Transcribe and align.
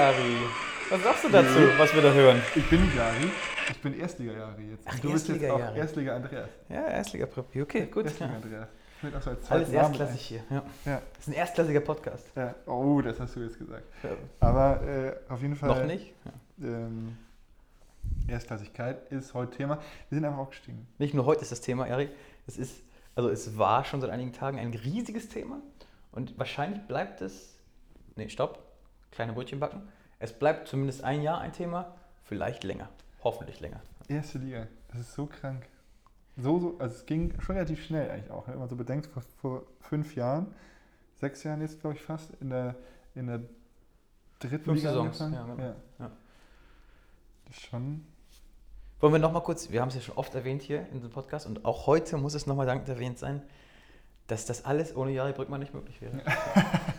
Jari. 0.00 0.36
Was 0.88 1.02
sagst 1.02 1.24
du 1.24 1.28
dazu, 1.28 1.58
was 1.76 1.94
wir 1.94 2.00
da 2.00 2.10
hören? 2.10 2.40
Ich 2.56 2.70
bin 2.70 2.80
nicht 2.80 2.96
Jari, 2.96 3.30
ich 3.70 3.82
bin 3.82 4.00
Erstliga-Jari 4.00 4.70
jetzt. 4.70 4.86
Ach, 4.88 4.98
du 4.98 5.12
bist 5.12 5.28
jetzt 5.28 5.50
auch. 5.50 5.76
Erstliga-Andreas. 5.76 6.48
Ja, 6.70 6.86
Erstliga-Preppy. 6.86 7.60
Okay, 7.60 7.86
gut. 7.86 8.06
Erstliga-Andreas. 8.06 8.68
Auch 9.14 9.22
so 9.22 9.30
als 9.30 9.50
Alles 9.50 9.68
erstklassig 9.68 10.20
hier. 10.22 10.42
Ja. 10.48 10.62
Ja. 10.86 11.02
Das 11.12 11.20
ist 11.20 11.28
ein 11.28 11.34
erstklassiger 11.34 11.80
Podcast. 11.80 12.26
Ja. 12.34 12.54
Oh, 12.64 13.02
das 13.02 13.20
hast 13.20 13.36
du 13.36 13.40
jetzt 13.40 13.58
gesagt. 13.58 13.84
Ja. 14.02 14.10
Aber 14.40 14.80
äh, 14.82 15.12
auf 15.30 15.42
jeden 15.42 15.54
Fall. 15.54 15.68
Noch 15.68 15.84
nicht? 15.84 16.14
Ähm, 16.62 17.18
Erstklassigkeit 18.26 19.12
ist 19.12 19.34
heute 19.34 19.54
Thema. 19.54 19.76
Wir 20.08 20.16
sind 20.16 20.24
einfach 20.24 20.38
aufgestiegen. 20.38 20.86
Nicht 20.96 21.12
nur 21.12 21.26
heute 21.26 21.42
ist 21.42 21.52
das 21.52 21.60
Thema, 21.60 21.86
Erik. 21.86 22.08
Es 22.46 22.56
ist, 22.56 22.82
also 23.14 23.28
es 23.28 23.58
war 23.58 23.84
schon 23.84 24.00
seit 24.00 24.08
einigen 24.08 24.32
Tagen 24.32 24.58
ein 24.58 24.72
riesiges 24.72 25.28
Thema 25.28 25.60
und 26.10 26.38
wahrscheinlich 26.38 26.80
bleibt 26.86 27.20
es. 27.20 27.58
Nee, 28.16 28.30
stopp. 28.30 28.69
Kleine 29.10 29.32
Brötchen 29.32 29.60
backen. 29.60 29.88
Es 30.18 30.32
bleibt 30.32 30.68
zumindest 30.68 31.02
ein 31.04 31.22
Jahr 31.22 31.40
ein 31.40 31.52
Thema, 31.52 31.94
vielleicht 32.24 32.64
länger. 32.64 32.88
Hoffentlich 33.22 33.60
länger. 33.60 33.80
Erste 34.08 34.38
Liga. 34.38 34.66
Das 34.88 35.00
ist 35.00 35.14
so 35.14 35.26
krank. 35.26 35.66
So, 36.36 36.58
so, 36.58 36.78
also 36.78 36.94
es 36.94 37.06
ging 37.06 37.38
schon 37.40 37.56
relativ 37.56 37.84
schnell 37.84 38.10
eigentlich 38.10 38.30
auch. 38.30 38.46
ne? 38.46 38.54
Wenn 38.54 38.60
man 38.60 38.68
so 38.68 38.76
bedenkt, 38.76 39.06
vor, 39.06 39.22
vor 39.40 39.62
fünf 39.80 40.14
Jahren, 40.14 40.54
sechs 41.16 41.42
Jahren 41.42 41.60
jetzt, 41.60 41.80
glaube 41.80 41.96
ich, 41.96 42.02
fast, 42.02 42.30
in 42.40 42.50
der, 42.50 42.76
in 43.14 43.26
der 43.26 43.40
dritten 44.38 44.64
Fünf 44.64 44.76
Liga 44.78 44.90
Saisons, 44.90 45.20
angefangen. 45.20 45.48
ja, 45.48 45.54
genau. 45.54 45.68
ja. 45.68 45.76
Ja. 46.06 46.10
Das 47.46 47.56
ist 47.56 47.66
schon. 47.66 48.06
Wollen 49.00 49.12
wir 49.14 49.18
nochmal 49.18 49.42
kurz, 49.42 49.70
wir 49.70 49.80
haben 49.80 49.88
es 49.88 49.94
ja 49.94 50.00
schon 50.00 50.16
oft 50.16 50.34
erwähnt 50.34 50.62
hier 50.62 50.86
in 50.88 50.94
diesem 50.94 51.10
Podcast 51.10 51.46
und 51.46 51.64
auch 51.64 51.86
heute 51.86 52.16
muss 52.16 52.34
es 52.34 52.46
nochmal 52.46 52.66
dankend 52.66 52.88
erwähnt 52.88 53.18
sein, 53.18 53.42
dass 54.26 54.46
das 54.46 54.64
alles 54.64 54.94
ohne 54.94 55.10
Jari 55.10 55.32
Brückmann 55.32 55.60
nicht 55.60 55.74
möglich 55.74 56.00
wäre. 56.00 56.22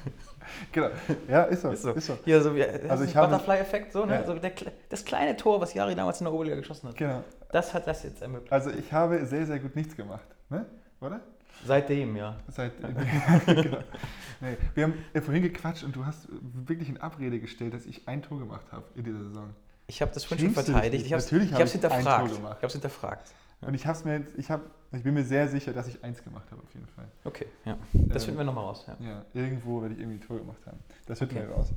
Genau. 0.71 0.89
Ja, 1.27 1.43
ist 1.43 1.61
so. 1.61 1.69
Ist 1.71 1.81
so. 1.81 1.91
Ist 1.91 2.07
so. 2.07 2.17
Hier 2.23 2.41
so 2.41 2.55
wie 2.55 2.63
Also 2.63 3.03
ich 3.03 3.13
Butterfly-Effekt, 3.13 3.91
so, 3.91 4.05
ne? 4.05 4.15
Ja. 4.15 4.25
so 4.25 4.33
der, 4.33 4.51
das 4.89 5.05
kleine 5.05 5.35
Tor, 5.37 5.61
was 5.61 5.73
Jari 5.73 5.95
damals 5.95 6.21
in 6.21 6.25
der 6.25 6.33
Oberliga 6.33 6.55
geschossen 6.55 6.89
hat. 6.89 6.97
Genau. 6.97 7.23
Das 7.51 7.73
hat 7.73 7.87
das 7.87 8.03
jetzt 8.03 8.21
ermöglicht. 8.21 8.51
Also 8.51 8.69
ich 8.71 8.91
habe 8.93 9.25
sehr, 9.25 9.45
sehr 9.45 9.59
gut 9.59 9.75
nichts 9.75 9.95
gemacht. 9.95 10.25
Ne? 10.49 10.65
Oder? 11.01 11.21
Seitdem, 11.65 12.15
ja. 12.15 12.37
Seit, 12.47 12.73
genau. 13.45 13.77
nee, 14.39 14.57
wir 14.73 14.83
haben 14.83 14.93
ja 15.13 15.21
vorhin 15.21 15.43
gequatscht 15.43 15.83
und 15.83 15.95
du 15.95 16.05
hast 16.05 16.27
wirklich 16.31 16.89
in 16.89 16.99
Abrede 16.99 17.39
gestellt, 17.39 17.73
dass 17.73 17.85
ich 17.85 18.07
ein 18.07 18.21
Tor 18.21 18.39
gemacht 18.39 18.65
habe 18.71 18.85
in 18.95 19.03
dieser 19.03 19.19
Saison. 19.19 19.53
Ich 19.87 20.01
habe 20.01 20.11
das 20.13 20.25
schon 20.25 20.37
verteidigt. 20.51 21.05
Ich 21.05 21.11
habe 21.11 21.19
es 21.19 21.31
Natürlich 21.31 21.53
habe 21.53 21.63
ich 21.63 21.69
ein 21.69 21.81
hinterfragt. 21.81 22.27
Tor 22.27 22.37
gemacht. 22.37 22.57
Ich 22.57 22.63
habe 22.63 22.67
es 22.67 22.73
hinterfragt. 22.73 23.31
Und 23.61 23.73
ich, 23.75 23.85
hab's 23.85 24.03
mir 24.05 24.17
jetzt, 24.19 24.35
ich, 24.37 24.49
hab, 24.49 24.61
ich 24.91 25.03
bin 25.03 25.13
mir 25.13 25.23
sehr 25.23 25.47
sicher, 25.47 25.71
dass 25.73 25.87
ich 25.87 26.03
eins 26.03 26.23
gemacht 26.23 26.49
habe, 26.51 26.61
auf 26.63 26.73
jeden 26.73 26.87
Fall. 26.87 27.05
Okay, 27.23 27.45
ja. 27.65 27.77
Das 27.93 28.23
Ähm, 28.23 28.25
finden 28.27 28.39
wir 28.39 28.43
nochmal 28.45 28.65
raus. 28.65 28.85
Ja. 28.87 28.97
Ja, 29.05 29.25
irgendwo 29.33 29.81
werde 29.81 29.93
ich 29.93 29.99
irgendwie 30.01 30.17
ein 30.17 30.21
Tor 30.27 30.39
gemacht 30.39 30.65
haben. 30.65 30.79
Das 31.05 31.19
finden 31.19 31.37
Okay. 31.37 31.47
wir 31.47 31.55
raus. 31.55 31.71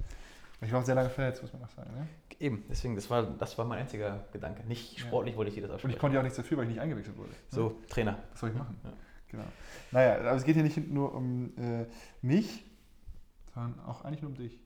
Ich 0.63 0.73
war 0.73 0.81
auch 0.81 0.85
sehr 0.85 0.95
lange 0.95 1.11
verletzt, 1.11 1.43
muss 1.43 1.53
man 1.53 1.61
noch 1.63 1.71
sagen. 1.71 1.91
Ne? 1.95 2.07
Eben, 2.41 2.65
deswegen, 2.71 2.95
das 2.97 3.11
war, 3.11 3.23
das 3.23 3.59
war 3.59 3.67
mein 3.67 3.81
einziger 3.81 4.25
Gedanke. 4.33 4.67
Nicht 4.67 4.99
Ja. 4.99 5.07
sportlich 5.07 5.37
wollte 5.37 5.51
ich 5.51 5.55
dir 5.57 5.61
das 5.61 5.71
Und 5.71 5.75
aussprechen. 5.75 5.95
ich 5.95 6.01
konnte 6.01 6.15
ja 6.15 6.21
auch 6.21 6.25
nichts 6.25 6.37
dafür, 6.39 6.57
weil 6.57 6.65
ich 6.65 6.71
nicht 6.71 6.81
eingewechselt 6.81 7.17
wurde. 7.19 7.31
Ne? 7.31 7.37
so, 7.51 7.77
Trainer. 7.91 8.17
Was 8.33 8.41
soll 8.41 8.51
ich 8.51 8.57
machen? 8.57 8.79
Ja. 8.83 8.93
Genau. 9.29 9.45
Naja, 9.91 10.19
aber 10.21 10.33
es 10.37 10.45
geht 10.45 10.55
hier 10.55 10.63
nicht 10.63 10.91
nur 10.91 11.15
um 11.15 11.53
äh, 11.59 11.85
mich, 12.23 12.65
sondern 13.55 13.79
auch 13.85 14.05
eigentlich 14.05 14.23
nur 14.23 14.31
um 14.31 14.37
dich. 14.39 14.59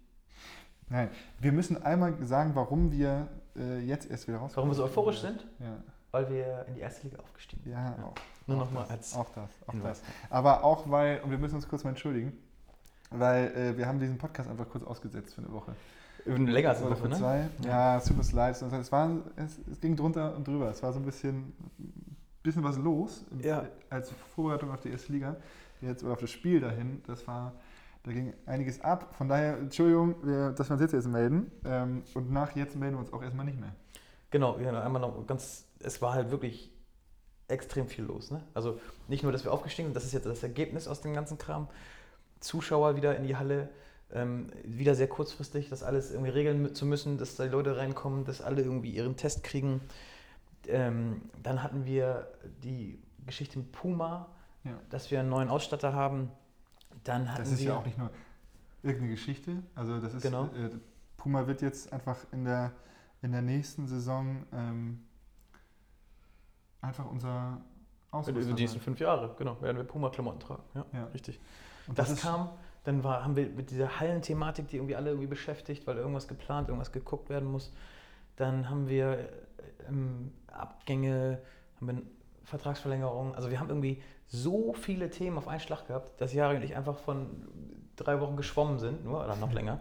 Nein, 0.91 1.09
wir 1.41 1.53
müssen 1.53 1.83
einmal 1.83 2.15
sagen, 2.25 2.53
warum 2.55 2.93
wir 2.93 3.29
äh, 3.57 3.81
jetzt 3.81 4.09
erst 4.11 4.29
wieder 4.29 4.39
raus. 4.39 4.53
Warum 4.55 4.71
wir 4.71 4.75
so 4.75 4.85
euphorisch 4.85 5.21
sind? 5.21 5.47
Ja, 5.59 5.83
Weil 6.11 6.29
wir 6.31 6.65
in 6.69 6.75
die 6.75 6.81
erste 6.81 7.07
Liga 7.07 7.19
aufgestiegen 7.21 7.63
sind. 7.65 7.73
ja, 7.73 7.95
auch. 8.03 8.15
Nur 8.47 8.57
nochmal 8.57 8.87
als 8.89 9.15
Auch 9.15 9.29
das, 9.35 9.51
auch 9.67 9.73
Hinweis. 9.73 10.01
das. 10.01 10.31
Aber 10.31 10.65
auch 10.65 10.89
weil, 10.91 11.21
und 11.21 11.31
wir 11.31 11.37
müssen 11.39 11.57
uns 11.57 11.69
kurz 11.69 11.85
mal 11.85 11.91
entschuldigen, 11.91 12.33
weil 13.11 13.49
äh, 13.55 13.77
wir 13.77 13.87
haben 13.87 13.99
diesen 14.01 14.17
Podcast 14.17 14.49
einfach 14.49 14.69
kurz 14.69 14.85
ausgesetzt 14.85 15.35
für 15.35 15.43
eine 15.43 15.53
Woche. 15.53 15.75
Länger 16.25 16.71
als 16.71 16.83
eine 16.83 16.91
Woche, 16.91 17.09
ne? 17.09 17.17
zwei. 17.17 17.49
Ja. 17.63 17.69
Ja, 17.69 17.97
es 17.99 18.05
tut 18.05 18.17
uns 18.19 18.33
leid. 18.33 18.55
Es, 18.55 18.63
es, 18.63 18.93
war, 18.93 19.11
es, 19.37 19.59
es 19.71 19.81
ging 19.81 19.97
drunter 19.97 20.35
und 20.37 20.47
drüber. 20.47 20.71
Es 20.71 20.83
war 20.83 20.93
so 20.93 20.99
ein 20.99 21.05
bisschen, 21.05 21.53
bisschen 22.43 22.65
was 22.65 22.77
los 22.79 23.25
Ja. 23.41 23.65
als 23.91 24.11
Vorbereitung 24.35 24.71
auf 24.71 24.81
die 24.81 24.91
erste 24.91 25.13
Liga. 25.13 25.37
Jetzt 25.81 26.03
oder 26.03 26.15
auf 26.15 26.21
das 26.21 26.31
Spiel 26.31 26.61
dahin. 26.61 27.03
Das 27.07 27.27
war, 27.27 27.53
da 28.03 28.13
ging 28.13 28.33
einiges 28.47 28.81
ab. 28.81 29.15
Von 29.17 29.29
daher, 29.29 29.59
Entschuldigung, 29.59 30.17
wir, 30.23 30.51
dass 30.53 30.69
wir 30.69 30.73
uns 30.75 30.83
jetzt 30.83 30.95
erst 30.95 31.09
melden. 31.09 31.51
Ähm, 31.65 32.03
und 32.15 32.31
nach 32.33 32.55
jetzt 32.57 32.77
melden 32.77 32.97
wir 32.97 33.01
uns 33.01 33.13
auch 33.13 33.23
erstmal 33.23 33.47
nicht 33.47 33.61
mehr. 33.61 33.75
Genau, 34.31 34.59
ja, 34.59 34.83
einmal 34.83 35.01
noch 35.01 35.27
ganz, 35.27 35.65
es 35.81 36.01
war 36.03 36.15
halt 36.15 36.31
wirklich 36.31 36.71
extrem 37.49 37.89
viel 37.89 38.05
los. 38.05 38.31
Ne? 38.31 38.43
Also 38.55 38.79
nicht 39.09 39.23
nur, 39.23 39.33
dass 39.33 39.45
wir 39.45 39.53
aufgestiegen 39.53 39.89
sind, 39.89 39.95
das 39.95 40.05
ist 40.05 40.13
jetzt 40.13 40.27
das 40.27 40.43
Ergebnis 40.43 40.87
aus 40.89 41.01
dem 41.01 41.15
ganzen 41.15 41.39
Kram. 41.39 41.69
Zuschauer 42.41 42.97
wieder 42.97 43.17
in 43.17 43.25
die 43.25 43.37
Halle, 43.37 43.69
ähm, 44.13 44.51
wieder 44.65 44.95
sehr 44.95 45.09
kurzfristig, 45.09 45.69
das 45.71 45.83
alles 45.83 46.11
irgendwie 46.13 46.31
regeln 46.31 46.75
zu 46.75 46.87
müssen, 46.87 47.19
dass 47.19 47.37
da 47.37 47.45
die 47.45 47.51
Leute 47.51 47.77
reinkommen, 47.77 48.25
dass 48.25 48.41
alle 48.43 48.63
irgendwie 48.63 48.91
ihren 48.91 49.17
Test 49.17 49.43
kriegen. 49.45 49.81
Ähm, 50.67 51.23
dann 51.43 51.63
hatten 51.63 51.85
wir 51.87 52.29
die 52.63 53.01
Geschichte 53.27 53.59
mit 53.59 53.73
Puma, 53.73 54.29
Ja. 54.65 54.73
dass 54.91 55.11
wir 55.11 55.21
einen 55.21 55.29
neuen 55.31 55.49
Ausstatter 55.49 55.93
haben. 55.95 56.31
Dann 57.05 57.31
hatten 57.33 57.43
Das 57.43 57.53
ist 57.53 57.61
wir 57.61 57.67
ja 57.69 57.77
auch 57.79 57.87
nicht 57.87 57.99
nur 57.99 58.11
irgendeine 58.83 59.11
Geschichte. 59.13 59.63
Also 59.75 60.01
das 60.01 60.15
ist, 60.15 60.23
Genau. 60.23 60.45
äh, 60.47 60.71
Puma 61.17 61.47
wird 61.47 61.63
jetzt 61.63 61.93
einfach 61.93 62.19
in 62.33 62.45
der, 62.45 62.73
in 63.23 63.33
der 63.33 63.43
nächsten 63.43 63.87
Saison 63.89 64.45
ähm, 64.53 65.01
einfach 66.81 67.11
unser 67.11 67.61
über 68.11 68.19
Ausrüster 68.19 68.55
die 68.55 68.63
nächsten 68.63 68.81
fünf 68.81 69.01
Jahre, 69.01 69.35
genau, 69.39 69.61
werden 69.61 69.77
wir 69.77 69.85
Puma-Klamotten 69.85 70.41
tragen. 70.41 70.63
Ja, 70.75 70.85
Ja. 70.93 71.05
richtig. 71.07 71.39
Und 71.87 71.99
Das, 71.99 72.11
ist- 72.11 72.23
kam, 72.23 72.49
dann 72.85 73.05
war, 73.05 73.23
haben 73.25 73.37
wir 73.37 73.49
mit 73.49 73.71
dieser 73.71 74.01
Hallenthematik, 74.01 74.69
die 74.69 74.77
irgendwie 74.77 74.97
alle 74.97 75.11
irgendwie 75.11 75.27
beschäftigt, 75.27 75.87
weil 75.87 75.97
irgendwas 75.99 76.27
geplant, 76.29 76.69
irgendwas 76.69 76.93
geguckt 76.93 77.29
werden 77.29 77.51
muss. 77.51 77.73
Dann 78.37 78.71
haben 78.71 78.89
wir 78.89 79.19
äh, 79.19 79.29
ähm, 79.89 80.33
Abgänge, 80.47 81.41
haben 81.77 81.87
wir 81.87 82.03
Vertragsverlängerungen. 82.45 83.35
Also 83.35 83.51
wir 83.51 83.61
haben 83.61 83.69
irgendwie 83.69 84.03
so 84.27 84.73
viele 84.73 85.11
Themen 85.11 85.37
auf 85.39 85.49
einen 85.49 85.61
Schlag 85.61 85.87
gehabt, 85.87 86.19
dass 86.21 86.33
Jari 86.33 86.57
und 86.57 86.63
ich 86.63 86.77
einfach 86.77 86.97
von 86.97 87.47
drei 87.97 88.21
Wochen 88.21 88.37
geschwommen 88.37 88.79
sind, 88.79 89.05
nur 89.05 89.23
oder 89.25 89.37
noch 89.37 89.53
länger. 89.59 89.81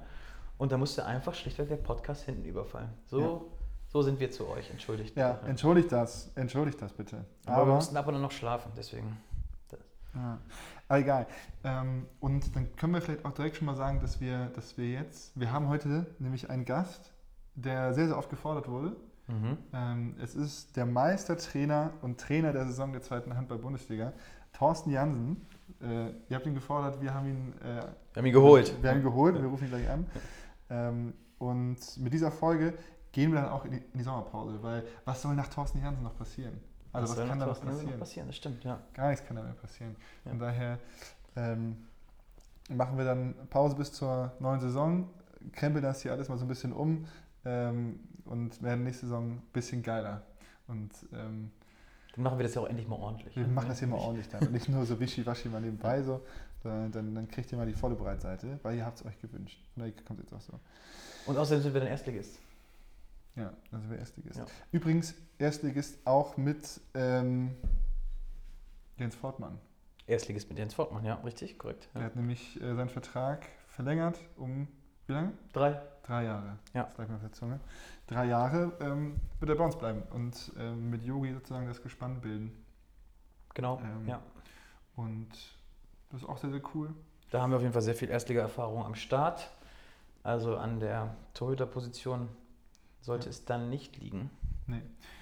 Und 0.57 0.71
da 0.71 0.77
musste 0.77 1.05
einfach 1.05 1.33
schlichtweg 1.33 1.69
der 1.69 1.75
Podcast 1.77 2.23
hinten 2.23 2.43
überfallen. 2.45 2.89
So. 3.05 3.51
So 3.89 4.01
sind 4.01 4.19
wir 4.19 4.31
zu 4.31 4.47
euch, 4.47 4.69
entschuldigt. 4.69 5.15
Ja, 5.15 5.39
entschuldigt 5.47 5.91
das, 5.91 6.31
entschuldigt 6.35 6.81
das 6.81 6.93
bitte. 6.93 7.25
Aber, 7.45 7.55
wir 7.55 7.61
Aber, 7.61 7.75
mussten 7.75 7.95
ab 7.97 8.07
und 8.07 8.15
an 8.15 8.21
noch 8.21 8.31
schlafen, 8.31 8.71
deswegen. 8.75 9.17
ja, 10.13 10.39
aber 10.87 10.99
egal. 10.99 11.27
Ähm, 11.63 12.05
und 12.19 12.55
dann 12.55 12.75
können 12.75 12.93
wir 12.93 13.01
vielleicht 13.01 13.25
auch 13.25 13.33
direkt 13.33 13.57
schon 13.57 13.65
mal 13.65 13.75
sagen, 13.75 13.99
dass 13.99 14.19
wir, 14.19 14.47
dass 14.55 14.77
wir 14.77 14.89
jetzt, 14.89 15.37
wir 15.39 15.51
haben 15.51 15.67
heute 15.69 16.05
nämlich 16.19 16.49
einen 16.49 16.65
Gast, 16.65 17.11
der 17.55 17.93
sehr, 17.93 18.07
sehr 18.07 18.17
oft 18.17 18.29
gefordert 18.29 18.67
wurde. 18.67 18.95
Mhm. 19.27 19.57
Ähm, 19.73 20.15
es 20.21 20.35
ist 20.35 20.77
der 20.77 20.85
Meistertrainer 20.85 21.91
und 22.01 22.19
Trainer 22.19 22.53
der 22.53 22.65
Saison 22.65 22.93
der 22.93 23.01
zweiten 23.01 23.35
Handball-Bundesliga, 23.35 24.13
Thorsten 24.53 24.91
Jansen. 24.91 25.45
Äh, 25.81 26.09
ihr 26.29 26.35
habt 26.35 26.45
ihn 26.45 26.53
gefordert, 26.53 27.01
wir 27.01 27.13
haben 27.13 27.27
ihn, 27.27 27.53
äh, 27.61 27.83
Wir 28.13 28.17
haben 28.17 28.25
ihn 28.25 28.33
geholt. 28.33 28.73
Wir 28.81 28.89
haben 28.89 28.97
ihn 28.97 29.03
geholt, 29.03 29.35
wir 29.35 29.47
rufen 29.47 29.65
ihn 29.65 29.69
gleich 29.69 29.89
an. 29.89 30.05
Ähm, 30.69 31.13
und 31.39 31.77
mit 31.97 32.13
dieser 32.13 32.31
Folge 32.31 32.73
gehen 33.11 33.31
wir 33.31 33.41
dann 33.41 33.49
auch 33.49 33.65
in 33.65 33.71
die, 33.71 33.77
in 33.77 33.97
die 33.99 34.03
Sommerpause, 34.03 34.61
weil 34.61 34.83
was 35.05 35.21
soll 35.21 35.35
nach 35.35 35.47
Thorsten 35.47 35.81
Jansen 35.81 36.03
noch 36.03 36.17
passieren? 36.17 36.59
Also 36.93 37.09
was, 37.09 37.17
soll 37.17 37.27
kann 37.27 37.39
da 37.39 37.45
noch 37.45 37.61
passieren? 37.63 37.99
passieren? 37.99 38.27
Das 38.27 38.35
stimmt, 38.35 38.63
ja. 38.63 38.79
Gar 38.93 39.09
nichts 39.09 39.25
kann 39.25 39.35
da 39.35 39.43
mehr 39.43 39.53
passieren. 39.53 39.95
Ja. 40.25 40.31
Von 40.31 40.39
daher 40.39 40.79
ähm, 41.35 41.87
machen 42.69 42.97
wir 42.97 43.05
dann 43.05 43.35
Pause 43.49 43.75
bis 43.75 43.93
zur 43.93 44.31
neuen 44.39 44.59
Saison, 44.59 45.09
krempeln 45.51 45.83
das 45.83 46.01
hier 46.01 46.11
alles 46.11 46.29
mal 46.29 46.37
so 46.37 46.45
ein 46.45 46.47
bisschen 46.47 46.73
um 46.73 47.05
ähm, 47.45 47.99
und 48.25 48.61
werden 48.61 48.83
nächste 48.83 49.05
Saison 49.05 49.31
ein 49.31 49.41
bisschen 49.53 49.83
geiler. 49.83 50.21
Und 50.67 50.91
ähm, 51.13 51.51
Dann 52.15 52.23
machen 52.23 52.37
wir 52.39 52.43
das 52.43 52.55
ja 52.55 52.61
auch 52.61 52.67
endlich 52.67 52.87
mal 52.87 52.97
ordentlich. 52.97 53.35
wir 53.35 53.47
ne? 53.47 53.53
machen 53.53 53.69
das 53.69 53.79
hier 53.79 53.87
mal 53.87 53.99
ordentlich 53.99 54.27
dann. 54.29 54.41
Und 54.41 54.51
nicht 54.51 54.67
nur 54.69 54.85
so 54.85 54.99
wischiwaschi 54.99 55.49
mal 55.49 55.61
nebenbei 55.61 56.01
so, 56.01 56.21
sondern 56.63 56.91
dann, 56.91 57.15
dann 57.15 57.27
kriegt 57.27 57.51
ihr 57.51 57.57
mal 57.57 57.67
die 57.67 57.73
volle 57.73 57.95
Breitseite, 57.95 58.59
weil 58.63 58.75
ihr 58.75 58.85
habt 58.85 58.99
es 58.99 59.05
euch 59.05 59.19
gewünscht. 59.19 59.59
Von 59.73 59.83
daher 59.83 59.93
kommt 60.05 60.19
jetzt 60.19 60.33
auch 60.33 60.41
so. 60.41 60.59
Und 61.25 61.37
außerdem 61.37 61.63
sind 61.63 61.73
wir 61.73 61.81
dann 61.81 61.89
Erstligist. 61.89 62.39
Ja, 63.37 63.53
sind 63.71 63.89
wir 63.89 63.97
Erstligist. 63.99 64.37
Ja. 64.39 64.45
Übrigens, 64.71 65.15
Erstligist 65.37 66.05
auch 66.05 66.35
mit 66.37 66.81
ähm, 66.93 67.55
Jens 68.97 69.15
Fortmann. 69.15 69.59
Erstligist 70.07 70.49
mit 70.49 70.57
Jens 70.57 70.73
Fortmann, 70.73 71.05
ja, 71.05 71.15
richtig, 71.15 71.57
korrekt. 71.59 71.87
Er 71.93 72.01
Ja. 72.01 72.05
hat 72.07 72.15
nämlich 72.15 72.59
äh, 72.61 72.75
seinen 72.75 72.89
Vertrag 72.89 73.45
verlängert 73.69 74.19
um 74.37 74.67
wie 75.05 75.13
lange? 75.13 75.31
Drei. 75.53 75.81
Drei 76.03 76.23
Jahre. 76.25 76.57
Ja. 76.73 76.83
Das 76.83 76.95
gleich 76.95 77.07
mal 77.09 77.15
auf 77.15 77.21
der 77.21 77.31
Zunge. 77.31 77.59
Drei 78.07 78.25
Jahre 78.25 78.73
ähm, 78.81 79.15
wird 79.39 79.49
er 79.49 79.55
bei 79.55 79.63
uns 79.65 79.77
bleiben 79.77 80.01
und 80.11 80.51
ähm, 80.57 80.89
mit 80.89 81.03
Yogi 81.03 81.33
sozusagen 81.33 81.65
das 81.67 81.81
Gespann 81.81 82.19
bilden. 82.21 82.51
Genau, 83.53 83.79
Ähm, 83.79 84.07
ja. 84.07 84.21
Und 84.95 85.29
das 86.09 86.21
ist 86.21 86.27
auch 86.27 86.37
sehr, 86.37 86.49
sehr 86.49 86.61
cool. 86.73 86.93
Da 87.31 87.41
haben 87.41 87.51
wir 87.51 87.57
auf 87.57 87.61
jeden 87.61 87.73
Fall 87.73 87.81
sehr 87.81 87.95
viel 87.95 88.09
Erstliga-Erfahrung 88.09 88.83
am 88.83 88.95
Start. 88.95 89.49
Also 90.23 90.57
an 90.57 90.79
der 90.79 91.15
Torhüter-Position 91.33 92.27
sollte 93.07 93.25
Ja. 93.25 93.31
es 93.31 93.45
dann 93.45 93.69
nicht 93.69 93.97
liegen. 93.97 94.29
Nee. 94.67 94.81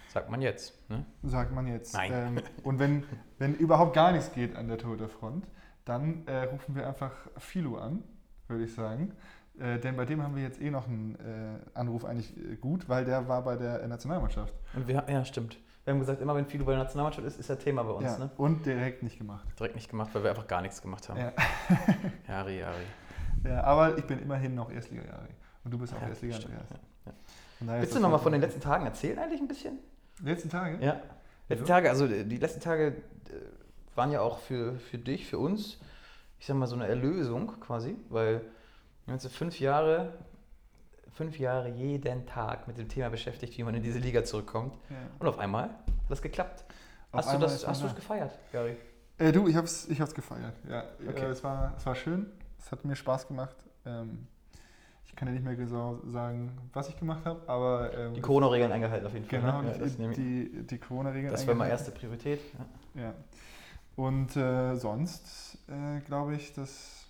Sagt 0.10 0.30
man 0.30 0.42
jetzt. 0.42 0.90
Ne? 0.90 1.06
sagt 1.24 1.54
man 1.54 1.68
jetzt. 1.68 1.94
Nein. 1.94 2.12
Ähm, 2.14 2.42
und 2.64 2.80
wenn, 2.80 3.04
wenn 3.38 3.56
überhaupt 3.56 3.94
gar 3.94 4.12
nichts 4.12 4.34
geht 4.34 4.56
an 4.56 4.68
der 4.68 4.78
Torhüterfront, 4.78 5.46
dann 5.86 6.26
äh, 6.28 6.44
rufen 6.46 6.76
wir 6.76 6.88
einfach 6.88 7.12
Philo 7.38 7.78
an, 7.78 8.04
würde 8.48 8.64
ich 8.66 8.74
sagen. 8.74 9.14
Äh, 9.60 9.80
denn 9.80 9.96
bei 9.96 10.06
dem 10.06 10.22
haben 10.24 10.36
wir 10.36 10.44
jetzt 10.44 10.60
eh 10.60 10.72
noch 10.72 10.88
einen 10.88 11.16
äh, 11.16 11.78
Anruf 11.78 12.06
eigentlich 12.06 12.36
äh, 12.38 12.56
gut, 12.56 12.90
weil 12.90 13.06
der 13.06 13.28
war 13.28 13.44
bei 13.44 13.56
der 13.56 13.88
Nationalmannschaft. 13.88 14.54
Und 14.74 14.88
wir, 14.88 15.06
ja, 15.08 15.24
stimmt. 15.24 15.58
Wir 15.84 15.94
haben 15.94 16.00
gesagt, 16.00 16.20
immer 16.22 16.36
wenn 16.36 16.48
Fido 16.48 16.66
bei 16.66 16.72
der 16.74 16.84
Nationalmannschaft 16.84 17.28
ist, 17.28 17.40
ist 17.40 17.50
er 17.50 17.60
Thema 17.60 17.84
bei 17.84 17.92
uns. 17.92 18.06
Ja, 18.06 18.18
Ne? 18.18 18.30
Und 18.38 18.66
direkt 18.66 19.04
nicht 19.04 19.20
gemacht. 19.20 19.48
Direkt 19.60 19.76
nicht 19.76 19.90
gemacht, 19.90 20.10
weil 20.14 20.24
wir 20.24 20.32
einfach 20.32 20.48
gar 20.48 20.62
nichts 20.62 20.82
gemacht 20.82 21.08
haben. 21.08 21.20
Ja. 21.20 21.32
Jari, 22.28 22.60
Jari. 22.60 22.86
ja, 23.44 23.64
aber 23.64 23.96
ich 23.98 24.06
bin 24.06 24.20
immerhin 24.20 24.56
noch 24.56 24.72
Erstliga-Jahre. 24.72 25.28
Und 25.64 25.72
du 25.72 25.78
bist 25.78 25.94
auch 25.94 26.02
Ja, 26.02 26.08
Erstliga 26.08 26.38
ist 27.62 27.68
Willst 27.68 27.96
du 27.96 28.00
nochmal 28.00 28.20
von 28.20 28.32
den 28.32 28.42
letzten 28.42 28.62
Tagen 28.62 28.86
erzählen 28.86 29.18
eigentlich 29.20 29.42
ein 29.42 29.48
bisschen? 29.48 29.80
letzten 30.24 30.50
Tage? 30.50 30.84
Ja. 30.84 31.02
Letzten. 31.50 31.68
Tage, 31.68 31.90
also 31.90 32.08
die 32.08 32.38
letzten 32.38 32.60
Tage 32.62 32.88
äh, 32.88 32.96
waren 33.96 34.12
ja 34.12 34.22
auch 34.22 34.40
für, 34.40 34.76
für 34.80 34.98
dich, 34.98 35.28
für 35.28 35.38
uns, 35.38 35.78
ich 36.40 36.48
sag 36.48 36.56
mal, 36.58 36.68
so 36.68 36.76
eine 36.76 36.88
Erlösung 36.88 37.48
quasi, 37.60 37.96
weil 38.10 38.42
wir 38.42 38.42
haben 39.08 39.14
uns 39.14 39.24
jetzt 39.24 39.36
fünf 39.36 39.60
Jahre, 39.60 40.14
fünf 41.14 41.38
Jahre 41.38 41.70
jeden 41.70 42.26
Tag 42.26 42.68
mit 42.68 42.78
dem 42.78 42.90
Thema 42.90 43.10
beschäftigt, 43.10 43.58
wie 43.58 43.64
man 43.64 43.76
in 43.76 43.84
diese 43.84 44.00
Liga 44.00 44.24
zurückkommt. 44.24 44.74
Ja. 44.90 44.96
Und 45.20 45.28
auf 45.28 45.38
einmal 45.38 45.64
hat 45.70 45.76
das 46.10 46.22
geklappt. 46.22 46.66
Auf 47.12 47.26
hast 47.26 47.34
du 47.36 47.38
das, 47.40 47.68
hast 47.68 47.82
du 47.82 47.86
da. 47.86 47.92
es 47.92 47.96
gefeiert, 47.96 48.38
Gary? 48.52 48.76
Äh, 49.18 49.32
du, 49.32 49.48
ich 49.48 49.56
hab's, 49.56 49.88
ich 49.88 50.02
hab's 50.02 50.14
gefeiert. 50.14 50.54
Ja, 50.70 50.84
Okay. 51.08 51.26
äh, 51.26 51.30
es, 51.30 51.44
war, 51.44 51.74
es 51.78 51.86
war 51.86 51.96
schön. 51.96 52.26
Es 52.60 52.72
hat 52.72 52.84
mir 52.84 52.96
Spaß 52.96 53.28
gemacht. 53.28 53.56
Ähm, 53.86 54.28
ich 55.16 55.18
kann 55.18 55.30
ja 55.30 55.34
nicht 55.34 55.46
mehr 55.46 55.56
genau 55.56 56.02
sagen, 56.08 56.52
was 56.74 56.90
ich 56.90 57.00
gemacht 57.00 57.24
habe, 57.24 57.42
aber 57.48 57.98
ähm, 57.98 58.16
Die 58.16 58.20
Corona-Regeln 58.20 58.70
eingehalten 58.70 59.08
auf 59.08 59.14
jeden 59.14 59.26
Fall. 59.26 59.40
genau 59.40 59.62
ne? 59.62 59.72
ja, 59.72 59.78
das 59.78 59.96
die, 59.96 60.10
die, 60.12 60.68
die 60.68 60.78
Corona-Regeln. 60.78 61.32
das 61.32 61.48
war 61.48 61.56
mal 61.56 61.64
eingehalten. 61.64 61.86
erste 61.86 61.98
Priorität. 61.98 62.42
Ja. 62.96 63.02
Ja. 63.02 63.14
Und 63.96 64.36
äh, 64.36 64.76
sonst 64.76 65.58
äh, 65.70 66.02
glaube 66.02 66.36
ich, 66.36 66.52
dass 66.52 67.06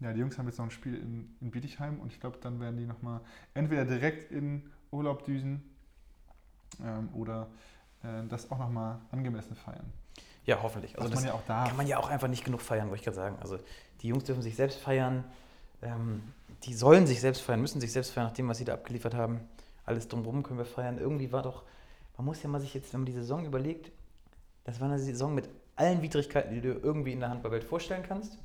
ja, 0.00 0.14
die 0.14 0.20
Jungs 0.20 0.38
haben 0.38 0.46
jetzt 0.46 0.56
noch 0.56 0.64
ein 0.64 0.70
Spiel 0.70 0.94
in, 0.94 1.36
in 1.42 1.50
Bietigheim 1.50 2.00
und 2.00 2.10
ich 2.10 2.18
glaube, 2.18 2.38
dann 2.40 2.60
werden 2.60 2.78
die 2.78 2.86
nochmal 2.86 3.20
entweder 3.52 3.84
direkt 3.84 4.32
in 4.32 4.62
Urlaub 4.90 5.22
düsen 5.26 5.62
ähm, 6.82 7.10
oder 7.12 7.48
äh, 8.04 8.26
das 8.26 8.50
auch 8.50 8.58
nochmal 8.58 9.00
angemessen 9.10 9.54
feiern. 9.54 9.92
ja, 10.46 10.62
hoffentlich. 10.62 10.96
Also 10.98 11.10
das 11.10 11.22
man 11.22 11.30
ja 11.30 11.66
kann 11.66 11.76
man 11.76 11.86
ja 11.86 11.98
auch 11.98 12.08
einfach 12.08 12.28
nicht 12.28 12.46
genug 12.46 12.62
feiern, 12.62 12.88
wollte 12.88 13.00
ich 13.00 13.04
gerade 13.04 13.16
sagen. 13.16 13.36
Also 13.42 13.58
die 14.00 14.08
Jungs 14.08 14.24
dürfen 14.24 14.40
sich 14.40 14.56
selbst 14.56 14.78
feiern. 14.78 15.24
Ähm, 15.82 16.22
die 16.64 16.74
sollen 16.74 17.06
sich 17.06 17.20
selbst 17.20 17.42
feiern, 17.42 17.60
müssen 17.60 17.80
sich 17.80 17.92
selbst 17.92 18.10
feiern, 18.10 18.28
nach 18.28 18.34
dem, 18.34 18.48
was 18.48 18.58
sie 18.58 18.64
da 18.64 18.74
abgeliefert 18.74 19.14
haben. 19.14 19.40
Alles 19.84 20.08
drumherum 20.08 20.42
können 20.42 20.58
wir 20.58 20.66
feiern. 20.66 20.98
Irgendwie 20.98 21.32
war 21.32 21.42
doch, 21.42 21.62
man 22.16 22.26
muss 22.26 22.42
ja 22.42 22.48
mal 22.48 22.60
sich 22.60 22.74
jetzt, 22.74 22.92
wenn 22.92 23.00
man 23.00 23.06
die 23.06 23.12
Saison 23.12 23.44
überlegt, 23.44 23.92
das 24.64 24.80
war 24.80 24.88
eine 24.88 24.98
Saison 24.98 25.34
mit 25.34 25.48
allen 25.76 26.02
Widrigkeiten, 26.02 26.52
die 26.52 26.60
du 26.60 26.72
irgendwie 26.72 27.12
in 27.12 27.20
der 27.20 27.30
Handballwelt 27.30 27.64
vorstellen 27.64 28.02
kannst. 28.06 28.36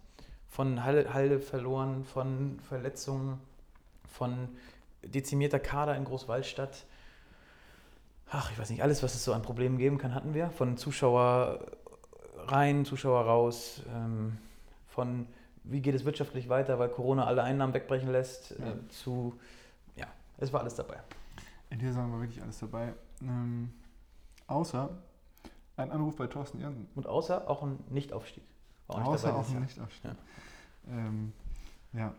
Von 0.47 0.83
Halle, 0.83 1.13
Halle 1.13 1.39
verloren, 1.39 2.05
von 2.05 2.59
Verletzungen, 2.67 3.39
von 4.07 4.49
dezimierter 5.01 5.59
Kader 5.59 5.97
in 5.97 6.05
Großwaldstadt. 6.05 6.85
Ach, 8.29 8.51
ich 8.51 8.59
weiß 8.59 8.69
nicht, 8.69 8.83
alles, 8.83 9.03
was 9.03 9.15
es 9.15 9.23
so 9.23 9.33
an 9.33 9.41
Problemen 9.41 9.77
geben 9.77 9.97
kann, 9.97 10.13
hatten 10.13 10.33
wir. 10.33 10.49
Von 10.51 10.77
Zuschauer 10.77 11.59
rein, 12.45 12.85
Zuschauer 12.85 13.25
raus, 13.25 13.81
ähm, 13.93 14.37
von 14.87 15.27
wie 15.63 15.81
geht 15.81 15.95
es 15.95 16.05
wirtschaftlich 16.05 16.49
weiter, 16.49 16.79
weil 16.79 16.89
Corona 16.89 17.25
alle 17.25 17.43
Einnahmen 17.43 17.73
wegbrechen 17.73 18.11
lässt, 18.11 18.51
Ja. 18.59 18.71
äh, 18.71 18.87
zu, 18.89 19.33
ja, 19.95 20.07
es 20.37 20.51
war 20.53 20.61
alles 20.61 20.75
dabei. 20.75 20.97
In 21.69 21.79
dieser 21.79 21.93
Saison 21.93 22.11
war 22.11 22.19
wirklich 22.19 22.41
alles 22.41 22.59
dabei. 22.59 22.93
Ähm, 23.21 23.71
außer 24.47 24.89
ein 25.77 25.91
Anruf 25.91 26.15
bei 26.17 26.27
Thorsten 26.27 26.59
Jansen. 26.59 26.87
Und 26.95 27.07
außer 27.07 27.49
auch 27.49 27.63
ein 27.63 27.79
Nichtaufstieg. 27.89 28.43
War 28.87 28.99
nicht 28.99 29.07
Außer 29.07 29.27
dabei 29.27 29.39
auch 29.39 29.49
ein. 29.49 29.61
Nichtaufstieg. 29.61 30.11
Ähm, 30.87 31.33
ja. 31.93 32.13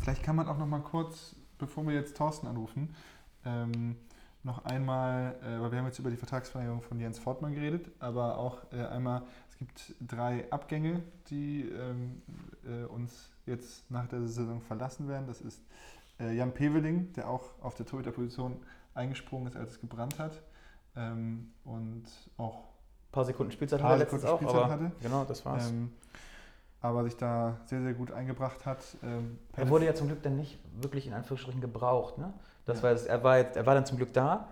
Vielleicht 0.00 0.22
kann 0.22 0.36
man 0.36 0.48
auch 0.48 0.58
noch 0.58 0.66
mal 0.66 0.80
kurz, 0.80 1.34
bevor 1.58 1.86
wir 1.86 1.94
jetzt 1.94 2.16
Thorsten 2.16 2.46
anrufen, 2.46 2.94
ähm, 3.44 3.96
noch 4.42 4.64
einmal, 4.66 5.34
äh, 5.42 5.60
weil 5.60 5.72
wir 5.72 5.78
haben 5.78 5.86
jetzt 5.86 5.98
über 5.98 6.10
die 6.10 6.16
Vertragsverlängerung 6.16 6.82
von 6.82 7.00
Jens 7.00 7.18
Fortmann 7.18 7.54
geredet, 7.54 7.90
aber 7.98 8.36
auch 8.38 8.58
äh, 8.72 8.84
einmal, 8.86 9.22
es 9.54 9.58
gibt 9.58 9.94
drei 10.00 10.50
Abgänge, 10.50 11.02
die 11.30 11.62
ähm, 11.68 12.22
äh, 12.66 12.84
uns 12.86 13.30
jetzt 13.46 13.88
nach 13.90 14.06
der 14.08 14.26
Saison 14.26 14.60
verlassen 14.60 15.08
werden. 15.08 15.26
Das 15.28 15.40
ist 15.40 15.62
äh, 16.18 16.32
Jan 16.34 16.52
Peveling, 16.52 17.12
der 17.12 17.28
auch 17.30 17.42
auf 17.62 17.74
der 17.76 17.86
Torhüterposition 17.86 18.56
eingesprungen 18.94 19.46
ist, 19.48 19.56
als 19.56 19.70
es 19.72 19.80
gebrannt 19.80 20.18
hat. 20.18 20.42
Ähm, 20.96 21.52
und 21.64 22.04
auch 22.36 22.58
Ein 22.64 23.12
paar 23.12 23.24
Sekunden 23.24 23.52
Spielzeit 23.52 23.80
Paar 23.80 23.90
hatte 23.98 24.04
auch, 24.06 24.10
Sekunden 24.20 24.36
Spielzeit 24.36 24.56
aber 24.56 24.68
hatte. 24.72 24.92
genau, 25.00 25.24
das 25.24 25.44
war's. 25.44 25.68
ähm, 25.70 25.92
aber 26.80 27.04
sich 27.04 27.16
da 27.16 27.58
sehr, 27.66 27.80
sehr 27.82 27.94
gut 27.94 28.10
eingebracht 28.10 28.66
hat. 28.66 28.84
Ähm, 29.02 29.38
er 29.56 29.68
wurde 29.70 29.86
ja 29.86 29.94
zum 29.94 30.08
Glück 30.08 30.22
dann 30.22 30.36
nicht 30.36 30.58
wirklich 30.82 31.06
in 31.06 31.14
Anführungsstrichen 31.14 31.60
gebraucht. 31.60 32.18
Ne? 32.18 32.32
Das 32.66 32.78
Ja. 32.78 32.82
war 32.82 32.90
er, 32.92 33.24
war 33.24 33.36
er 33.38 33.66
war 33.66 33.74
dann 33.74 33.86
zum 33.86 33.96
Glück 33.96 34.12
da 34.12 34.48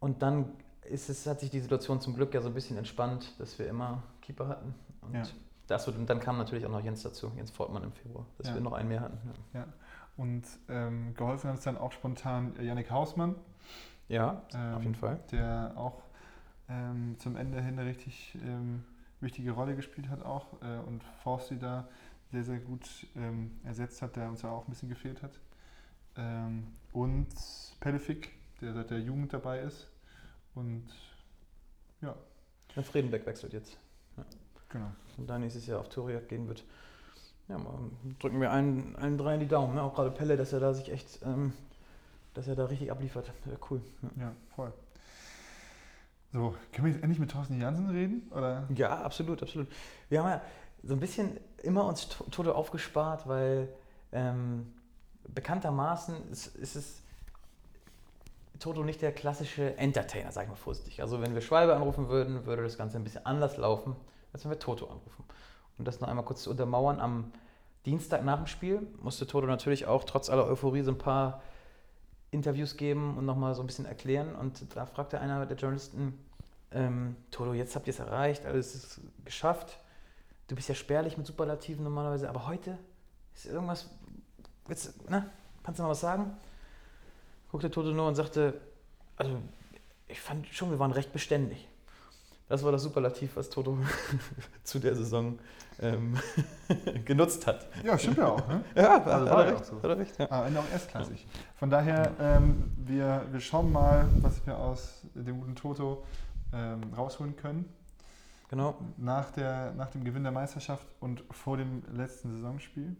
und 0.00 0.22
dann 0.22 0.50
ist 0.90 1.08
es, 1.08 1.26
hat 1.26 1.40
sich 1.40 1.50
die 1.50 1.60
Situation 1.60 2.00
zum 2.00 2.14
Glück 2.14 2.32
ja 2.34 2.40
so 2.40 2.48
ein 2.48 2.54
bisschen 2.54 2.76
entspannt, 2.78 3.34
dass 3.38 3.58
wir 3.58 3.68
immer 3.68 4.02
Keeper 4.22 4.48
hatten. 4.48 4.74
Und, 5.02 5.14
Ja. 5.14 5.22
das, 5.66 5.86
wird- 5.86 5.96
und 5.98 6.08
dann 6.08 6.20
kam 6.20 6.38
natürlich 6.38 6.66
auch 6.66 6.70
noch 6.70 6.82
Jens 6.82 7.02
dazu, 7.02 7.30
Jens 7.36 7.50
Fortmann 7.50 7.82
im 7.84 7.92
Februar, 7.92 8.26
dass 8.38 8.48
Ja. 8.48 8.54
wir 8.54 8.60
noch 8.60 8.72
einen 8.72 8.88
mehr 8.88 9.00
hatten. 9.00 9.18
Und 10.16 10.44
ähm, 10.68 11.14
geholfen 11.14 11.48
hat 11.50 11.58
es 11.58 11.64
dann 11.64 11.78
auch 11.78 11.92
spontan 11.92 12.54
Yannick 12.60 12.90
Hausmann, 12.90 13.36
Ja, 14.08 14.42
ähm, 14.54 14.74
auf 14.74 14.82
jeden 14.82 14.94
Fall. 14.96 15.20
der 15.30 15.72
auch 15.76 16.02
ähm, 16.68 17.14
zum 17.18 17.36
Ende 17.36 17.60
hin 17.62 17.78
eine 17.78 17.88
richtig 17.88 18.36
ähm, 18.44 18.84
wichtige 19.20 19.52
Rolle 19.52 19.76
gespielt 19.76 20.08
hat 20.08 20.22
auch 20.22 20.60
äh, 20.62 20.78
und 20.86 21.02
Forsti 21.22 21.58
da 21.58 21.88
sehr, 22.32 22.44
sehr 22.44 22.58
gut 22.58 23.06
ähm, 23.16 23.52
ersetzt 23.64 24.02
hat, 24.02 24.16
der 24.16 24.28
uns 24.28 24.42
ja 24.42 24.50
auch 24.50 24.66
ein 24.66 24.70
bisschen 24.70 24.88
gefehlt 24.88 25.22
hat. 25.22 25.38
Ähm, 26.16 26.66
und 26.92 27.28
Pelefik, 27.80 28.32
der 28.60 28.74
seit 28.74 28.90
der 28.90 28.98
Jugend 29.00 29.32
dabei 29.32 29.60
ist. 29.60 29.86
Und 30.54 30.86
Der 32.74 32.82
Friedenbeck 32.82 33.26
wechselt 33.26 33.52
jetzt. 33.52 33.76
genau. 34.68 34.90
und 35.16 35.26
da 35.28 35.38
nächstes 35.38 35.66
Jahr 35.66 35.80
auf 35.80 35.88
Touriak 35.88 36.28
gehen 36.28 36.46
wird. 36.48 36.64
Ja, 37.48 37.58
drücken 38.20 38.40
wir 38.40 38.50
allen, 38.52 38.94
allen 38.96 39.16
dreien 39.16 39.40
die 39.40 39.48
Daumen. 39.48 39.74
Ne? 39.74 39.82
Auch 39.82 39.94
gerade 39.94 40.10
Pelle, 40.10 40.36
dass 40.36 40.52
er 40.52 40.60
da 40.60 40.74
sich 40.74 40.90
echt, 40.92 41.20
ähm, 41.24 41.52
dass 42.34 42.46
er 42.46 42.54
da 42.56 42.66
richtig 42.66 42.90
abliefert. 42.92 43.32
Ja, 43.46 43.52
cool. 43.70 43.80
Ja. 44.02 44.10
Ja, 44.24 44.32
voll. 44.54 44.72
So, 46.32 46.54
können 46.72 46.86
wir 46.86 46.92
jetzt 46.92 47.02
endlich 47.02 47.18
mit 47.18 47.30
Thorsten 47.30 47.58
Jansen 47.58 47.88
reden? 47.88 48.30
Oder? 48.32 48.68
ja, 48.74 49.00
absolut, 49.02 49.42
absolut. 49.42 49.66
Wir 50.10 50.20
haben 50.22 50.28
ja 50.28 50.42
so 50.82 50.92
ein 50.92 51.00
bisschen 51.00 51.38
immer 51.62 51.86
uns 51.86 52.08
To- 52.10 52.24
Toto 52.30 52.52
aufgespart, 52.52 53.26
weil 53.26 53.68
ähm, 54.12 54.74
bekanntermaßen 55.28 56.30
ist, 56.30 56.54
ist 56.56 56.76
es 56.76 57.02
Toto 58.58 58.82
nicht 58.82 59.02
der 59.02 59.12
klassische 59.12 59.76
Entertainer, 59.76 60.32
sag 60.32 60.44
ich 60.44 60.48
mal 60.48 60.56
vorsichtig. 60.56 61.00
Also 61.00 61.20
wenn 61.20 61.34
wir 61.34 61.40
Schwalbe 61.40 61.74
anrufen 61.74 62.08
würden, 62.08 62.46
würde 62.46 62.62
das 62.62 62.76
Ganze 62.76 62.96
ein 62.96 63.04
bisschen 63.04 63.24
anders 63.24 63.56
laufen, 63.56 63.96
als 64.32 64.44
wenn 64.44 64.50
wir 64.50 64.58
Toto 64.58 64.86
anrufen. 64.86 65.24
Und 65.78 65.86
das 65.86 66.00
noch 66.00 66.08
einmal 66.08 66.24
kurz 66.24 66.42
zu 66.42 66.50
untermauern, 66.50 67.00
am 67.00 67.32
Dienstag 67.86 68.24
nach 68.24 68.38
dem 68.38 68.46
Spiel 68.46 68.86
musste 69.00 69.26
Toto 69.26 69.46
natürlich 69.46 69.86
auch 69.86 70.04
trotz 70.04 70.28
aller 70.28 70.46
Euphorie 70.46 70.82
so 70.82 70.90
ein 70.90 70.98
paar 70.98 71.42
Interviews 72.30 72.76
geben 72.76 73.16
und 73.16 73.24
nochmal 73.24 73.54
so 73.54 73.62
ein 73.62 73.66
bisschen 73.66 73.86
erklären. 73.86 74.34
Und 74.34 74.74
da 74.74 74.86
fragte 74.86 75.20
einer 75.20 75.46
der 75.46 75.56
Journalisten, 75.56 76.18
ähm, 76.72 77.16
Toto, 77.30 77.54
jetzt 77.54 77.74
habt 77.76 77.86
ihr 77.86 77.92
es 77.92 78.00
erreicht, 78.00 78.44
alles 78.44 78.74
ist 78.74 79.00
geschafft. 79.24 79.78
Du 80.48 80.54
bist 80.54 80.68
ja 80.68 80.74
spärlich 80.74 81.16
mit 81.16 81.26
Superlativen 81.26 81.84
normalerweise, 81.84 82.28
aber 82.28 82.46
heute 82.46 82.76
ist 83.34 83.46
irgendwas, 83.46 83.88
willst, 84.66 85.08
ne? 85.08 85.30
kannst 85.62 85.78
du 85.78 85.82
noch 85.82 85.90
was 85.90 86.00
sagen? 86.00 86.36
Guckte 87.50 87.70
Toto 87.70 87.90
nur 87.92 88.06
und 88.08 88.14
sagte, 88.14 88.60
also 89.16 89.36
ich 90.06 90.20
fand 90.20 90.46
schon, 90.48 90.70
wir 90.70 90.78
waren 90.78 90.92
recht 90.92 91.12
beständig. 91.12 91.68
Das 92.48 92.64
war 92.64 92.72
das 92.72 92.82
Superlativ, 92.82 93.36
was 93.36 93.50
Toto 93.50 93.78
zu 94.64 94.78
der 94.78 94.94
Saison 94.94 95.38
ähm, 95.80 96.16
genutzt 97.04 97.46
hat. 97.46 97.66
Ja, 97.84 97.98
stimmt 97.98 98.18
ja 98.18 98.28
auch. 98.28 98.48
Ne? 98.48 98.64
Ja, 98.74 98.96
Also 99.02 99.10
hat, 99.26 99.30
war 99.30 99.44
er 99.44 99.52
recht, 99.52 99.62
auch 99.62 99.64
so. 99.66 99.76
hat 99.76 99.84
er 99.84 99.98
recht. 99.98 100.18
Ja. 100.18 100.30
Am 100.30 100.46
Ende 100.46 100.60
auch 100.60 100.70
erstklassig. 100.72 101.26
Von 101.56 101.68
daher, 101.70 102.12
ähm, 102.18 102.72
wir, 102.78 103.26
wir 103.30 103.40
schauen 103.40 103.70
mal, 103.70 104.08
was 104.22 104.46
wir 104.46 104.56
aus 104.58 105.02
dem 105.14 105.40
guten 105.40 105.56
Toto 105.56 106.04
ähm, 106.54 106.80
rausholen 106.96 107.36
können. 107.36 107.66
Genau. 108.48 108.78
Nach, 108.96 109.30
der, 109.30 109.72
nach 109.74 109.90
dem 109.90 110.04
Gewinn 110.04 110.22
der 110.22 110.32
Meisterschaft 110.32 110.86
und 111.00 111.22
vor 111.30 111.58
dem 111.58 111.82
letzten 111.92 112.30
Saisonspiel. 112.32 112.96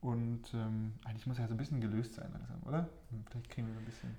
Und 0.00 0.42
ähm, 0.54 0.92
eigentlich 1.04 1.26
muss 1.26 1.38
er 1.38 1.42
ja 1.42 1.48
so 1.48 1.54
ein 1.54 1.56
bisschen 1.56 1.80
gelöst 1.80 2.14
sein 2.14 2.28
langsam, 2.32 2.62
oder? 2.66 2.88
Hm, 3.10 3.24
Vielleicht 3.30 3.50
kriegen 3.50 3.66
wir 3.66 3.74
so 3.74 3.80
ein 3.80 3.84
bisschen. 3.86 4.16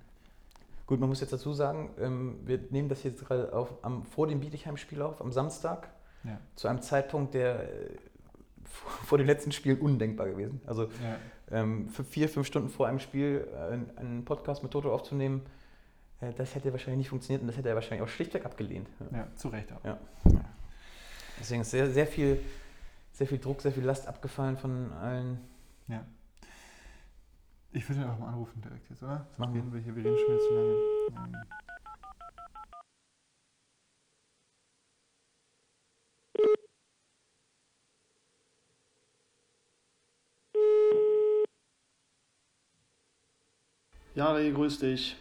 Gut, 0.86 1.00
man 1.00 1.10
muss 1.10 1.20
jetzt 1.22 1.34
dazu 1.34 1.54
sagen, 1.54 1.90
ähm, 2.00 2.40
wir 2.46 2.60
nehmen 2.72 2.90
das 2.90 3.04
jetzt 3.04 3.26
gerade 3.26 3.54
auf, 3.54 3.74
am, 3.84 4.04
vor 4.04 4.28
dem 4.28 4.40
Bietigheim-Spiel 4.40 5.02
auf, 5.02 5.22
am 5.22 5.32
Samstag, 5.32 5.90
Ja. 6.24 6.40
zu 6.56 6.68
einem 6.68 6.82
Zeitpunkt, 6.82 7.34
der 7.34 7.64
äh, 7.64 7.90
vor 8.64 8.92
vor 9.06 9.18
den 9.18 9.28
letzten 9.28 9.52
Spielen 9.52 9.80
undenkbar 9.80 10.28
gewesen. 10.28 10.62
Also 10.66 10.84
Ja, 10.86 11.18
ähm, 11.52 11.90
vier, 11.90 12.28
fünf 12.30 12.48
Stunden 12.48 12.70
vor 12.70 12.88
einem 12.88 13.00
Spiel 13.00 13.48
äh, 13.54 13.74
einen- 13.74 13.98
einen 13.98 14.26
Podcast 14.26 14.64
mit 14.64 14.72
Toto 14.72 14.94
aufzunehmen, 14.94 15.42
äh, 16.22 16.34
das 16.34 16.56
hätte 16.56 16.72
wahrscheinlich 16.72 16.98
nicht 17.00 17.10
funktioniert 17.10 17.42
und 17.42 17.48
das 17.48 17.56
hätte 17.58 17.70
er 17.70 17.76
wahrscheinlich 17.76 18.02
auch 18.02 18.12
schlichtweg 18.12 18.46
abgelehnt. 18.46 18.90
Ja. 19.12 19.18
ja, 19.20 19.28
zu 19.36 19.48
Recht 19.50 19.72
auch. 19.72 19.84
Ja. 19.86 19.98
Deswegen 21.40 21.62
ist 21.62 21.72
sehr, 21.72 21.90
sehr 21.92 22.08
viel, 22.08 22.42
sehr 23.14 23.28
viel 23.28 23.38
Druck, 23.40 23.62
sehr 23.62 23.72
viel 23.72 23.84
Last 23.84 24.08
abgefallen 24.08 24.58
von 24.58 24.92
allen. 24.94 25.40
Ich 27.72 27.88
würde 27.88 28.02
ihn 28.02 28.10
auch 28.10 28.20
mal 28.20 28.28
anrufen 28.28 28.62
direkt 28.62 28.90
jetzt, 28.90 29.04
oder? 29.04 29.26
Machen 29.38 29.54
reden 29.54 29.72
wir 29.72 29.80
hier, 29.80 29.96
wir 29.96 30.04
reden 30.04 30.18
schon 30.18 30.28
wieder 30.28 30.40
zu 30.40 30.54
lange. 30.54 30.74
Ähm, 31.16 31.36
Jari, 44.16 44.52
grüß 44.52 44.80
dich. 44.80 45.16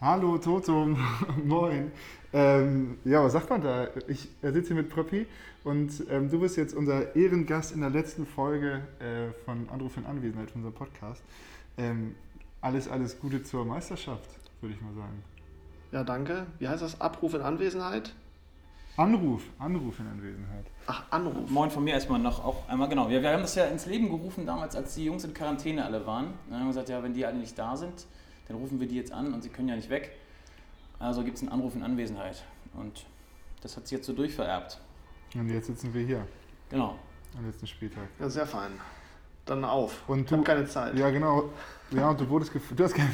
Hallo 0.00 0.38
Toto, 0.38 0.86
moin. 1.44 1.90
Ähm, 2.32 2.98
ja, 3.04 3.24
was 3.24 3.32
sagt 3.32 3.50
man 3.50 3.60
da? 3.60 3.88
Ich 4.06 4.28
sitze 4.42 4.68
hier 4.68 4.76
mit 4.76 4.90
Propi 4.90 5.26
und 5.64 5.90
ähm, 6.08 6.30
du 6.30 6.38
bist 6.38 6.56
jetzt 6.56 6.72
unser 6.72 7.16
Ehrengast 7.16 7.72
in 7.72 7.80
der 7.80 7.90
letzten 7.90 8.24
Folge 8.24 8.82
äh, 9.00 9.32
von 9.44 9.68
Anruf 9.68 9.96
in 9.96 10.06
Anwesenheit, 10.06 10.52
von 10.52 10.60
unserem 10.60 10.76
Podcast. 10.76 11.20
Ähm, 11.78 12.14
alles, 12.60 12.88
alles 12.88 13.18
Gute 13.18 13.42
zur 13.42 13.64
Meisterschaft, 13.64 14.30
würde 14.60 14.76
ich 14.76 14.80
mal 14.80 14.94
sagen. 14.94 15.24
Ja, 15.90 16.04
danke. 16.04 16.46
Wie 16.60 16.68
heißt 16.68 16.82
das? 16.84 17.00
Abruf 17.00 17.34
in 17.34 17.42
Anwesenheit? 17.42 18.14
Anruf, 18.96 19.42
Anruf 19.58 19.98
in 19.98 20.06
Anwesenheit. 20.06 20.66
Ach, 20.86 21.02
Anruf. 21.10 21.50
Moin 21.50 21.72
von 21.72 21.82
mir 21.82 21.94
erstmal 21.94 22.20
noch 22.20 22.44
auch 22.44 22.68
einmal 22.68 22.88
genau. 22.88 23.10
Wir, 23.10 23.20
wir 23.20 23.30
haben 23.32 23.42
das 23.42 23.56
ja 23.56 23.64
ins 23.64 23.86
Leben 23.86 24.10
gerufen 24.10 24.46
damals, 24.46 24.76
als 24.76 24.94
die 24.94 25.06
Jungs 25.06 25.24
in 25.24 25.34
Quarantäne 25.34 25.84
alle 25.84 26.06
waren. 26.06 26.34
Dann 26.48 26.60
haben 26.60 26.66
wir 26.66 26.70
gesagt, 26.70 26.88
ja, 26.88 27.02
wenn 27.02 27.14
die 27.14 27.26
alle 27.26 27.38
nicht 27.38 27.58
da 27.58 27.76
sind, 27.76 28.06
dann 28.48 28.56
rufen 28.56 28.80
wir 28.80 28.88
die 28.88 28.96
jetzt 28.96 29.12
an 29.12 29.32
und 29.32 29.42
sie 29.42 29.48
können 29.50 29.68
ja 29.68 29.76
nicht 29.76 29.90
weg. 29.90 30.12
Also 30.98 31.22
gibt 31.22 31.36
es 31.36 31.42
einen 31.42 31.52
Anruf 31.52 31.74
in 31.74 31.82
Anwesenheit. 31.82 32.42
Und 32.74 33.06
das 33.62 33.76
hat 33.76 33.86
sich 33.86 33.96
jetzt 33.98 34.06
so 34.06 34.12
durchvererbt. 34.12 34.80
Und 35.34 35.48
jetzt 35.50 35.66
sitzen 35.66 35.92
wir 35.94 36.04
hier. 36.04 36.26
Genau. 36.70 36.98
Am 37.36 37.46
letzten 37.46 37.66
Spieltag. 37.66 38.08
Ja, 38.18 38.28
sehr 38.28 38.46
fein. 38.46 38.72
Dann 39.44 39.64
auf. 39.64 40.08
Und 40.08 40.20
ich 40.20 40.26
du- 40.26 40.36
habe 40.36 40.44
keine 40.44 40.66
Zeit. 40.66 40.98
Ja, 40.98 41.10
genau. 41.10 41.50
Ja, 41.90 42.10
und 42.10 42.20
du 42.20 42.28
wurdest, 42.28 42.52
du, 42.54 42.84
hast 42.84 42.94
keine, 42.94 43.08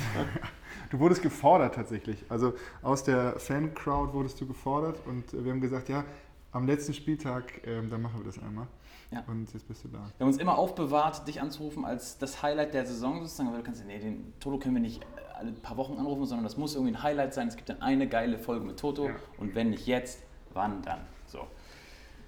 du 0.90 0.98
wurdest 0.98 1.22
gefordert 1.22 1.74
tatsächlich. 1.74 2.24
Also 2.28 2.54
aus 2.82 3.04
der 3.04 3.38
Fan-Crowd 3.38 4.12
wurdest 4.12 4.40
du 4.40 4.46
gefordert 4.46 4.98
und 5.06 5.32
wir 5.32 5.52
haben 5.52 5.60
gesagt, 5.60 5.88
ja, 5.88 6.04
am 6.52 6.66
letzten 6.66 6.94
Spieltag, 6.94 7.60
ähm, 7.66 7.90
dann 7.90 8.02
machen 8.02 8.18
wir 8.20 8.24
das 8.24 8.38
einmal. 8.42 8.66
Ja. 9.10 9.22
Und 9.28 9.52
jetzt 9.52 9.68
bist 9.68 9.84
du 9.84 9.88
da. 9.88 9.98
Wir 9.98 10.24
haben 10.24 10.32
uns 10.32 10.38
immer 10.38 10.56
aufbewahrt, 10.58 11.26
dich 11.28 11.40
anzurufen 11.40 11.84
als 11.84 12.18
das 12.18 12.42
Highlight 12.42 12.74
der 12.74 12.86
Saison 12.86 13.20
sozusagen. 13.22 13.50
Weil 13.50 13.58
du 13.58 13.64
kannst, 13.64 13.84
nee, 13.84 13.98
den 13.98 14.32
Toto 14.40 14.58
können 14.58 14.74
wir 14.74 14.82
nicht 14.82 15.04
alle 15.34 15.52
paar 15.52 15.76
Wochen 15.76 15.98
anrufen, 15.98 16.24
sondern 16.26 16.44
das 16.44 16.56
muss 16.56 16.74
irgendwie 16.74 16.92
ein 16.92 17.02
Highlight 17.02 17.34
sein. 17.34 17.48
Es 17.48 17.56
gibt 17.56 17.68
dann 17.68 17.82
eine 17.82 18.08
geile 18.08 18.38
Folge 18.38 18.64
mit 18.64 18.78
Toto 18.78 19.08
Ja. 19.08 19.14
und 19.38 19.54
wenn 19.54 19.70
nicht 19.70 19.86
jetzt, 19.86 20.22
wann 20.52 20.82
dann? 20.82 21.00
So. 21.26 21.46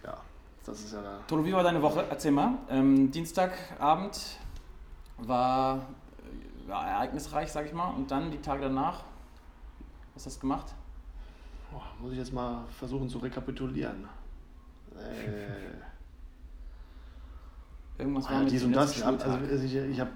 Ja, 0.04 0.18
das 0.64 0.80
ist 0.80 0.92
ja 0.92 1.02
da. 1.02 1.20
Toto, 1.26 1.44
wie 1.44 1.52
war 1.52 1.62
deine 1.62 1.80
Woche? 1.82 2.04
Erzähl 2.08 2.32
mal. 2.32 2.54
Ähm, 2.68 3.10
Dienstagabend 3.10 4.38
war 5.18 5.76
äh, 6.66 6.68
ja, 6.68 6.86
ereignisreich, 6.88 7.50
sag 7.50 7.66
ich 7.66 7.72
mal. 7.72 7.90
Und 7.90 8.10
dann 8.10 8.30
die 8.30 8.40
Tage 8.40 8.62
danach, 8.62 9.04
was 10.14 10.26
hast 10.26 10.36
du 10.36 10.40
gemacht? 10.40 10.74
Boah, 11.70 11.82
muss 12.00 12.12
ich 12.12 12.18
jetzt 12.18 12.32
mal 12.32 12.64
versuchen 12.78 13.08
zu 13.08 13.18
rekapitulieren. 13.18 14.08
Äh, 14.94 15.76
Irgendwas 17.98 18.26
war 18.26 18.36
ah, 18.36 18.38
mit 18.40 18.50
dies 18.50 18.62
und 18.62 18.72
das. 18.72 19.02
Also 19.02 19.24
also 19.30 19.64
ich 19.64 19.74
ich 19.74 20.00
habe 20.00 20.10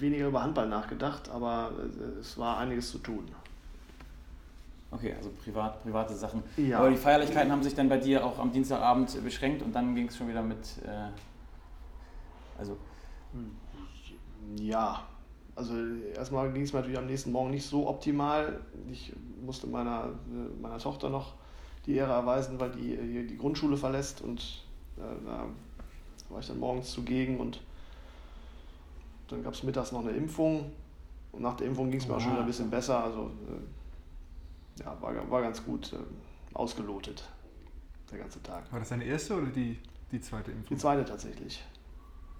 weniger 0.00 0.28
über 0.28 0.42
Handball 0.42 0.68
nachgedacht, 0.68 1.28
aber 1.30 1.72
äh, 1.78 2.20
es 2.20 2.38
war 2.38 2.58
einiges 2.58 2.90
zu 2.90 2.98
tun. 2.98 3.28
Okay, 4.90 5.14
also 5.14 5.30
privat, 5.30 5.82
private 5.82 6.14
Sachen. 6.14 6.42
Ja. 6.56 6.78
Aber 6.78 6.90
die 6.90 6.96
Feierlichkeiten 6.96 7.52
haben 7.52 7.62
sich 7.62 7.74
dann 7.74 7.88
bei 7.88 7.98
dir 7.98 8.24
auch 8.24 8.38
am 8.38 8.50
Dienstagabend 8.50 9.22
beschränkt 9.22 9.62
und 9.62 9.74
dann 9.74 9.94
ging 9.94 10.08
es 10.08 10.16
schon 10.16 10.28
wieder 10.28 10.42
mit. 10.42 10.58
Äh, 10.84 11.10
also, 12.58 12.76
Ja, 14.56 15.02
also 15.54 15.74
erstmal 16.16 16.50
ging 16.52 16.62
es 16.62 16.72
mir 16.72 16.78
natürlich 16.78 16.98
am 16.98 17.06
nächsten 17.06 17.32
Morgen 17.32 17.50
nicht 17.50 17.66
so 17.66 17.86
optimal. 17.86 18.60
Ich 18.90 19.12
musste 19.44 19.66
meiner, 19.66 20.10
äh, 20.30 20.62
meiner 20.62 20.78
Tochter 20.78 21.10
noch 21.10 21.34
die 21.84 21.94
Ehre 21.94 22.12
erweisen, 22.12 22.58
weil 22.58 22.70
die 22.70 22.96
hier 22.96 23.26
die 23.26 23.36
Grundschule 23.36 23.76
verlässt 23.76 24.22
und 24.22 24.40
äh, 24.96 25.00
da 25.26 25.44
war 26.30 26.40
ich 26.40 26.46
dann 26.46 26.58
morgens 26.58 26.90
zugegen 26.90 27.38
und 27.40 27.60
dann 29.32 29.42
gab 29.42 29.54
es 29.54 29.62
mittags 29.62 29.92
noch 29.92 30.00
eine 30.00 30.10
Impfung 30.12 30.72
und 31.32 31.42
nach 31.42 31.56
der 31.56 31.66
Impfung 31.66 31.90
ging 31.90 32.00
es 32.00 32.08
mir 32.08 32.14
auch 32.16 32.20
schon 32.20 32.32
wieder 32.32 32.40
ein 32.40 32.46
bisschen 32.46 32.70
besser. 32.70 33.02
Also 33.04 33.30
äh, 33.48 34.82
ja, 34.82 34.96
war, 35.00 35.30
war 35.30 35.42
ganz 35.42 35.64
gut 35.64 35.92
äh, 35.92 35.96
ausgelotet, 36.54 37.28
der 38.10 38.18
ganze 38.18 38.42
Tag. 38.42 38.70
War 38.72 38.78
das 38.80 38.88
deine 38.88 39.04
erste 39.04 39.36
oder 39.36 39.46
die, 39.46 39.78
die 40.12 40.20
zweite 40.20 40.50
Impfung? 40.50 40.76
Die 40.76 40.80
zweite 40.80 41.04
tatsächlich. 41.04 41.64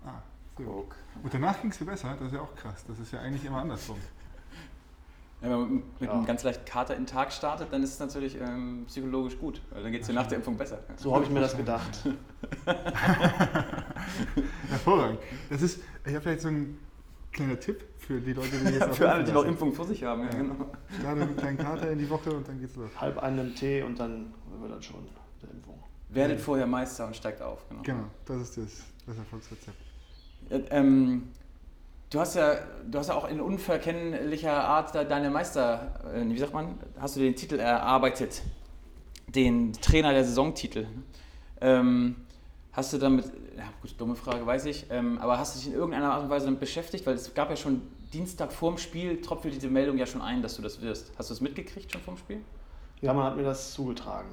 Ah, 0.05 0.23
sehr 0.57 0.67
gut. 0.67 0.75
guck. 0.77 0.97
Und 1.23 1.35
danach 1.35 1.61
ging 1.61 1.71
es 1.71 1.79
dir 1.79 1.85
besser? 1.87 2.15
Das 2.19 2.29
ist 2.29 2.35
ja 2.35 2.41
auch 2.41 2.55
krass. 2.55 2.85
Das 2.87 2.99
ist 2.99 3.13
ja 3.13 3.21
eigentlich 3.21 3.45
immer 3.45 3.59
andersrum. 3.59 3.99
Ja, 5.41 5.51
wenn 5.51 5.59
man 5.61 5.73
mit 5.75 5.85
Ja. 6.01 6.13
einem 6.15 6.27
ganz 6.27 6.43
leichten 6.43 6.65
Kater 6.65 6.97
in 6.97 7.03
den 7.03 7.07
Tag 7.07 7.33
startet, 7.33 7.73
dann 7.73 7.81
ist 7.85 7.93
es 7.93 8.01
natürlich 8.01 8.37
ähm, 8.41 8.85
psychologisch 8.89 9.39
gut, 9.39 9.61
weil 9.71 9.85
dann 9.85 9.93
geht 9.93 10.01
es 10.01 10.09
dir 10.09 10.13
nach 10.15 10.27
der 10.27 10.39
Impfung 10.39 10.57
besser. 10.57 10.81
So 10.97 11.15
habe 11.15 11.25
ich 11.25 11.31
mir 11.31 11.39
das 11.41 11.57
gedacht. 11.57 12.03
Hervorragend. 14.69 15.19
Das 15.51 15.63
ist, 15.63 15.81
ich 16.05 16.13
habe 16.13 16.21
vielleicht 16.21 16.41
so 16.43 16.49
einen 16.49 16.79
kleiner 17.33 17.59
Tipp 17.59 17.85
für 17.99 18.21
die 18.21 18.33
Leute, 18.33 18.51
die 18.59 18.73
jetzt 18.79 18.97
Für 18.97 19.11
alle, 19.11 19.25
die 19.25 19.33
noch 19.33 19.43
lassen. 19.43 19.51
Impfung 19.51 19.73
vor 19.73 19.87
sich 19.87 20.03
haben. 20.05 20.23
Ja, 20.25 20.31
genau. 20.31 20.55
Starte 20.99 21.21
mit 21.21 21.29
einem 21.29 21.37
kleinen 21.37 21.59
Kater 21.59 21.91
in 21.91 21.99
die 21.99 22.09
Woche 22.11 22.31
und 22.33 22.49
dann 22.49 22.61
geht's 22.61 22.77
los. 22.77 22.91
halb 22.97 23.19
einen 23.19 23.55
Tee 23.55 23.83
und 23.83 23.99
dann 23.99 24.33
wird 24.61 24.73
das 24.73 24.85
schon 24.85 25.07
der 25.43 25.51
Impfung. 25.51 25.79
Werdet 26.11 26.41
vorher 26.41 26.67
Meister 26.67 27.07
und 27.07 27.15
steigt 27.17 27.43
auf. 27.43 27.69
Genau. 27.69 27.83
Genau, 27.83 28.05
das 28.25 28.43
ist 28.43 28.57
das, 28.57 28.85
das 29.07 29.19
Erfolgsrezept. 29.19 29.77
Äh, 30.51 30.61
ähm, 30.71 31.29
du 32.11 32.21
hast 32.21 32.35
ja, 32.35 32.57
du 32.91 32.99
hast 32.99 33.09
ja 33.09 33.15
auch 33.15 33.29
in 33.29 33.41
unverkennlicher 33.41 34.53
Art 34.53 34.95
deine 34.95 35.31
Meister, 35.31 36.01
äh, 36.15 36.25
wie 36.27 36.39
sagt 36.39 36.55
man, 36.55 36.79
hast 36.99 37.17
du 37.17 37.21
den 37.21 37.37
Titel 37.37 37.59
erarbeitet, 37.59 38.43
den 39.27 39.75
Trainer 39.75 40.13
der 40.13 40.25
Saisontitel. 40.25 40.87
Ähm, 41.61 42.17
hast 42.79 42.93
du 42.93 42.99
damit, 42.99 43.25
ja 43.57 43.65
gut, 43.83 43.93
dumme 43.99 44.15
Frage, 44.15 44.47
weiß 44.47 44.67
ich, 44.67 44.87
ähm, 44.91 45.19
aber 45.19 45.37
hast 45.37 45.55
du 45.55 45.59
dich 45.59 45.69
in 45.69 45.75
irgendeiner 45.75 46.13
Art 46.13 46.23
und 46.23 46.31
Weise 46.31 46.45
damit 46.45 46.61
beschäftigt? 46.61 47.05
Weil 47.07 47.17
es 47.17 47.35
gab 47.35 47.51
ja 47.51 47.57
schon 47.57 47.83
Dienstag 48.13 48.53
vorm 48.53 48.79
Spiel, 48.79 49.21
tropfelt 49.21 49.53
diese 49.53 49.69
Meldung 49.69 49.99
ja 49.99 50.07
schon 50.07 50.23
ein, 50.23 50.43
dass 50.43 50.55
du 50.55 50.63
das 50.63 50.81
wirst. 50.81 51.11
Hast 51.19 51.29
du 51.29 51.35
es 51.35 51.41
mitgekriegt 51.41 51.91
schon 51.91 52.01
vorm 52.01 52.17
Spiel? 52.17 52.41
Ja, 53.01 53.13
man 53.13 53.25
hat 53.25 53.37
mir 53.37 53.43
das 53.43 53.75
zugetragen. 53.75 54.29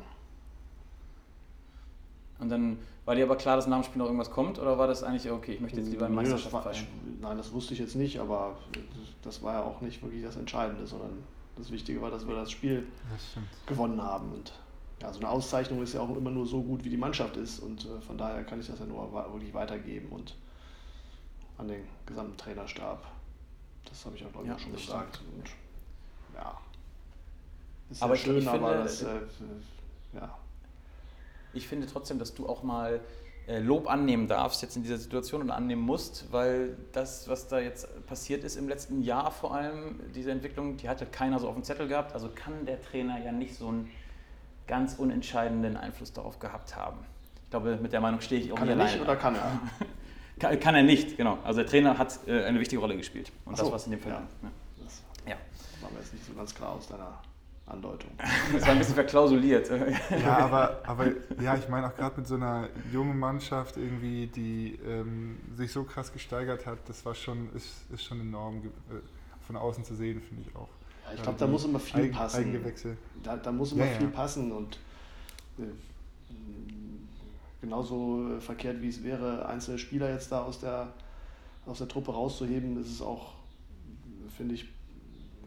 Und 2.37 2.49
dann 2.49 2.77
war 3.05 3.15
dir 3.15 3.25
aber 3.25 3.35
klar, 3.35 3.55
dass 3.55 3.65
nach 3.65 3.81
dem 3.81 3.83
Spiel 3.83 3.97
noch 3.97 4.05
irgendwas 4.05 4.29
kommt? 4.29 4.59
Oder 4.59 4.77
war 4.77 4.85
das 4.85 5.01
eigentlich, 5.01 5.31
okay, 5.31 5.53
ich 5.53 5.61
möchte 5.61 5.79
jetzt 5.79 5.89
lieber 5.89 6.05
eine 6.05 6.13
Nö, 6.13 6.21
das 6.21 6.31
Meisterschaft 6.31 6.65
war, 6.65 6.71
feiern? 6.71 6.85
Nein, 7.21 7.37
das 7.37 7.51
wusste 7.51 7.73
ich 7.73 7.79
jetzt 7.79 7.95
nicht, 7.95 8.19
aber 8.19 8.57
das 9.23 9.41
war 9.41 9.53
ja 9.53 9.63
auch 9.63 9.81
nicht 9.81 10.03
wirklich 10.03 10.21
das 10.21 10.35
Entscheidende, 10.35 10.85
sondern 10.85 11.23
das 11.55 11.71
Wichtige 11.71 11.99
war, 11.99 12.11
dass 12.11 12.27
wir 12.27 12.35
das 12.35 12.51
Spiel 12.51 12.85
Das 13.11 13.43
gewonnen 13.65 14.03
haben. 14.03 14.31
Und 14.33 14.53
ja, 15.01 15.11
so 15.11 15.19
eine 15.19 15.29
Auszeichnung 15.29 15.81
ist 15.83 15.93
ja 15.93 16.01
auch 16.01 16.15
immer 16.15 16.31
nur 16.31 16.45
so 16.45 16.61
gut, 16.63 16.83
wie 16.83 16.89
die 16.89 16.97
Mannschaft 16.97 17.37
ist. 17.37 17.59
Und 17.59 17.85
äh, 17.85 17.99
von 18.01 18.17
daher 18.17 18.43
kann 18.43 18.59
ich 18.59 18.67
das 18.67 18.79
ja 18.79 18.85
nur 18.85 19.11
wirklich 19.11 19.53
weitergeben 19.53 20.09
und 20.09 20.35
an 21.57 21.67
den 21.67 21.83
gesamten 22.05 22.37
Trainerstab. 22.37 23.05
Das 23.87 24.05
habe 24.05 24.15
ich 24.15 24.25
auch, 24.25 24.31
glaube 24.31 24.45
ich, 24.45 24.49
Ja, 24.49 24.55
auch 24.55 24.59
schon 24.59 24.73
gesagt. 24.73 25.21
Und, 25.35 25.49
ja. 26.35 26.57
Ist 27.89 28.01
Aber 28.01 28.13
ja 28.13 28.19
ich- 28.19 28.25
schön, 28.25 28.37
ich 28.39 28.47
aber 28.47 28.67
finde, 28.67 28.83
das, 28.83 29.01
äh, 29.03 29.19
ja. 30.15 30.37
Ich 31.53 31.67
finde 31.67 31.87
trotzdem, 31.87 32.19
dass 32.19 32.33
du 32.33 32.47
auch 32.49 32.63
mal 32.63 32.99
äh, 33.47 33.59
Lob 33.59 33.87
annehmen 33.87 34.27
darfst 34.27 34.61
jetzt 34.63 34.75
in 34.75 34.81
dieser 34.81 34.97
Situation 34.97 35.41
und 35.41 35.51
annehmen 35.51 35.83
musst, 35.83 36.31
weil 36.31 36.75
das, 36.93 37.29
was 37.29 37.47
da 37.47 37.59
jetzt 37.59 37.87
passiert 38.07 38.43
ist 38.43 38.55
im 38.55 38.67
letzten 38.67 39.03
Jahr 39.03 39.29
vor 39.29 39.53
allem, 39.53 39.99
diese 40.15 40.31
Entwicklung, 40.31 40.77
die 40.77 40.89
hatte 40.89 41.05
keiner 41.05 41.37
so 41.39 41.47
auf 41.47 41.53
dem 41.53 41.63
Zettel 41.63 41.87
gehabt. 41.87 42.13
Also 42.13 42.29
kann 42.33 42.65
der 42.65 42.81
Trainer 42.81 43.23
ja 43.23 43.31
nicht 43.31 43.55
so 43.55 43.67
einen 43.67 43.91
ganz 44.67 44.95
unentscheidenden 44.95 45.77
Einfluss 45.77 46.13
darauf 46.13 46.39
gehabt 46.39 46.75
haben. 46.75 46.97
Ich 47.43 47.49
glaube, 47.49 47.77
mit 47.81 47.93
der 47.93 48.01
Meinung 48.01 48.21
stehe 48.21 48.41
ich 48.41 48.51
auch 48.51 48.55
Kann 48.57 48.67
nie 48.67 48.73
er 48.73 48.83
nicht 48.83 48.99
oder 48.99 49.15
kann 49.15 49.35
er? 49.35 49.59
Kann, 50.39 50.59
kann 50.59 50.75
er 50.75 50.83
nicht, 50.83 51.15
genau. 51.15 51.37
Also 51.45 51.61
der 51.61 51.69
Trainer 51.69 51.97
hat 51.97 52.19
äh, 52.27 52.43
eine 52.43 52.59
wichtige 52.59 52.81
Rolle 52.81 52.97
gespielt. 52.97 53.31
Und 53.45 53.53
Ach 53.53 53.57
das 53.57 53.65
so, 53.67 53.71
war 53.71 53.77
es 53.77 53.85
in 53.85 53.91
dem 53.91 54.01
Fall. 54.01 54.11
ja. 54.11 54.19
Ja. 54.43 54.51
Das 54.83 55.01
Ja. 55.25 55.35
war 55.81 55.89
mir 55.91 55.99
jetzt 55.99 56.11
nicht 56.11 56.25
so 56.25 56.33
ganz 56.33 56.53
klar 56.53 56.73
aus 56.73 56.89
deiner 56.89 57.21
Andeutung. 57.67 58.11
Das 58.53 58.63
war 58.63 58.73
ein 58.73 58.79
bisschen 58.79 58.95
verklausuliert. 58.95 59.69
Ja, 60.21 60.37
aber, 60.39 60.81
aber 60.83 61.05
ja, 61.41 61.55
ich 61.55 61.69
meine 61.69 61.87
auch 61.87 61.95
gerade 61.95 62.17
mit 62.17 62.27
so 62.27 62.35
einer 62.35 62.67
jungen 62.91 63.17
Mannschaft 63.17 63.77
irgendwie, 63.77 64.27
die 64.27 64.77
ähm, 64.85 65.37
sich 65.55 65.71
so 65.71 65.85
krass 65.85 66.11
gesteigert 66.11 66.65
hat, 66.65 66.79
das 66.89 67.05
war 67.05 67.15
schon, 67.15 67.49
ist, 67.55 67.89
ist 67.93 68.03
schon 68.03 68.19
enorm 68.19 68.57
äh, 68.57 68.95
von 69.47 69.55
außen 69.55 69.85
zu 69.85 69.95
sehen, 69.95 70.21
finde 70.21 70.43
ich 70.49 70.53
auch. 70.55 70.67
Ich 71.13 71.21
glaube, 71.21 71.37
da 71.37 71.47
muss 71.47 71.65
immer 71.65 71.79
viel 71.79 72.01
Eigen- 72.01 72.13
passen. 72.13 72.37
Eigengewächse. 72.37 72.97
Da, 73.23 73.37
da 73.37 73.51
muss 73.51 73.71
immer 73.73 73.85
Ja, 73.85 73.91
ja. 73.91 73.97
viel 73.99 74.07
passen 74.07 74.51
und 74.51 74.77
äh, 75.59 75.63
genauso 77.61 78.39
verkehrt 78.39 78.81
wie 78.81 78.89
es 78.89 79.03
wäre, 79.03 79.45
einzelne 79.47 79.77
Spieler 79.77 80.09
jetzt 80.11 80.31
da 80.31 80.43
aus 80.43 80.59
der, 80.59 80.93
aus 81.65 81.77
der 81.79 81.87
Truppe 81.87 82.11
rauszuheben, 82.11 82.79
ist 82.79 82.91
es 82.91 83.01
auch, 83.01 83.33
finde 84.35 84.55
ich, 84.55 84.67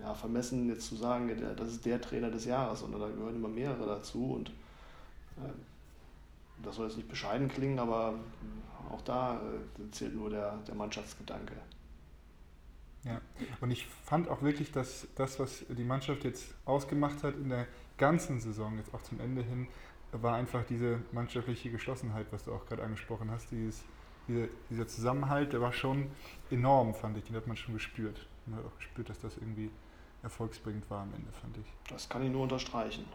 ja, 0.00 0.14
vermessen 0.14 0.68
jetzt 0.68 0.86
zu 0.86 0.96
sagen, 0.96 1.30
das 1.56 1.68
ist 1.68 1.84
der 1.84 2.00
Trainer 2.00 2.30
des 2.30 2.44
Jahres, 2.44 2.80
sondern 2.80 3.00
da 3.00 3.08
gehören 3.08 3.36
immer 3.36 3.48
mehrere 3.48 3.86
dazu 3.86 4.32
und 4.32 4.48
äh, 5.38 5.50
das 6.64 6.76
soll 6.76 6.86
jetzt 6.86 6.96
nicht 6.96 7.08
bescheiden 7.08 7.48
klingen, 7.48 7.78
aber 7.78 8.14
auch 8.90 9.02
da 9.02 9.36
äh, 9.36 9.90
zählt 9.90 10.14
nur 10.14 10.30
der, 10.30 10.56
der 10.66 10.74
Mannschaftsgedanke. 10.74 11.54
Ja, 13.08 13.20
und 13.62 13.70
ich 13.70 13.86
fand 13.86 14.28
auch 14.28 14.42
wirklich, 14.42 14.70
dass 14.70 15.08
das, 15.14 15.40
was 15.40 15.64
die 15.68 15.84
Mannschaft 15.84 16.24
jetzt 16.24 16.54
ausgemacht 16.66 17.22
hat 17.22 17.34
in 17.36 17.48
der 17.48 17.66
ganzen 17.96 18.38
Saison, 18.38 18.76
jetzt 18.76 18.92
auch 18.92 19.02
zum 19.02 19.18
Ende 19.20 19.42
hin, 19.42 19.66
war 20.12 20.34
einfach 20.34 20.64
diese 20.64 21.00
mannschaftliche 21.12 21.70
Geschlossenheit, 21.70 22.26
was 22.30 22.44
du 22.44 22.52
auch 22.52 22.66
gerade 22.66 22.82
angesprochen 22.82 23.30
hast. 23.30 23.50
Dieses, 23.50 23.82
diese, 24.26 24.48
dieser 24.70 24.86
Zusammenhalt, 24.86 25.52
der 25.52 25.60
war 25.60 25.72
schon 25.72 26.10
enorm, 26.50 26.94
fand 26.94 27.16
ich. 27.16 27.24
Den 27.24 27.36
hat 27.36 27.46
man 27.46 27.56
schon 27.56 27.74
gespürt. 27.74 28.26
Man 28.46 28.58
hat 28.58 28.66
auch 28.66 28.76
gespürt, 28.76 29.08
dass 29.08 29.18
das 29.20 29.36
irgendwie 29.36 29.70
erfolgsbringend 30.22 30.88
war 30.90 31.02
am 31.02 31.14
Ende, 31.14 31.32
fand 31.32 31.56
ich. 31.56 31.66
Das 31.88 32.08
kann 32.08 32.22
ich 32.22 32.30
nur 32.30 32.42
unterstreichen. 32.42 33.06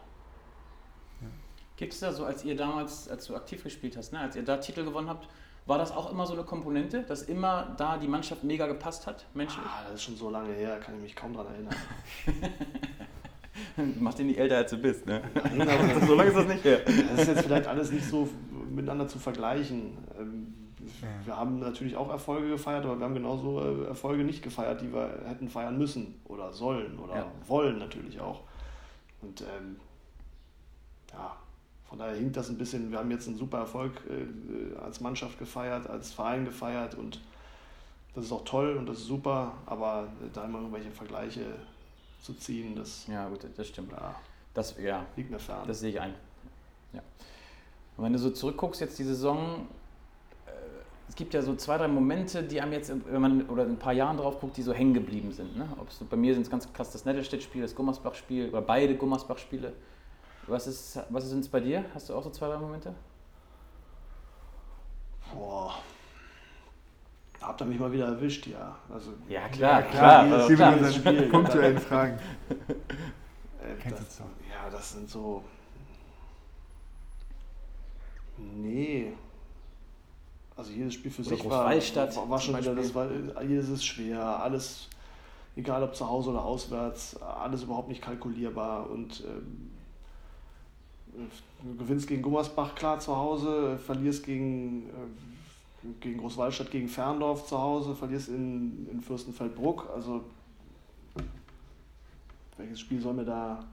Ja. 1.20 1.28
Gibt 1.76 1.92
es 1.92 2.00
da 2.00 2.12
so, 2.12 2.24
als 2.24 2.44
ihr 2.44 2.56
damals, 2.56 3.08
als 3.08 3.26
du 3.26 3.36
aktiv 3.36 3.62
gespielt 3.62 3.96
hast, 3.96 4.12
ne, 4.12 4.20
als 4.20 4.36
ihr 4.36 4.44
da 4.44 4.56
Titel 4.56 4.84
gewonnen 4.84 5.08
habt, 5.08 5.28
war 5.66 5.78
das 5.78 5.92
auch 5.92 6.10
immer 6.10 6.26
so 6.26 6.34
eine 6.34 6.42
Komponente, 6.42 7.02
dass 7.02 7.22
immer 7.22 7.74
da 7.78 7.96
die 7.96 8.08
Mannschaft 8.08 8.44
mega 8.44 8.66
gepasst 8.66 9.06
hat, 9.06 9.24
menschlich? 9.34 9.64
Ah, 9.66 9.84
das 9.84 9.94
ist 9.94 10.02
schon 10.02 10.16
so 10.16 10.30
lange 10.30 10.52
her, 10.52 10.78
kann 10.78 10.94
ich 10.96 11.02
mich 11.02 11.16
kaum 11.16 11.32
daran 11.32 11.54
erinnern. 11.54 11.74
Mach 14.00 14.14
dich 14.14 14.26
nicht 14.26 14.38
älter, 14.38 14.58
als 14.58 14.70
du 14.70 14.76
bist, 14.78 15.06
ne? 15.06 15.22
Nein, 15.54 16.02
so 16.06 16.14
lange 16.14 16.30
ist 16.30 16.36
das 16.36 16.46
nicht 16.46 16.64
her. 16.64 16.80
Das 16.84 17.20
ist 17.20 17.28
jetzt 17.28 17.42
vielleicht 17.42 17.66
alles 17.66 17.90
nicht 17.90 18.04
so 18.04 18.28
miteinander 18.70 19.08
zu 19.08 19.18
vergleichen. 19.18 19.96
Ähm, 20.18 20.54
wir 21.24 21.36
haben 21.36 21.60
natürlich 21.60 21.96
auch 21.96 22.10
Erfolge 22.10 22.50
gefeiert, 22.50 22.84
aber 22.84 22.98
wir 22.98 23.04
haben 23.04 23.14
genauso 23.14 23.60
äh, 23.60 23.86
Erfolge 23.86 24.22
nicht 24.24 24.42
gefeiert, 24.42 24.82
die 24.82 24.92
wir 24.92 25.22
hätten 25.26 25.48
feiern 25.48 25.78
müssen 25.78 26.20
oder 26.24 26.52
sollen 26.52 26.98
oder 26.98 27.16
ja. 27.16 27.32
wollen 27.46 27.78
natürlich 27.78 28.20
auch. 28.20 28.42
Und 29.22 29.40
ähm, 29.40 29.76
ja, 31.12 31.36
von 31.94 32.00
daher 32.00 32.16
hinkt 32.16 32.36
das 32.36 32.48
ein 32.48 32.58
bisschen. 32.58 32.90
Wir 32.90 32.98
haben 32.98 33.10
jetzt 33.12 33.28
einen 33.28 33.36
super 33.36 33.58
Erfolg 33.58 33.92
äh, 34.10 34.76
als 34.80 35.00
Mannschaft 35.00 35.38
gefeiert, 35.38 35.88
als 35.88 36.12
Verein 36.12 36.44
gefeiert 36.44 36.96
und 36.96 37.20
das 38.16 38.24
ist 38.24 38.32
auch 38.32 38.44
toll 38.44 38.76
und 38.76 38.88
das 38.88 38.98
ist 38.98 39.06
super, 39.06 39.52
aber 39.64 40.08
da 40.32 40.44
immer 40.44 40.58
irgendwelche 40.58 40.90
Vergleiche 40.90 41.42
zu 42.20 42.34
ziehen, 42.34 42.74
das. 42.74 43.06
Ja, 43.06 43.28
gut, 43.28 43.46
das 43.56 43.68
stimmt. 43.68 43.92
Ja, 43.92 44.16
das 44.54 44.74
ja, 44.76 45.06
liegt 45.14 45.30
mir 45.30 45.38
fern. 45.38 45.68
Das 45.68 45.78
sehe 45.78 45.90
ich 45.90 46.00
ein. 46.00 46.14
Ja. 46.94 47.00
Und 47.96 48.04
wenn 48.04 48.12
du 48.12 48.18
so 48.18 48.30
zurückguckst, 48.30 48.80
jetzt 48.80 48.98
die 48.98 49.04
Saison, 49.04 49.68
äh, 50.46 50.50
es 51.08 51.14
gibt 51.14 51.32
ja 51.32 51.42
so 51.42 51.54
zwei, 51.54 51.78
drei 51.78 51.86
Momente, 51.86 52.42
die 52.42 52.60
einem 52.60 52.72
jetzt, 52.72 52.92
wenn 53.06 53.22
man 53.22 53.48
oder 53.48 53.66
in 53.66 53.70
ein 53.70 53.78
paar 53.78 53.92
Jahren 53.92 54.16
drauf 54.16 54.40
guckt, 54.40 54.56
die 54.56 54.62
so 54.62 54.72
hängen 54.72 54.94
geblieben 54.94 55.30
sind. 55.30 55.56
Ne? 55.56 55.68
Ob 55.78 55.86
bei 56.10 56.16
mir 56.16 56.34
sind 56.34 56.42
es 56.42 56.50
ganz 56.50 56.72
krass 56.72 56.90
das 56.90 57.04
Nettelstedt-Spiel, 57.04 57.62
das 57.62 57.76
Gummersbach-Spiel 57.76 58.48
oder 58.48 58.62
beide 58.62 58.96
Gummersbach-Spiele. 58.96 59.72
Was 60.46 60.66
ist 60.66 60.98
was 61.10 61.24
sind 61.28 61.40
es 61.40 61.48
bei 61.48 61.60
dir? 61.60 61.84
Hast 61.94 62.08
du 62.08 62.14
auch 62.14 62.22
so 62.22 62.30
zwei, 62.30 62.48
drei 62.48 62.58
Momente? 62.58 62.94
Boah. 65.32 65.74
Habt 67.40 67.60
ihr 67.60 67.66
mich 67.66 67.78
mal 67.78 67.92
wieder 67.92 68.06
erwischt, 68.06 68.46
ja. 68.46 68.76
Also, 68.92 69.12
ja, 69.28 69.48
klar, 69.48 69.80
ja, 69.80 69.86
klar. 69.86 70.26
klar. 70.26 70.48
Sie 70.48 70.54
klar. 70.54 70.92
Spiel, 70.92 71.28
punktuellen 71.28 71.78
Fragen. 71.78 72.18
Äh, 73.64 73.90
das, 73.90 74.18
ja, 74.18 74.68
das 74.70 74.92
sind 74.92 75.08
so. 75.08 75.42
Nee. 78.36 79.14
Also 80.54 80.70
jedes 80.70 80.94
Spiel 80.94 81.10
für 81.10 81.22
Oder 81.22 81.30
sich 81.30 81.44
war, 81.48 81.64
war, 81.64 82.30
war 82.30 82.40
schon 82.40 82.58
wieder, 82.58 82.74
das 82.74 82.94
war, 82.94 83.08
jedes 83.42 83.70
ist 83.70 83.84
schwer, 83.84 84.20
alles, 84.22 84.88
egal 85.56 85.82
ob 85.82 85.96
zu 85.96 86.06
Hause 86.08 86.30
oder 86.30 86.44
auswärts, 86.44 87.16
alles 87.22 87.62
überhaupt 87.62 87.88
nicht 87.88 88.02
kalkulierbar 88.02 88.88
und 88.90 89.24
ähm, 89.24 89.70
du 91.62 91.76
gewinnst 91.76 92.06
gegen 92.06 92.22
Gummersbach 92.22 92.74
klar 92.74 92.98
zu 92.98 93.16
Hause, 93.16 93.78
verlierst 93.78 94.24
gegen, 94.24 94.88
äh, 94.88 95.88
gegen 96.00 96.18
Großwaldstadt, 96.18 96.70
gegen 96.70 96.88
Ferndorf 96.88 97.46
zu 97.46 97.58
Hause, 97.58 97.94
verlierst 97.94 98.28
in, 98.28 98.88
in 98.90 99.00
Fürstenfeldbruck. 99.00 99.90
Also 99.94 100.24
welches 102.56 102.80
Spiel 102.80 103.00
soll 103.00 103.14
mir 103.14 103.24
da 103.24 103.64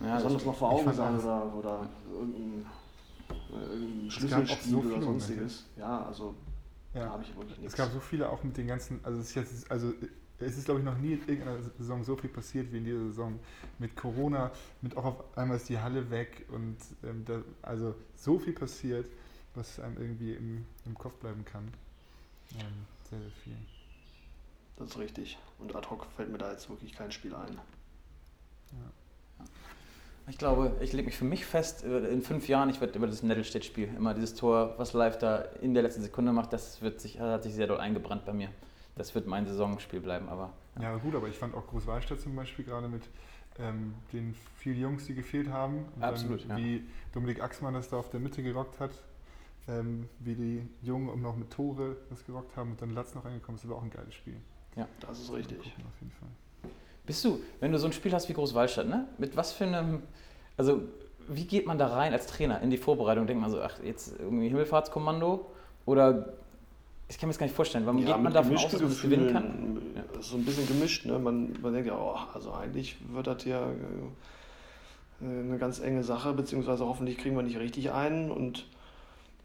ja, 0.00 0.16
besonders 0.16 0.44
noch 0.44 0.54
vor 0.54 0.70
Augen 0.70 0.92
sein 0.92 1.18
oder, 1.18 1.54
oder 1.54 1.88
irgendein, 2.12 2.66
irgendein 3.50 4.10
Schlüsselspiel 4.10 4.72
so 4.72 4.78
oder 4.78 5.02
sonstiges. 5.02 5.64
Ja, 5.76 6.04
also 6.04 6.34
ja. 6.94 7.04
da 7.04 7.10
habe 7.12 7.22
ich 7.22 7.34
wirklich 7.36 7.58
nichts. 7.58 7.72
Es 7.72 7.78
gab 7.78 7.90
so 7.92 8.00
viele 8.00 8.28
auch 8.28 8.42
mit 8.42 8.56
den 8.56 8.66
ganzen, 8.66 9.00
also 9.02 9.18
es 9.20 9.28
ist 9.28 9.34
jetzt, 9.34 9.70
also 9.70 9.92
es 10.38 10.58
ist, 10.58 10.66
glaube 10.66 10.80
ich, 10.80 10.86
noch 10.86 10.98
nie 10.98 11.12
in 11.12 11.20
irgendeiner 11.20 11.62
Saison 11.78 12.04
so 12.04 12.16
viel 12.16 12.28
passiert 12.28 12.70
wie 12.72 12.78
in 12.78 12.84
dieser 12.84 13.04
Saison. 13.06 13.38
Mit 13.78 13.96
Corona, 13.96 14.50
mit 14.82 14.96
auch 14.96 15.04
auf 15.04 15.38
einmal 15.38 15.56
ist 15.56 15.68
die 15.68 15.78
Halle 15.78 16.10
weg 16.10 16.46
und 16.50 16.76
ähm, 17.04 17.24
da, 17.24 17.42
also 17.62 17.94
so 18.14 18.38
viel 18.38 18.52
passiert, 18.52 19.08
was 19.54 19.80
einem 19.80 19.96
irgendwie 19.96 20.34
im, 20.34 20.66
im 20.84 20.94
Kopf 20.96 21.14
bleiben 21.16 21.44
kann. 21.44 21.72
Ähm, 22.54 22.66
sehr, 23.08 23.18
sehr 23.18 23.30
viel. 23.30 23.56
Das 24.76 24.90
ist 24.90 24.98
richtig. 24.98 25.38
Und 25.58 25.74
ad 25.74 25.88
hoc 25.88 26.06
fällt 26.16 26.30
mir 26.30 26.38
da 26.38 26.52
jetzt 26.52 26.68
wirklich 26.68 26.92
kein 26.92 27.10
Spiel 27.10 27.34
ein. 27.34 27.54
Ja. 28.72 29.44
Ich 30.28 30.38
glaube, 30.38 30.76
ich 30.80 30.92
lege 30.92 31.06
mich 31.06 31.16
für 31.16 31.24
mich 31.24 31.46
fest, 31.46 31.84
äh, 31.84 32.08
in 32.08 32.20
fünf 32.20 32.46
Jahren, 32.46 32.68
ich 32.68 32.80
werde 32.82 32.98
über 32.98 33.06
das 33.06 33.22
Nettelstedt-Spiel, 33.22 33.88
immer 33.96 34.12
dieses 34.12 34.34
Tor, 34.34 34.74
was 34.76 34.92
live 34.92 35.16
da 35.18 35.36
in 35.62 35.72
der 35.72 35.82
letzten 35.82 36.02
Sekunde 36.02 36.32
macht, 36.32 36.52
das 36.52 36.82
wird 36.82 37.00
sich, 37.00 37.20
hat 37.20 37.44
sich 37.44 37.54
sehr 37.54 37.68
doll 37.68 37.78
eingebrannt 37.78 38.26
bei 38.26 38.34
mir 38.34 38.50
das 38.96 39.14
wird 39.14 39.26
mein 39.26 39.46
Saisonspiel 39.46 40.00
bleiben. 40.00 40.28
Aber, 40.28 40.52
ja. 40.76 40.82
ja 40.82 40.96
gut, 40.96 41.14
aber 41.14 41.28
ich 41.28 41.36
fand 41.36 41.54
auch 41.54 41.66
Großwallstadt 41.66 42.20
zum 42.20 42.34
Beispiel 42.34 42.64
gerade 42.64 42.88
mit 42.88 43.02
ähm, 43.58 43.94
den 44.12 44.34
vielen 44.56 44.80
Jungs, 44.80 45.06
die 45.06 45.14
gefehlt 45.14 45.48
haben. 45.48 45.86
Absolut. 46.00 46.48
Dann, 46.48 46.56
wie 46.58 46.84
Dominik 47.12 47.42
Axmann 47.42 47.74
das 47.74 47.88
da 47.88 47.98
auf 47.98 48.10
der 48.10 48.20
Mitte 48.20 48.42
gerockt 48.42 48.80
hat, 48.80 48.90
ähm, 49.68 50.08
wie 50.20 50.34
die 50.34 50.68
Jungen 50.82 51.08
und 51.08 51.22
noch 51.22 51.36
mit 51.36 51.50
Tore 51.50 51.96
das 52.10 52.24
gerockt 52.24 52.56
haben 52.56 52.72
und 52.72 52.82
dann 52.82 52.90
Latz 52.90 53.14
noch 53.14 53.24
reingekommen 53.24 53.56
ist, 53.56 53.64
das 53.64 53.70
war 53.70 53.78
auch 53.78 53.82
ein 53.82 53.90
geiles 53.90 54.14
Spiel. 54.14 54.36
Ja, 54.76 54.86
das 55.00 55.20
ist 55.20 55.32
richtig. 55.32 55.58
Auf 55.58 56.00
jeden 56.00 56.12
Fall. 56.12 56.28
Bist 57.06 57.24
du, 57.24 57.40
wenn 57.60 57.72
du 57.72 57.78
so 57.78 57.86
ein 57.86 57.92
Spiel 57.92 58.12
hast 58.12 58.28
wie 58.28 58.34
Großwallstadt, 58.34 58.88
ne? 58.88 59.06
mit 59.18 59.36
was 59.36 59.52
für 59.52 59.64
einem, 59.64 60.02
also 60.56 60.82
wie 61.28 61.44
geht 61.44 61.66
man 61.66 61.78
da 61.78 61.88
rein 61.88 62.12
als 62.12 62.26
Trainer 62.26 62.60
in 62.60 62.70
die 62.70 62.76
Vorbereitung? 62.76 63.26
Denkt 63.26 63.40
man 63.40 63.50
so, 63.50 63.60
ach, 63.60 63.82
jetzt 63.82 64.18
irgendwie 64.18 64.48
Himmelfahrtskommando? 64.48 65.50
Oder 65.84 66.34
ich 67.08 67.18
kann 67.18 67.28
mir 67.28 67.32
das 67.32 67.38
gar 67.38 67.46
nicht 67.46 67.54
vorstellen. 67.54 67.86
Warum 67.86 68.00
ja, 68.00 68.14
geht 68.14 68.22
man 68.22 68.32
davon 68.32 68.56
aus, 68.56 68.68
dass 68.68 68.80
man 68.80 68.90
das 68.90 69.02
gewinnen 69.02 69.32
kann? 69.32 69.80
Ja. 69.94 70.22
So 70.22 70.36
ein 70.36 70.44
bisschen 70.44 70.66
gemischt. 70.66 71.06
Ne? 71.06 71.18
Man, 71.18 71.56
man 71.62 71.72
denkt 71.72 71.88
ja, 71.88 71.96
oh, 71.96 72.16
also 72.34 72.52
eigentlich 72.52 72.96
wird 73.12 73.28
das 73.28 73.42
hier 73.44 73.76
äh, 75.20 75.24
eine 75.24 75.58
ganz 75.58 75.78
enge 75.78 76.02
Sache, 76.02 76.32
beziehungsweise 76.32 76.84
hoffentlich 76.84 77.18
kriegen 77.18 77.36
wir 77.36 77.42
nicht 77.42 77.58
richtig 77.58 77.92
ein. 77.92 78.30
Und, 78.32 78.66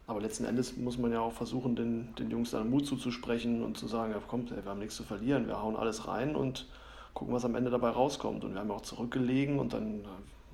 aber 0.08 0.22
letzten 0.22 0.46
Endes 0.46 0.76
muss 0.76 0.98
man 0.98 1.12
ja 1.12 1.22
auch 1.22 1.34
versuchen, 1.34 1.76
den, 1.76 2.16
den 2.16 2.32
Jungs 2.32 2.50
dann 2.52 2.70
Mut 2.70 2.88
zuzusprechen 2.88 3.64
und 3.64 3.78
zu 3.78 3.88
sagen, 3.88 4.12
ja, 4.12 4.20
kommt, 4.28 4.52
ey, 4.52 4.64
wir 4.64 4.72
haben 4.72 4.80
nichts 4.80 4.96
zu 4.96 5.04
verlieren, 5.04 5.48
wir 5.48 5.62
hauen 5.62 5.76
alles 5.76 6.08
rein 6.08 6.36
und 6.36 6.68
gucken, 7.14 7.34
was 7.34 7.46
am 7.46 7.54
Ende 7.54 7.70
dabei 7.70 7.90
rauskommt. 7.90 8.44
Und 8.44 8.54
wir 8.54 8.60
haben 8.60 8.70
ja 8.70 8.76
auch 8.76 8.82
zurückgelegen 8.82 9.60
und 9.60 9.74
dann 9.74 10.04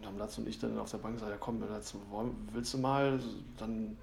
haben 0.05 0.17
Latz 0.17 0.37
und 0.37 0.47
ich 0.47 0.59
dann 0.59 0.77
auf 0.77 0.91
der 0.91 0.97
Bank 0.97 1.15
gesagt, 1.15 1.31
ja 1.31 1.37
komm, 1.39 1.63
willst 2.53 2.73
du 2.73 2.77
mal, 2.79 3.19
dann 3.57 3.97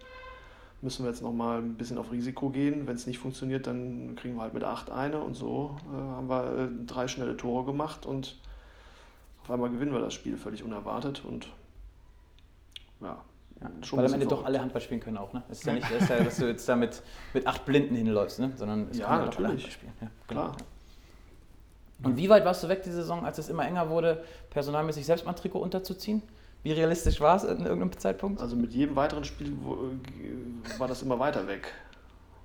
müssen 0.85 1.05
wir 1.05 1.11
jetzt 1.11 1.23
noch 1.23 1.33
mal 1.33 1.59
ein 1.59 1.75
bisschen 1.75 1.99
auf 1.99 2.13
Risiko 2.13 2.51
gehen. 2.51 2.87
Wenn 2.87 2.95
es 2.95 3.07
nicht 3.07 3.19
funktioniert, 3.19 3.67
dann 3.67 4.15
kriegen 4.17 4.37
wir 4.37 4.43
halt 4.43 4.55
mit 4.55 4.63
acht 4.63 4.91
eine 4.91 5.21
und 5.21 5.35
so 5.35 5.77
äh, 5.93 5.97
haben 5.97 6.29
wir 6.29 6.59
äh, 6.59 6.87
drei 6.87 7.09
schnelle 7.09 7.37
Tore 7.37 7.65
gemacht 7.65 8.07
und 8.07 8.37
auf 9.43 9.51
einmal 9.51 9.71
gewinnen 9.71 9.93
wir 9.93 10.01
das 10.01 10.15
Spiel 10.15 10.37
völlig 10.37 10.63
unerwartet 10.63 11.25
und 11.25 11.49
ja. 13.01 13.17
ja 13.61 13.71
weil 13.93 14.07
am 14.07 14.15
Ende 14.15 14.27
doch 14.27 14.45
alle 14.45 14.61
Handball 14.61 14.81
spielen 14.81 15.01
können 15.01 15.17
auch, 15.17 15.33
ne? 15.33 15.43
Es 15.49 15.61
ist 15.61 15.67
ja 15.67 15.73
nicht, 15.75 15.91
ist 15.91 16.09
ja, 16.09 16.23
dass 16.23 16.37
du 16.37 16.47
jetzt 16.47 16.69
da 16.69 16.77
mit, 16.77 17.03
mit 17.33 17.47
acht 17.47 17.65
Blinden 17.65 17.95
hinläufst, 17.95 18.39
ne? 18.39 18.53
Sondern 18.57 18.89
es 18.91 18.99
ja, 18.99 19.09
können 19.09 19.25
natürlich. 19.25 19.39
alle 19.39 19.49
Handball 19.49 19.71
spielen. 19.71 19.93
Ja, 20.01 20.09
klar. 20.29 20.57
Und 22.03 22.17
wie 22.19 22.29
weit 22.29 22.45
warst 22.45 22.63
du 22.63 22.69
weg 22.69 22.83
die 22.83 22.91
Saison, 22.91 23.25
als 23.25 23.39
es 23.39 23.49
immer 23.49 23.67
enger 23.67 23.89
wurde, 23.89 24.23
personalmäßig 24.51 25.07
selbst 25.07 25.25
mal 25.25 25.33
ein 25.33 25.37
Trikot 25.37 25.61
unterzuziehen? 25.61 26.23
Wie 26.65 26.73
realistisch 26.73 27.21
war 27.21 27.37
es 27.37 27.45
in 27.45 27.61
irgendeinem 27.61 27.93
Zeitpunkt? 27.99 28.41
Also 28.41 28.57
mit 28.57 28.73
jedem 28.73 28.97
weiteren 28.97 29.23
Spiel 29.23 29.53
äh, 29.53 30.79
war 30.81 30.89
das 30.89 31.03
immer 31.03 31.19
weiter 31.19 31.47
weg. 31.47 31.71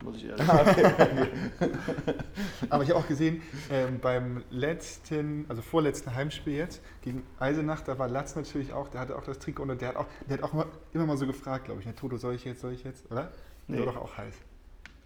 Muss 0.04 0.18
ich 0.18 0.26
ehrlich 0.26 0.48
ah, 0.48 0.66
sagen. 0.66 1.28
Okay. 1.60 1.72
Aber 2.70 2.84
ich 2.84 2.90
habe 2.90 3.00
auch 3.00 3.08
gesehen, 3.08 3.42
ähm, 3.72 4.00
beim 4.02 4.44
letzten, 4.50 5.46
also 5.48 5.62
vorletzten 5.62 6.14
Heimspiel 6.14 6.54
jetzt, 6.54 6.82
gegen 7.02 7.24
Eisenach, 7.40 7.82
da 7.82 7.98
war 7.98 8.10
Latz 8.10 8.36
natürlich 8.36 8.74
auch, 8.74 8.90
der 8.90 9.02
hatte 9.02 9.16
auch 9.18 9.24
das 9.24 9.40
Trikot 9.40 9.64
und 9.64 9.82
der 9.82 9.90
hat 9.90 9.96
auch, 9.96 10.06
der 10.30 10.38
hat 10.38 10.44
auch 10.44 10.54
immer, 10.54 10.68
immer 10.94 11.06
mal 11.06 11.18
so 11.18 11.26
gefragt, 11.26 11.66
glaube 11.66 11.80
ich, 11.80 11.86
ne, 11.86 11.96
Toto, 11.96 12.18
soll 12.18 12.36
ich 12.36 12.44
jetzt, 12.44 12.60
soll 12.60 12.74
ich 12.74 12.84
jetzt, 12.84 13.10
oder? 13.10 13.32
Nee. 13.68 13.78
Der 13.78 13.86
war 13.86 13.94
doch 13.94 14.02
auch 14.02 14.18
heiß. 14.18 14.36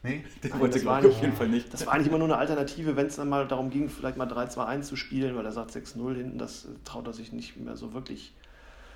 Nee? 0.02 0.24
Der 0.44 0.60
wollte, 0.60 0.80
ich, 0.80 0.88
auf 0.88 1.22
jeden 1.22 1.34
Fall 1.34 1.48
nicht. 1.50 1.74
Das 1.74 1.86
war 1.86 1.94
eigentlich 1.94 2.08
immer 2.08 2.18
nur 2.18 2.28
eine 2.28 2.38
Alternative, 2.38 2.96
wenn 2.96 3.08
es 3.08 3.16
dann 3.16 3.30
mal 3.30 3.48
darum 3.48 3.70
ging, 3.70 3.90
vielleicht 3.90 4.18
mal 4.18 4.28
3-2-1 4.28 4.82
zu 4.82 4.96
spielen, 4.96 5.36
weil 5.36 5.46
er 5.46 5.52
sagt 5.52 5.72
6-0 5.72 6.16
hinten, 6.16 6.38
das 6.38 6.68
traut 6.84 7.08
er 7.08 7.14
sich 7.14 7.32
nicht 7.32 7.58
mehr 7.58 7.78
so 7.78 7.94
wirklich 7.94 8.34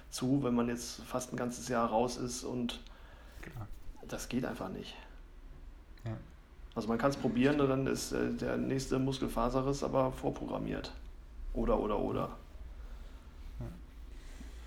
zu, 0.10 0.44
wenn 0.44 0.56
man 0.56 0.68
jetzt 0.68 1.04
fast 1.04 1.34
ein 1.34 1.38
ganzes 1.38 1.68
Jahr 1.68 1.90
raus 1.90 2.18
ist 2.18 2.44
und 2.44 2.80
genau. 3.42 3.66
das 4.08 4.30
geht 4.30 4.46
einfach 4.46 4.70
nicht. 4.70 4.96
Ja. 6.06 6.18
Also 6.76 6.88
man 6.88 6.98
kann 6.98 7.10
es 7.10 7.18
probieren, 7.18 7.58
dann 7.58 7.88
ist 7.88 8.12
äh, 8.12 8.32
der 8.34 8.58
nächste 8.58 9.00
Muskelfaserriss 9.00 9.84
aber 9.84 10.12
vorprogrammiert. 10.12 10.94
Oder, 11.54 11.80
oder, 11.80 12.00
oder. 12.00 12.30
Ja. 13.60 13.66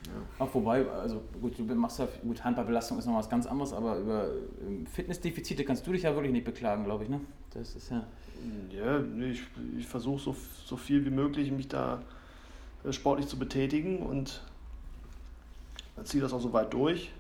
Ja. 0.07 0.45
Auch 0.45 0.55
wobei, 0.55 0.89
also 0.91 1.23
gut, 1.41 1.59
du 1.59 1.63
machst 1.75 2.01
ja, 2.01 2.09
gut, 2.23 2.43
Handballbelastung 2.43 2.99
ist 2.99 3.07
noch 3.07 3.17
was 3.17 3.29
ganz 3.29 3.47
anderes, 3.47 3.73
aber 3.73 3.99
über 3.99 4.27
ähm, 4.67 4.87
Fitnessdefizite 4.87 5.65
kannst 5.65 5.87
du 5.87 5.93
dich 5.93 6.03
ja 6.03 6.15
wirklich 6.15 6.33
nicht 6.33 6.45
beklagen, 6.45 6.85
glaube 6.85 7.05
ich, 7.05 7.11
ne? 7.11 7.21
Das 7.51 7.75
ist 7.77 7.91
ja. 7.91 8.05
Ja, 8.71 9.01
ich, 9.21 9.43
ich 9.79 9.87
versuche 9.87 10.19
so, 10.19 10.37
so 10.65 10.77
viel 10.77 11.05
wie 11.05 11.11
möglich 11.11 11.53
mich 11.53 11.69
da 11.69 12.03
äh, 12.85 12.93
sportlich 12.93 13.27
zu 13.27 13.39
betätigen 13.39 13.99
und 13.99 14.43
ziehe 16.05 16.23
das 16.23 16.33
auch 16.33 16.41
so 16.41 16.53
weit 16.53 16.73
durch. 16.73 17.11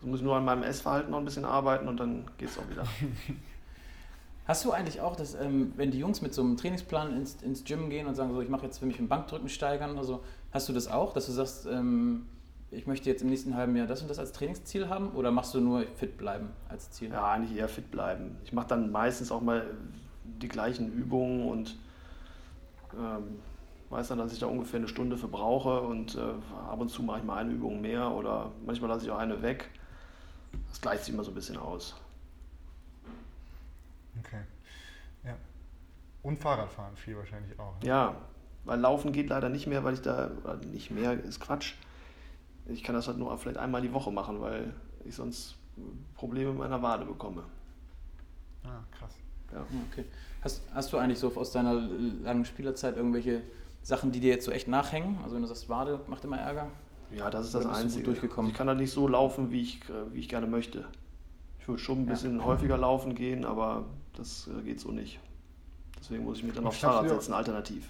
So 0.00 0.08
muss 0.08 0.20
ich 0.20 0.24
nur 0.24 0.36
an 0.36 0.44
meinem 0.44 0.62
Essverhalten 0.62 1.10
noch 1.10 1.18
ein 1.18 1.24
bisschen 1.24 1.44
arbeiten 1.44 1.88
und 1.88 1.98
dann 1.98 2.24
geht 2.38 2.50
es 2.50 2.58
auch 2.58 2.68
wieder. 2.70 2.84
Hast 4.46 4.64
du 4.64 4.70
eigentlich 4.70 5.00
auch, 5.00 5.16
dass 5.16 5.34
ähm, 5.34 5.72
wenn 5.76 5.90
die 5.90 5.98
Jungs 5.98 6.22
mit 6.22 6.32
so 6.32 6.42
einem 6.42 6.56
Trainingsplan 6.56 7.16
ins, 7.16 7.42
ins 7.42 7.64
Gym 7.64 7.90
gehen 7.90 8.06
und 8.06 8.14
sagen, 8.14 8.32
so 8.32 8.40
ich 8.40 8.48
mache 8.48 8.64
jetzt 8.64 8.78
für 8.78 8.86
mich 8.86 8.98
im 9.00 9.08
Bankdrücken 9.08 9.48
steigern, 9.48 9.98
also 9.98 10.22
hast 10.52 10.68
du 10.68 10.72
das 10.72 10.86
auch, 10.86 11.12
dass 11.12 11.26
du 11.26 11.32
sagst, 11.32 11.66
ähm, 11.66 12.26
ich 12.70 12.86
möchte 12.86 13.10
jetzt 13.10 13.22
im 13.22 13.28
nächsten 13.28 13.56
halben 13.56 13.74
Jahr 13.74 13.88
das 13.88 14.02
und 14.02 14.08
das 14.08 14.18
als 14.18 14.32
Trainingsziel 14.32 14.88
haben 14.88 15.10
oder 15.10 15.32
machst 15.32 15.52
du 15.54 15.60
nur 15.60 15.82
fit 15.96 16.16
bleiben 16.16 16.50
als 16.68 16.90
Ziel? 16.92 17.10
Ja, 17.10 17.32
eigentlich 17.32 17.58
eher 17.58 17.68
fit 17.68 17.90
bleiben. 17.90 18.36
Ich 18.44 18.52
mache 18.52 18.68
dann 18.68 18.92
meistens 18.92 19.32
auch 19.32 19.40
mal 19.40 19.66
die 20.24 20.48
gleichen 20.48 20.92
Übungen 20.92 21.48
und 21.48 21.76
ähm, 22.94 23.40
weiß 23.90 24.08
dann, 24.08 24.18
dass 24.18 24.32
ich 24.32 24.38
da 24.38 24.46
ungefähr 24.46 24.78
eine 24.78 24.88
Stunde 24.88 25.16
für 25.16 25.28
brauche 25.28 25.80
und 25.82 26.16
äh, 26.16 26.20
ab 26.68 26.80
und 26.80 26.88
zu 26.88 27.02
mache 27.02 27.18
ich 27.18 27.24
mal 27.24 27.38
eine 27.38 27.52
Übung 27.52 27.80
mehr 27.80 28.10
oder 28.10 28.52
manchmal 28.64 28.90
lasse 28.90 29.04
ich 29.04 29.10
auch 29.10 29.18
eine 29.18 29.42
weg. 29.42 29.70
Das 30.68 30.80
gleicht 30.80 31.04
sich 31.04 31.14
immer 31.14 31.24
so 31.24 31.30
ein 31.30 31.34
bisschen 31.34 31.56
aus. 31.56 31.94
Okay. 34.18 34.40
Ja. 35.24 35.36
Und 36.22 36.38
Fahrradfahren 36.38 36.96
viel 36.96 37.16
wahrscheinlich 37.16 37.58
auch. 37.58 37.80
Ne? 37.80 37.88
Ja, 37.88 38.16
weil 38.64 38.80
Laufen 38.80 39.12
geht 39.12 39.28
leider 39.28 39.48
nicht 39.48 39.66
mehr, 39.66 39.84
weil 39.84 39.94
ich 39.94 40.02
da, 40.02 40.30
nicht 40.72 40.90
mehr, 40.90 41.12
ist 41.12 41.40
Quatsch. 41.40 41.74
Ich 42.66 42.82
kann 42.82 42.94
das 42.94 43.06
halt 43.06 43.18
nur 43.18 43.36
vielleicht 43.38 43.58
einmal 43.58 43.82
die 43.82 43.92
Woche 43.92 44.10
machen, 44.10 44.40
weil 44.40 44.72
ich 45.04 45.14
sonst 45.14 45.54
Probleme 46.14 46.50
mit 46.50 46.58
meiner 46.58 46.82
Wade 46.82 47.04
bekomme. 47.04 47.44
Ah, 48.64 48.80
krass. 48.90 49.12
Ja. 49.52 49.64
Okay. 49.92 50.04
Hast, 50.42 50.62
hast 50.74 50.92
du 50.92 50.96
eigentlich 50.96 51.18
so 51.18 51.32
aus 51.36 51.52
deiner 51.52 51.74
langen 51.74 52.44
Spielerzeit 52.44 52.96
irgendwelche 52.96 53.42
Sachen, 53.86 54.10
die 54.10 54.18
dir 54.18 54.30
jetzt 54.30 54.44
so 54.44 54.50
echt 54.50 54.66
nachhängen? 54.66 55.16
Also 55.22 55.36
wenn 55.36 55.42
du 55.42 55.46
sagst, 55.46 55.68
Wade 55.68 56.00
macht 56.08 56.24
immer 56.24 56.38
Ärger? 56.38 56.66
Ja, 57.12 57.30
das 57.30 57.46
ist 57.46 57.54
das 57.54 57.66
Einzige. 57.66 58.06
Durchgekommen? 58.06 58.50
Ich 58.50 58.56
kann 58.56 58.66
da 58.66 58.74
nicht 58.74 58.90
so 58.90 59.06
laufen, 59.06 59.52
wie 59.52 59.62
ich, 59.62 59.80
wie 60.10 60.18
ich 60.18 60.28
gerne 60.28 60.48
möchte. 60.48 60.86
Ich 61.60 61.68
würde 61.68 61.80
schon 61.80 62.00
ein 62.00 62.06
bisschen 62.06 62.38
ja. 62.38 62.44
häufiger 62.44 62.76
laufen 62.76 63.14
gehen, 63.14 63.44
aber 63.44 63.84
das 64.14 64.48
äh, 64.48 64.60
geht 64.62 64.80
so 64.80 64.90
nicht. 64.90 65.20
Deswegen 66.00 66.24
muss 66.24 66.38
ich 66.38 66.42
mich 66.44 66.54
dann 66.54 66.64
und 66.64 66.70
aufs 66.70 66.78
Fahrrad 66.78 67.08
setzen, 67.08 67.32
alternativ. 67.32 67.88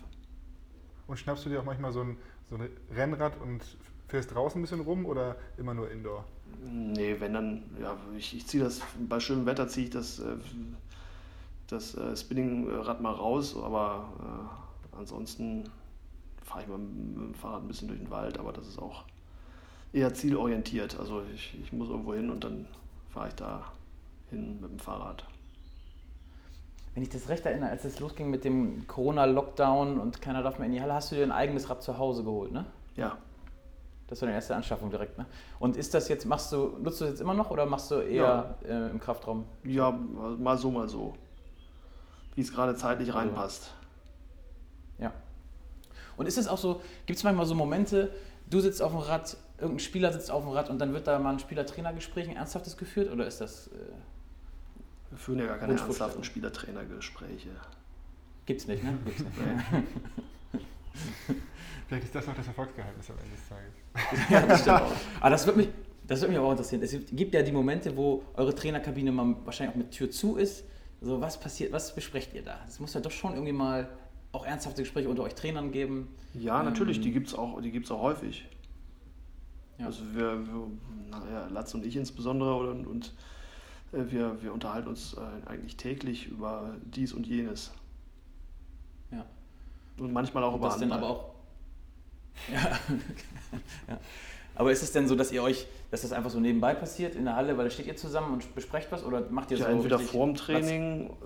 Und 1.06 1.18
schnappst 1.18 1.46
du 1.46 1.48
dir 1.48 1.60
auch 1.60 1.64
manchmal 1.64 1.92
so 1.92 2.02
ein, 2.02 2.18
so 2.50 2.56
ein 2.56 2.68
Rennrad 2.94 3.40
und 3.40 3.62
fährst 4.08 4.34
draußen 4.34 4.60
ein 4.60 4.62
bisschen 4.62 4.80
rum 4.80 5.06
oder 5.06 5.36
immer 5.56 5.72
nur 5.72 5.90
Indoor? 5.90 6.26
Nee, 6.62 7.16
wenn 7.20 7.32
dann, 7.32 7.62
ja, 7.80 7.96
ich, 8.18 8.36
ich 8.36 8.46
ziehe 8.46 8.62
das, 8.62 8.82
bei 9.08 9.18
schönem 9.18 9.46
Wetter 9.46 9.66
ziehe 9.66 9.86
ich 9.86 9.92
das, 9.92 10.18
äh, 10.18 10.36
das 11.68 11.94
äh, 11.94 12.14
Spinningrad 12.14 13.00
mal 13.00 13.14
raus, 13.14 13.56
aber 13.56 14.12
äh, 14.92 14.98
ansonsten 14.98 15.64
fahre 16.46 16.62
ich 16.62 16.68
mal 16.68 16.78
mit 16.78 17.16
dem 17.16 17.34
Fahrrad 17.34 17.62
ein 17.62 17.68
bisschen 17.68 17.88
durch 17.88 18.00
den 18.00 18.10
Wald, 18.10 18.38
aber 18.38 18.52
das 18.52 18.66
ist 18.66 18.78
auch 18.78 19.04
eher 19.92 20.14
zielorientiert. 20.14 20.98
Also 20.98 21.22
ich, 21.34 21.58
ich 21.60 21.72
muss 21.72 21.88
irgendwo 21.88 22.14
hin 22.14 22.30
und 22.30 22.44
dann 22.44 22.66
fahre 23.10 23.28
ich 23.28 23.34
da 23.34 23.72
hin 24.30 24.60
mit 24.60 24.70
dem 24.70 24.78
Fahrrad 24.78 25.24
wenn 26.96 27.02
ich 27.02 27.10
das 27.10 27.28
recht 27.28 27.44
erinnere, 27.44 27.68
als 27.68 27.84
es 27.84 28.00
losging 28.00 28.30
mit 28.30 28.42
dem 28.42 28.86
Corona-Lockdown 28.86 30.00
und 30.00 30.22
keiner 30.22 30.42
darf 30.42 30.58
mehr 30.58 30.64
in 30.64 30.72
die 30.72 30.80
Halle, 30.80 30.94
hast 30.94 31.12
du 31.12 31.16
dir 31.16 31.24
ein 31.24 31.30
eigenes 31.30 31.68
Rad 31.68 31.82
zu 31.82 31.98
Hause 31.98 32.24
geholt, 32.24 32.52
ne? 32.52 32.64
Ja. 32.96 33.18
Das 34.06 34.22
war 34.22 34.26
deine 34.26 34.36
erste 34.36 34.56
Anschaffung 34.56 34.88
direkt, 34.88 35.18
ne? 35.18 35.26
Und 35.58 35.76
ist 35.76 35.92
das 35.92 36.08
jetzt, 36.08 36.24
machst 36.24 36.52
du, 36.52 36.78
nutzt 36.82 37.02
du 37.02 37.04
das 37.04 37.12
jetzt 37.12 37.20
immer 37.20 37.34
noch 37.34 37.50
oder 37.50 37.66
machst 37.66 37.90
du 37.90 37.96
eher 37.96 38.56
ja. 38.66 38.86
äh, 38.86 38.90
im 38.90 38.98
Kraftraum? 38.98 39.44
Ja, 39.62 39.90
mal 39.90 40.56
so, 40.56 40.70
mal 40.70 40.88
so. 40.88 41.12
Wie 42.34 42.40
es 42.40 42.50
gerade 42.50 42.74
zeitlich 42.74 43.08
also. 43.08 43.18
reinpasst. 43.18 43.64
Ja. 43.64 43.85
Und 46.16 46.26
ist 46.26 46.38
es 46.38 46.48
auch 46.48 46.58
so, 46.58 46.80
gibt 47.06 47.18
es 47.18 47.24
manchmal 47.24 47.46
so 47.46 47.54
Momente, 47.54 48.10
du 48.48 48.60
sitzt 48.60 48.82
auf 48.82 48.92
dem 48.92 49.00
Rad, 49.00 49.36
irgendein 49.58 49.80
Spieler 49.80 50.12
sitzt 50.12 50.30
auf 50.30 50.44
dem 50.44 50.52
Rad 50.52 50.70
und 50.70 50.78
dann 50.78 50.92
wird 50.92 51.06
da 51.06 51.18
mal 51.18 51.32
ein 51.32 51.38
Spieler-Trainer-Gespräch, 51.38 52.28
ein 52.28 52.36
ernsthaftes 52.36 52.76
geführt 52.76 53.10
oder 53.12 53.26
ist 53.26 53.40
das... 53.40 53.68
Äh 53.68 53.78
wir 55.10 55.18
führen 55.18 55.38
ja 55.38 55.46
gar 55.46 55.58
keine 55.58 55.78
ernsthaften 55.78 56.24
Spielertrainergespräche. 56.24 57.50
Gibt's 58.44 58.66
nicht, 58.66 58.82
ne? 58.82 58.98
Gibt's 59.04 59.22
nicht. 59.22 59.34
Vielleicht 61.88 62.04
ist 62.04 62.14
das 62.14 62.28
auch 62.28 62.34
das 62.34 62.46
Erfolgsgeheimnis 62.48 63.10
am 63.10 63.16
Ende 63.18 63.30
des 63.36 63.48
Tages. 63.48 63.72
ja, 64.30 64.46
das 64.46 64.60
stimmt 64.60 64.82
auch. 64.82 64.92
Aber 65.20 65.30
das 65.30 65.46
wird 65.46 65.56
mich, 65.56 65.68
das 66.06 66.20
würde 66.20 66.32
mich 66.32 66.40
auch 66.40 66.50
interessieren. 66.50 66.82
Es 66.82 66.94
gibt 67.12 67.32
ja 67.34 67.42
die 67.42 67.52
Momente, 67.52 67.96
wo 67.96 68.24
eure 68.34 68.54
Trainerkabine 68.54 69.10
mal 69.12 69.36
wahrscheinlich 69.44 69.74
auch 69.74 69.78
mit 69.78 69.92
Tür 69.92 70.10
zu 70.10 70.36
ist. 70.36 70.64
So, 71.00 71.20
was 71.20 71.38
passiert, 71.38 71.72
was 71.72 71.94
besprecht 71.94 72.34
ihr 72.34 72.42
da? 72.42 72.58
Es 72.66 72.80
muss 72.80 72.94
ja 72.94 73.00
doch 73.00 73.10
schon 73.10 73.34
irgendwie 73.34 73.52
mal 73.52 73.88
auch 74.36 74.46
ernsthafte 74.46 74.82
Gespräche 74.82 75.08
unter 75.08 75.22
euch 75.22 75.34
Trainern 75.34 75.72
geben. 75.72 76.08
Ja, 76.34 76.62
natürlich, 76.62 76.98
ähm, 76.98 77.02
die 77.04 77.12
gibt 77.12 77.28
es 77.28 77.34
auch, 77.34 77.56
auch 77.56 78.02
häufig. 78.02 78.46
Ja. 79.78 79.86
Also 79.86 80.02
wir, 80.14 80.46
wir 80.46 80.70
naja, 81.10 81.48
Latz 81.48 81.74
und 81.74 81.84
ich 81.84 81.96
insbesondere 81.96 82.70
und, 82.70 82.86
und 82.86 83.14
äh, 83.92 84.10
wir, 84.10 84.42
wir 84.42 84.52
unterhalten 84.52 84.88
uns 84.88 85.14
äh, 85.14 85.48
eigentlich 85.48 85.76
täglich 85.76 86.28
über 86.28 86.76
dies 86.84 87.12
und 87.12 87.26
jenes. 87.26 87.72
Ja. 89.10 89.24
Und 89.98 90.12
manchmal 90.12 90.44
auch 90.44 90.52
und 90.52 90.58
über 90.58 90.68
das 90.68 90.78
denn 90.78 90.92
aber 90.92 91.08
auch. 91.08 91.24
Ja. 92.52 92.78
ja. 93.88 93.98
Aber 94.54 94.70
ist 94.70 94.82
es 94.82 94.92
denn 94.92 95.08
so, 95.08 95.14
dass 95.14 95.32
ihr 95.32 95.42
euch, 95.42 95.66
dass 95.90 96.02
das 96.02 96.12
einfach 96.12 96.30
so 96.30 96.38
nebenbei 96.38 96.74
passiert 96.74 97.14
in 97.14 97.24
der 97.24 97.36
Halle, 97.36 97.56
weil 97.56 97.64
da 97.64 97.70
steht 97.70 97.86
ihr 97.86 97.96
zusammen 97.96 98.34
und 98.34 98.54
besprecht 98.54 98.90
was 98.90 99.04
oder 99.04 99.22
macht 99.30 99.50
ihr 99.50 99.56
ja, 99.58 99.66
so? 99.66 99.70
Entweder 99.70 99.98
vor 99.98 100.26
dem 100.26 100.34
Training 100.34 101.08
was? 101.08 101.16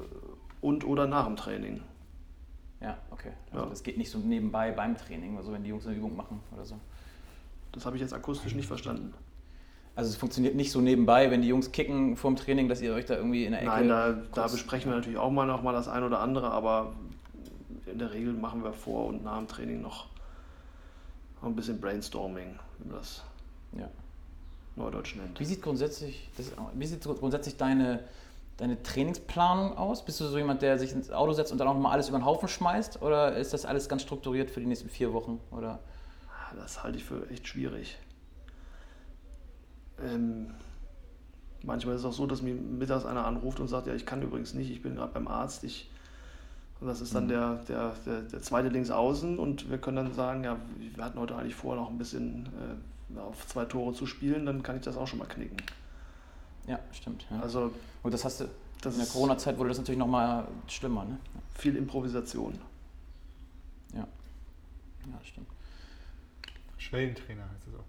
und 0.60 0.84
oder 0.84 1.06
nach 1.06 1.26
dem 1.26 1.36
Training. 1.36 1.80
Ja, 2.80 2.96
okay. 3.10 3.32
Also 3.50 3.64
ja. 3.64 3.70
das 3.70 3.82
geht 3.82 3.98
nicht 3.98 4.10
so 4.10 4.18
nebenbei 4.18 4.70
beim 4.72 4.96
Training, 4.96 5.36
also 5.36 5.52
wenn 5.52 5.62
die 5.62 5.70
Jungs 5.70 5.86
eine 5.86 5.96
Übung 5.96 6.16
machen 6.16 6.40
oder 6.52 6.64
so. 6.64 6.76
Das 7.72 7.86
habe 7.86 7.96
ich 7.96 8.02
jetzt 8.02 8.14
akustisch 8.14 8.54
nicht 8.54 8.66
verstanden. 8.66 9.14
Also 9.94 10.10
es 10.10 10.16
funktioniert 10.16 10.54
nicht 10.54 10.70
so 10.70 10.80
nebenbei, 10.80 11.30
wenn 11.30 11.42
die 11.42 11.48
Jungs 11.48 11.72
kicken 11.72 12.16
vorm 12.16 12.36
Training, 12.36 12.68
dass 12.68 12.80
ihr 12.80 12.94
euch 12.94 13.04
da 13.04 13.16
irgendwie 13.16 13.44
in 13.44 13.52
der 13.52 13.60
Ecke... 13.60 13.70
Nein, 13.70 13.88
da, 13.88 14.12
da 14.32 14.46
besprechen 14.46 14.90
wir 14.90 14.96
natürlich 14.96 15.18
auch 15.18 15.30
mal 15.30 15.46
noch 15.46 15.62
mal 15.62 15.72
das 15.72 15.88
ein 15.88 16.02
oder 16.04 16.20
andere, 16.20 16.50
aber 16.52 16.92
in 17.86 17.98
der 17.98 18.12
Regel 18.12 18.32
machen 18.32 18.64
wir 18.64 18.72
vor 18.72 19.06
und 19.06 19.24
nach 19.24 19.36
dem 19.36 19.48
Training 19.48 19.82
noch 19.82 20.06
ein 21.42 21.56
bisschen 21.56 21.80
Brainstorming, 21.80 22.58
wie 22.78 22.88
man 22.88 22.98
das 22.98 23.22
ja. 23.76 23.88
neudeutsch 24.76 25.16
nennt. 25.16 25.38
Wie 25.38 25.44
sieht 25.44 25.62
grundsätzlich, 25.62 26.30
das, 26.36 26.52
wie 26.74 26.86
sieht 26.86 27.02
grundsätzlich 27.02 27.56
deine, 27.56 28.04
deine 28.60 28.82
Trainingsplanung 28.82 29.76
aus? 29.76 30.04
Bist 30.04 30.20
du 30.20 30.26
so 30.26 30.36
jemand, 30.36 30.62
der 30.62 30.78
sich 30.78 30.92
ins 30.92 31.10
Auto 31.10 31.32
setzt 31.32 31.50
und 31.50 31.58
dann 31.58 31.66
auch 31.66 31.76
mal 31.76 31.90
alles 31.90 32.08
über 32.08 32.18
den 32.18 32.24
Haufen 32.24 32.48
schmeißt? 32.48 33.02
Oder 33.02 33.36
ist 33.36 33.52
das 33.52 33.64
alles 33.64 33.88
ganz 33.88 34.02
strukturiert 34.02 34.50
für 34.50 34.60
die 34.60 34.66
nächsten 34.66 34.88
vier 34.88 35.12
Wochen? 35.12 35.40
Oder? 35.50 35.80
Das 36.56 36.82
halte 36.82 36.98
ich 36.98 37.04
für 37.04 37.28
echt 37.30 37.48
schwierig. 37.48 37.98
Ähm, 40.02 40.54
manchmal 41.62 41.94
ist 41.94 42.02
es 42.02 42.06
auch 42.06 42.12
so, 42.12 42.26
dass 42.26 42.42
mir 42.42 42.54
mittags 42.54 43.04
einer 43.04 43.26
anruft 43.26 43.60
und 43.60 43.68
sagt, 43.68 43.86
ja, 43.86 43.94
ich 43.94 44.04
kann 44.04 44.22
übrigens 44.22 44.54
nicht, 44.54 44.70
ich 44.70 44.82
bin 44.82 44.96
gerade 44.96 45.12
beim 45.12 45.28
Arzt. 45.28 45.64
Ich, 45.64 45.90
und 46.80 46.86
das 46.86 47.00
ist 47.00 47.14
dann 47.14 47.24
mhm. 47.24 47.28
der, 47.28 47.54
der, 47.68 47.94
der, 48.06 48.22
der, 48.22 48.42
zweite 48.42 48.68
links 48.68 48.90
außen 48.90 49.38
und 49.38 49.70
wir 49.70 49.78
können 49.78 49.96
dann 49.96 50.14
sagen, 50.14 50.44
ja, 50.44 50.56
wir 50.94 51.04
hatten 51.04 51.18
heute 51.18 51.36
eigentlich 51.36 51.54
vor, 51.54 51.76
noch 51.76 51.90
ein 51.90 51.98
bisschen 51.98 52.48
äh, 53.14 53.18
auf 53.18 53.46
zwei 53.46 53.64
Tore 53.64 53.94
zu 53.94 54.06
spielen, 54.06 54.46
dann 54.46 54.62
kann 54.62 54.76
ich 54.76 54.82
das 54.82 54.96
auch 54.96 55.06
schon 55.06 55.18
mal 55.18 55.28
knicken. 55.28 55.56
Ja, 56.70 56.78
stimmt. 56.92 57.26
Ja. 57.30 57.40
Also, 57.40 57.72
und 58.04 58.14
das 58.14 58.24
hast 58.24 58.40
du, 58.40 58.48
das 58.80 58.94
in 58.94 59.00
der 59.00 59.08
Corona-Zeit 59.08 59.58
wurde 59.58 59.70
das 59.70 59.78
natürlich 59.78 59.98
noch 59.98 60.06
mal 60.06 60.46
schlimmer, 60.68 61.04
ne? 61.04 61.18
Viel 61.58 61.74
Improvisation. 61.74 62.56
Ja. 63.92 64.00
Ja, 64.00 64.06
das 65.18 65.26
stimmt. 65.26 65.48
Schwellentrainer 66.78 67.42
heißt 67.42 67.66
das 67.66 67.74
auch. 67.74 67.84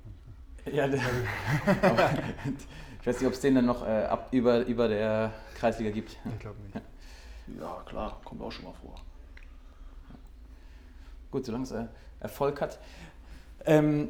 Ja, 0.73 0.87
ich 3.01 3.07
weiß 3.07 3.19
nicht, 3.19 3.27
ob 3.27 3.33
es 3.33 3.41
den 3.41 3.55
dann 3.55 3.65
noch 3.65 3.85
äh, 3.85 4.05
ab, 4.05 4.29
über, 4.31 4.65
über 4.65 4.87
der 4.87 5.33
Kreisliga 5.55 5.91
gibt. 5.91 6.17
Ich 6.25 6.39
glaube 6.39 6.59
nicht. 6.61 6.75
Ja. 6.75 6.81
ja. 7.61 7.83
klar, 7.85 8.19
kommt 8.23 8.41
auch 8.41 8.51
schon 8.51 8.65
mal 8.65 8.73
vor. 8.73 8.95
Gut, 11.29 11.45
solange 11.45 11.65
es 11.65 11.71
äh, 11.71 11.85
Erfolg 12.19 12.61
hat. 12.61 12.79
Ähm, 13.65 14.09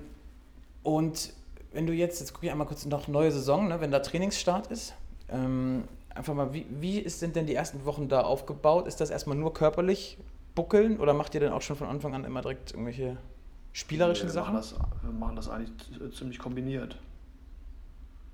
und 0.83 1.33
wenn 1.71 1.87
du 1.87 1.93
jetzt, 1.93 2.19
jetzt 2.19 2.33
gucke 2.33 2.45
ich 2.45 2.51
einmal 2.51 2.67
kurz 2.67 2.85
noch 2.85 3.07
neue 3.07 3.31
Saison, 3.31 3.67
ne, 3.67 3.81
wenn 3.81 3.91
da 3.91 3.99
Trainingsstart 3.99 4.67
ist, 4.67 4.93
ähm, 5.29 5.83
einfach 6.13 6.33
mal, 6.33 6.53
wie, 6.53 6.65
wie 6.69 7.07
sind 7.09 7.35
denn 7.35 7.45
die 7.45 7.55
ersten 7.55 7.85
Wochen 7.85 8.09
da 8.09 8.21
aufgebaut? 8.21 8.87
Ist 8.87 9.01
das 9.01 9.09
erstmal 9.09 9.37
nur 9.37 9.53
körperlich 9.53 10.17
buckeln 10.55 10.99
oder 10.99 11.13
macht 11.13 11.33
ihr 11.33 11.39
denn 11.39 11.53
auch 11.53 11.61
schon 11.61 11.75
von 11.75 11.87
Anfang 11.87 12.13
an 12.13 12.25
immer 12.25 12.41
direkt 12.41 12.71
irgendwelche 12.71 13.17
spielerischen 13.73 14.27
wir 14.27 14.33
Sachen? 14.33 14.53
Machen 14.53 14.71
das, 14.71 14.75
wir 15.01 15.11
machen 15.11 15.35
das 15.35 15.49
eigentlich 15.49 15.71
ziemlich 16.13 16.39
kombiniert. 16.39 16.97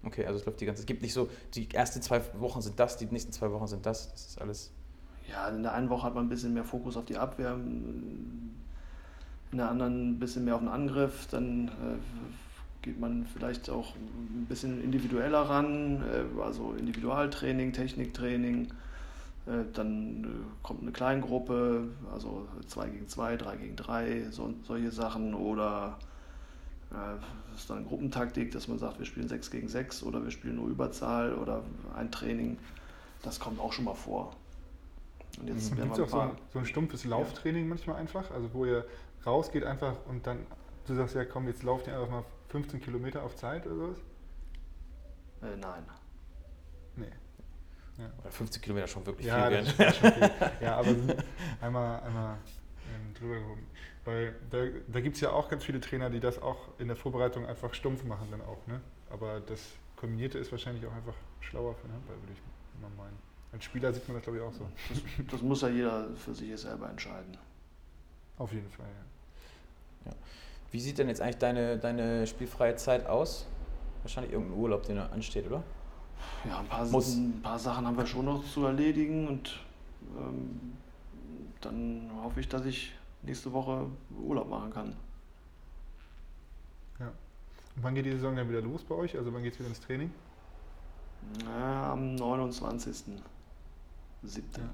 Okay, 0.04 0.26
also 0.26 0.39
es 0.39 0.45
läuft 0.45 0.62
die 0.62 0.65
ganze. 0.65 0.82
Es 0.82 0.86
gibt 0.86 1.02
nicht 1.02 1.13
so, 1.13 1.30
die 1.54 1.69
ersten 1.73 2.02
zwei 2.02 2.21
Wochen 2.39 2.62
sind 2.62 2.80
das, 2.80 2.97
die 2.97 3.06
nächsten 3.06 3.32
zwei 3.32 3.52
Wochen 3.52 3.67
sind 3.67 3.86
das. 3.86 4.12
Das 4.12 4.26
ist 4.28 4.41
alles. 4.41 4.71
Ja, 5.30 5.50
in 5.50 5.63
der 5.63 5.73
einen 5.73 5.89
Woche 5.89 6.04
hat 6.04 6.15
man 6.15 6.26
ein 6.26 6.30
bisschen 6.30 6.54
mehr 6.54 6.63
Fokus 6.63 6.95
auf 6.95 7.06
die 7.06 7.17
Abwehr, 7.17 7.54
in 7.54 8.56
der 9.52 9.69
anderen 9.69 10.12
ein 10.12 10.19
bisschen 10.19 10.45
mehr 10.45 10.56
auf 10.56 10.62
den 10.62 10.69
Angriff. 10.69 11.28
Dann 11.30 11.67
äh, 11.67 11.97
geht 12.88 13.00
man 13.02 13.26
vielleicht 13.26 13.69
auch 13.69 13.95
ein 13.95 14.45
bisschen 14.47 14.82
individueller 14.82 15.41
ran, 15.41 16.02
äh, 16.04 16.41
also 16.41 16.73
Individualtraining, 16.73 17.73
Techniktraining. 17.73 18.67
Äh, 19.45 19.65
dann 19.73 20.23
äh, 20.23 20.28
kommt 20.63 20.84
eine 20.84 20.91
Kleingruppe, 20.91 21.89
also 22.13 22.47
2 22.67 22.89
gegen 22.89 23.08
2, 23.10 23.36
3 23.36 23.58
gegen 23.58 23.76
3, 23.76 24.28
so, 24.32 24.54
solche 24.63 24.91
Sachen. 24.91 25.34
Oder 25.34 26.00
das 26.89 27.60
ist 27.60 27.69
dann 27.69 27.86
Gruppentaktik, 27.86 28.52
dass 28.52 28.69
man 28.69 28.80
sagt, 28.80 28.97
wir 28.97 29.06
spielen 29.06 29.28
6 29.28 29.52
gegen 29.52 29.67
6 29.67 30.04
oder 30.04 30.23
wir 30.23 30.32
spielen 30.32 30.56
nur 30.56 30.69
Überzahl 30.69 31.34
oder 31.34 31.62
ein 31.97 32.10
Training. 32.12 32.58
Das 33.23 33.41
kommt 33.41 33.60
auch 33.60 33.73
schon 33.73 33.84
mal 33.84 33.93
vor. 33.93 34.38
Und 35.38 35.50
jetzt 35.50 35.73
mhm. 35.73 35.82
Gibt 35.82 35.93
es 35.97 36.00
auch 36.00 36.08
so 36.08 36.19
ein, 36.21 36.32
so 36.54 36.60
ein, 36.60 36.65
stumpfes 36.65 37.04
Lauftraining 37.04 37.63
ja. 37.63 37.69
manchmal 37.69 37.97
einfach? 37.97 38.32
Also 38.32 38.54
wo 38.54 38.63
ihr 38.63 38.86
rausgeht 39.26 39.65
einfach 39.65 39.97
und 40.08 40.26
dann, 40.26 40.38
du 40.86 40.95
sagst 40.95 41.13
ja, 41.15 41.26
komm, 41.26 41.50
jetzt 41.50 41.63
lauft 41.63 41.88
ihr 41.88 41.93
einfach 41.93 42.10
mal 42.10 42.23
15 42.49 42.81
Kilometer 42.81 43.23
auf 43.23 43.36
Zeit 43.36 43.65
oder 43.65 43.75
sowas? 43.75 43.97
Äh, 45.41 45.57
nein. 45.57 45.86
Nee. 46.95 47.12
Ja. 47.97 48.29
15 48.29 48.62
Kilometer 48.62 48.88
schon 48.88 49.05
wirklich 49.05 49.27
ja, 49.27 49.49
viel. 49.49 49.63
Das 49.77 49.97
schon 49.97 50.12
viel. 50.12 50.31
ja, 50.62 50.77
aber 50.77 50.95
einmal, 51.62 51.99
einmal 52.01 52.38
ähm, 52.93 53.13
drüber 53.13 53.39
gehoben. 53.39 53.67
Weil 54.05 54.36
da, 54.49 54.65
da 54.88 55.01
gibt 55.01 55.15
es 55.15 55.21
ja 55.21 55.31
auch 55.31 55.49
ganz 55.49 55.63
viele 55.63 55.79
Trainer, 55.79 56.10
die 56.10 56.19
das 56.19 56.41
auch 56.41 56.69
in 56.79 56.88
der 56.88 56.95
Vorbereitung 56.95 57.45
einfach 57.45 57.73
stumpf 57.73 58.03
machen 58.03 58.27
dann 58.31 58.41
auch. 58.41 58.65
Ne? 58.67 58.79
Aber 59.10 59.41
das 59.41 59.62
Kombinierte 59.95 60.38
ist 60.38 60.51
wahrscheinlich 60.51 60.86
auch 60.86 60.93
einfach 60.93 61.15
schlauer 61.41 61.75
für 61.75 61.88
den 61.88 61.93
Handball, 61.93 62.15
würde 62.15 62.33
ich 62.33 62.81
mal 62.81 62.91
meinen. 62.95 63.17
Als 63.51 63.63
Spieler 63.63 63.91
sieht 63.93 64.07
man 64.07 64.17
das 64.17 64.23
glaube 64.23 64.38
ich 64.38 64.43
auch 64.43 64.53
so. 64.53 64.67
Das, 64.89 65.31
das 65.31 65.41
muss 65.41 65.62
ja 65.62 65.69
jeder 65.69 66.10
für 66.15 66.33
sich 66.33 66.57
selber 66.60 66.89
entscheiden. 66.89 67.38
Auf 68.38 68.53
jeden 68.53 68.69
Fall, 68.69 68.86
ja. 70.05 70.12
ja. 70.12 70.17
Wie 70.71 70.80
sieht 70.80 70.97
denn 70.97 71.08
jetzt 71.08 71.21
eigentlich 71.21 71.38
deine, 71.38 71.77
deine 71.77 72.27
spielfreie 72.27 72.75
Zeit 72.75 73.08
aus? 73.08 73.45
Wahrscheinlich 74.01 74.34
irgendein 74.34 74.58
Urlaub, 74.58 74.84
den 74.84 74.97
ansteht, 74.97 75.47
oder? 75.47 75.63
Ja, 76.45 76.60
ein 76.60 76.67
paar, 76.67 76.86
ein 76.86 77.41
paar 77.41 77.60
Sachen 77.60 77.86
haben 77.86 77.97
wir 77.97 78.06
schon 78.06 78.25
noch 78.25 78.43
zu 78.45 78.65
erledigen 78.65 79.27
und 79.27 79.60
ähm, 80.17 80.73
dann 81.62 82.10
hoffe 82.23 82.39
ich, 82.39 82.49
dass 82.49 82.65
ich 82.65 82.93
nächste 83.21 83.51
Woche 83.53 83.88
Urlaub 84.21 84.49
machen 84.49 84.71
kann. 84.71 84.95
Ja. 86.99 87.08
Und 87.08 87.84
wann 87.84 87.95
geht 87.95 88.06
die 88.06 88.12
Saison 88.12 88.36
dann 88.36 88.49
wieder 88.49 88.62
los 88.62 88.84
bei 88.84 88.95
euch? 88.95 89.17
Also 89.17 89.34
wann 89.34 89.43
geht 89.43 89.53
es 89.53 89.60
wieder 89.60 89.69
ins 89.69 89.80
Training? 89.80 90.12
Na, 91.43 91.91
am 91.91 92.15
29.07. 92.15 93.12
Ja. 94.58 94.69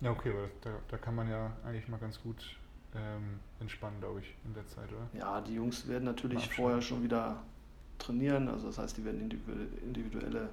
ja, 0.00 0.10
okay, 0.10 0.32
weil 0.34 0.50
da, 0.60 0.70
da 0.88 0.96
kann 0.96 1.14
man 1.14 1.28
ja 1.28 1.52
eigentlich 1.64 1.88
mal 1.88 1.98
ganz 1.98 2.20
gut 2.20 2.56
ähm, 2.94 3.40
entspannen, 3.60 4.00
glaube 4.00 4.20
ich, 4.20 4.34
in 4.44 4.54
der 4.54 4.66
Zeit, 4.66 4.88
oder? 4.92 5.08
Ja, 5.18 5.40
die 5.40 5.54
Jungs 5.54 5.86
werden 5.88 6.04
natürlich 6.04 6.48
vorher 6.54 6.80
schon 6.80 7.02
wieder 7.02 7.42
trainieren. 7.98 8.48
Also 8.48 8.68
das 8.68 8.78
heißt, 8.78 8.96
die 8.96 9.04
werden 9.04 9.20
individuelle 9.20 10.48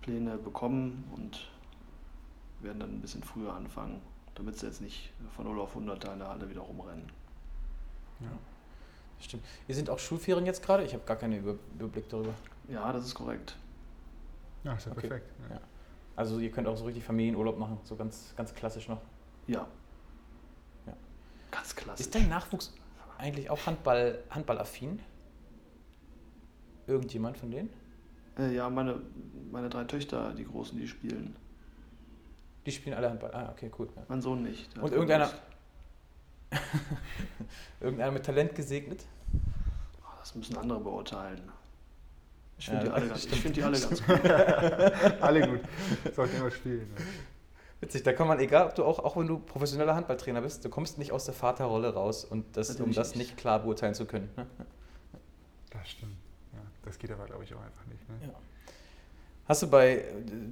Pläne 0.00 0.38
bekommen 0.38 1.04
und 1.14 1.50
werden 2.60 2.80
dann 2.80 2.94
ein 2.94 3.00
bisschen 3.00 3.22
früher 3.22 3.52
anfangen, 3.52 4.00
damit 4.34 4.58
sie 4.58 4.66
jetzt 4.66 4.80
nicht 4.80 5.12
von 5.36 5.44
0 5.44 5.60
auf 5.60 5.70
100 5.70 6.02
da 6.02 6.12
in 6.12 6.18
der 6.20 6.28
Halle 6.28 6.48
wieder 6.48 6.60
rumrennen. 6.60 7.06
Ja, 8.20 8.26
stimmt. 9.20 9.44
Ihr 9.68 9.74
sind 9.74 9.90
auch 9.90 9.98
Schulferien 9.98 10.46
jetzt 10.46 10.62
gerade? 10.62 10.84
Ich 10.84 10.94
habe 10.94 11.04
gar 11.04 11.16
keinen 11.16 11.38
Überblick 11.38 12.08
darüber. 12.08 12.34
Ja, 12.68 12.92
das 12.92 13.06
ist 13.06 13.14
korrekt. 13.14 13.56
Ja, 14.64 14.74
ist 14.74 14.86
ja 14.86 14.92
okay. 14.92 15.08
perfekt. 15.08 15.32
Ja. 15.48 15.56
Ja. 15.56 15.60
Also 16.16 16.40
ihr 16.40 16.50
könnt 16.50 16.66
auch 16.66 16.76
so 16.76 16.84
richtig 16.84 17.04
Familienurlaub 17.04 17.58
machen, 17.58 17.78
so 17.84 17.94
ganz, 17.94 18.34
ganz 18.36 18.52
klassisch 18.54 18.88
noch. 18.88 19.00
Ja. 19.46 19.68
Ganz 21.50 21.74
klassisch. 21.74 22.06
Ist 22.06 22.14
dein 22.14 22.28
Nachwuchs 22.28 22.72
eigentlich 23.18 23.50
auch 23.50 23.66
Handball, 23.66 24.22
handballaffin? 24.30 25.00
Irgendjemand 26.86 27.36
von 27.36 27.50
denen? 27.50 27.70
Äh, 28.38 28.54
ja, 28.54 28.70
meine, 28.70 29.00
meine 29.50 29.68
drei 29.68 29.84
Töchter, 29.84 30.32
die 30.32 30.44
Großen, 30.44 30.78
die 30.78 30.88
spielen. 30.88 31.36
Die 32.64 32.72
spielen 32.72 32.96
alle 32.96 33.10
Handball. 33.10 33.34
Ah, 33.34 33.50
okay, 33.50 33.70
cool. 33.78 33.88
Ja. 33.94 34.02
Mein 34.08 34.22
Sohn 34.22 34.42
nicht. 34.42 34.76
Und 34.78 34.92
irgendeiner. 34.92 35.30
irgendeiner 37.80 38.12
mit 38.12 38.24
Talent 38.24 38.54
gesegnet? 38.54 39.04
Das 40.20 40.34
müssen 40.34 40.56
andere 40.56 40.80
beurteilen. 40.80 41.40
Ich 42.58 42.66
finde 42.66 42.86
ja, 42.86 42.98
die, 42.98 43.36
find 43.36 43.56
die 43.56 43.62
alle 43.62 43.78
ganz 43.80 44.02
gut. 44.06 44.30
alle 45.20 45.48
gut. 45.48 45.60
Sollten 46.14 46.36
immer 46.36 46.50
spielen. 46.50 46.88
Ne? 46.92 47.04
Witzig, 47.80 48.02
da 48.02 48.12
kann 48.12 48.26
man, 48.26 48.40
egal 48.40 48.66
ob 48.66 48.74
du 48.74 48.84
auch, 48.84 48.98
auch 48.98 49.16
wenn 49.16 49.28
du 49.28 49.38
professioneller 49.38 49.94
Handballtrainer 49.94 50.40
bist, 50.40 50.64
du 50.64 50.68
kommst 50.68 50.98
nicht 50.98 51.12
aus 51.12 51.26
der 51.26 51.34
Vaterrolle 51.34 51.94
raus 51.94 52.24
und 52.24 52.56
das, 52.56 52.74
um 52.80 52.92
das 52.92 53.14
nicht 53.14 53.36
klar 53.36 53.60
beurteilen 53.60 53.94
zu 53.94 54.06
können. 54.06 54.30
Ne? 54.36 54.46
Das 55.70 55.90
stimmt. 55.90 56.16
Das 56.82 56.98
geht 56.98 57.10
aber, 57.10 57.26
glaube 57.26 57.44
ich, 57.44 57.54
auch 57.54 57.60
einfach 57.60 57.84
nicht. 57.84 58.08
Ne? 58.08 58.14
Ja. 58.22 58.34
Hast 59.46 59.62
du 59.62 59.66
bei, 59.68 60.04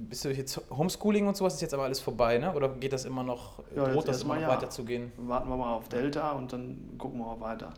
bist 0.09 0.23
du 0.23 0.29
jetzt 0.29 0.61
Homeschooling 0.69 1.27
und 1.27 1.35
sowas 1.35 1.55
ist 1.55 1.61
jetzt 1.61 1.73
aber 1.73 1.83
alles 1.83 1.99
vorbei, 1.99 2.37
ne? 2.37 2.53
Oder 2.53 2.69
geht 2.69 2.93
das 2.93 3.05
immer 3.05 3.23
noch, 3.23 3.63
ja, 3.75 3.87
droht 3.91 4.07
das 4.07 4.21
immer 4.21 4.35
noch 4.35 4.41
ja. 4.41 4.47
weiterzugehen? 4.49 5.11
Warten 5.17 5.49
wir 5.49 5.57
mal 5.57 5.73
auf 5.73 5.89
Delta 5.89 6.31
und 6.33 6.53
dann 6.53 6.95
gucken 6.97 7.19
wir 7.19 7.25
mal 7.25 7.39
weiter. 7.39 7.73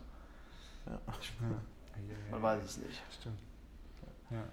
Ja. 0.86 0.92
ja. 0.92 1.00
Man 2.30 2.42
weiß 2.42 2.62
es 2.62 2.76
nicht. 2.78 3.02
Stimmt. 3.18 3.38
Ja. 4.30 4.44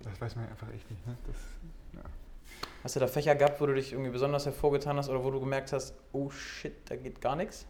Das 0.00 0.20
weiß 0.20 0.36
man 0.36 0.48
einfach 0.48 0.68
echt 0.74 0.90
nicht. 0.90 1.06
Ne? 1.06 1.16
Das, 1.26 1.36
Hast 2.82 2.96
du 2.96 3.00
da 3.00 3.06
Fächer 3.06 3.34
gehabt, 3.34 3.60
wo 3.60 3.66
du 3.66 3.74
dich 3.74 3.92
irgendwie 3.92 4.10
besonders 4.10 4.46
hervorgetan 4.46 4.96
hast 4.96 5.08
oder 5.08 5.24
wo 5.24 5.30
du 5.30 5.40
gemerkt 5.40 5.72
hast, 5.72 5.94
oh 6.12 6.30
shit, 6.30 6.74
da 6.88 6.96
geht 6.96 7.20
gar 7.20 7.36
nichts? 7.36 7.66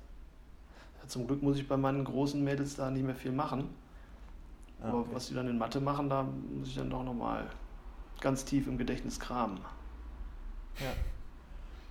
zum 1.08 1.26
Glück 1.26 1.42
muss 1.42 1.56
ich 1.56 1.68
bei 1.68 1.76
meinen 1.76 2.04
großen 2.04 2.42
Mädels 2.42 2.76
da 2.76 2.90
nicht 2.90 3.04
mehr 3.04 3.14
viel 3.14 3.32
machen. 3.32 3.74
Ah, 4.80 4.88
Aber 4.88 5.00
okay. 5.00 5.10
was 5.12 5.26
sie 5.28 5.34
dann 5.34 5.48
in 5.48 5.58
Mathe 5.58 5.80
machen, 5.80 6.08
da 6.08 6.22
muss 6.22 6.68
ich 6.68 6.74
dann 6.74 6.90
doch 6.90 7.02
nochmal 7.02 7.46
ganz 8.20 8.44
tief 8.44 8.66
im 8.66 8.78
Gedächtnis 8.78 9.20
kramen. 9.20 9.58
Ja. 10.78 10.86
ja. 10.86 10.92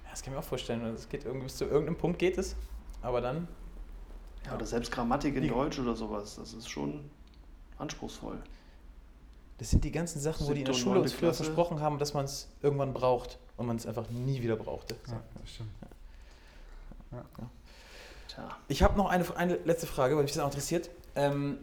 Das 0.09 0.21
kann 0.21 0.31
ich 0.31 0.37
mir 0.37 0.39
auch 0.39 0.47
vorstellen. 0.47 0.81
Es 0.93 1.09
geht 1.09 1.25
irgendwie 1.25 1.45
bis 1.45 1.57
zu 1.57 1.65
irgendeinem 1.65 1.97
Punkt 1.97 2.19
geht 2.19 2.37
es, 2.37 2.55
aber 3.01 3.21
dann. 3.21 3.47
Ja, 4.45 4.55
oder 4.55 4.65
selbst 4.65 4.91
Grammatik 4.91 5.35
in 5.35 5.41
die, 5.41 5.49
Deutsch 5.49 5.79
oder 5.79 5.95
sowas, 5.95 6.35
das 6.35 6.53
ist 6.53 6.69
schon 6.69 7.09
anspruchsvoll. 7.77 8.37
Das 9.57 9.69
sind 9.69 9.83
die 9.83 9.91
ganzen 9.91 10.19
Sachen, 10.19 10.47
wo 10.47 10.53
die 10.53 10.61
in 10.61 10.65
der 10.65 10.73
Schule 10.73 10.99
uns 10.99 11.13
früher 11.13 11.33
versprochen 11.33 11.79
haben, 11.79 11.97
dass 11.97 12.13
man 12.13 12.25
es 12.25 12.49
irgendwann 12.61 12.93
braucht 12.93 13.39
und 13.55 13.67
man 13.67 13.77
es 13.77 13.85
einfach 13.85 14.09
nie 14.09 14.41
wieder 14.41 14.57
brauchte. 14.57 14.95
Ja, 15.07 15.21
das 15.41 15.49
stimmt. 15.49 15.71
Ja. 17.11 17.23
Ja. 18.37 18.57
Ich 18.67 18.83
habe 18.83 18.97
noch 18.97 19.09
eine, 19.09 19.25
eine 19.37 19.55
letzte 19.63 19.87
Frage, 19.87 20.15
weil 20.15 20.23
mich 20.23 20.33
das 20.33 20.41
auch 20.41 20.47
interessiert. 20.47 20.89
Ähm, 21.15 21.59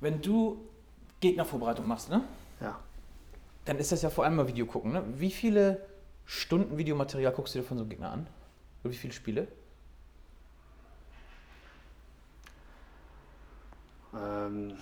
wenn 0.00 0.20
du 0.20 0.60
Gegnervorbereitung 1.20 1.86
machst, 1.86 2.10
ne? 2.10 2.24
Ja. 2.60 2.80
Dann 3.64 3.78
ist 3.78 3.92
das 3.92 4.02
ja 4.02 4.10
vor 4.10 4.24
allem 4.24 4.36
mal 4.36 4.48
Video 4.48 4.66
gucken, 4.66 4.92
ne? 4.92 5.04
Wie 5.16 5.30
viele 5.30 5.86
Stunden 6.24 6.76
Videomaterial 6.76 7.32
guckst 7.32 7.54
du 7.54 7.60
dir 7.60 7.64
von 7.64 7.76
so 7.76 7.84
einem 7.84 7.90
Gegner 7.90 8.10
an? 8.10 8.26
Oder 8.82 8.92
wie 8.92 8.96
viele 8.96 9.12
Spiele? 9.12 9.46
Ähm, 14.14 14.76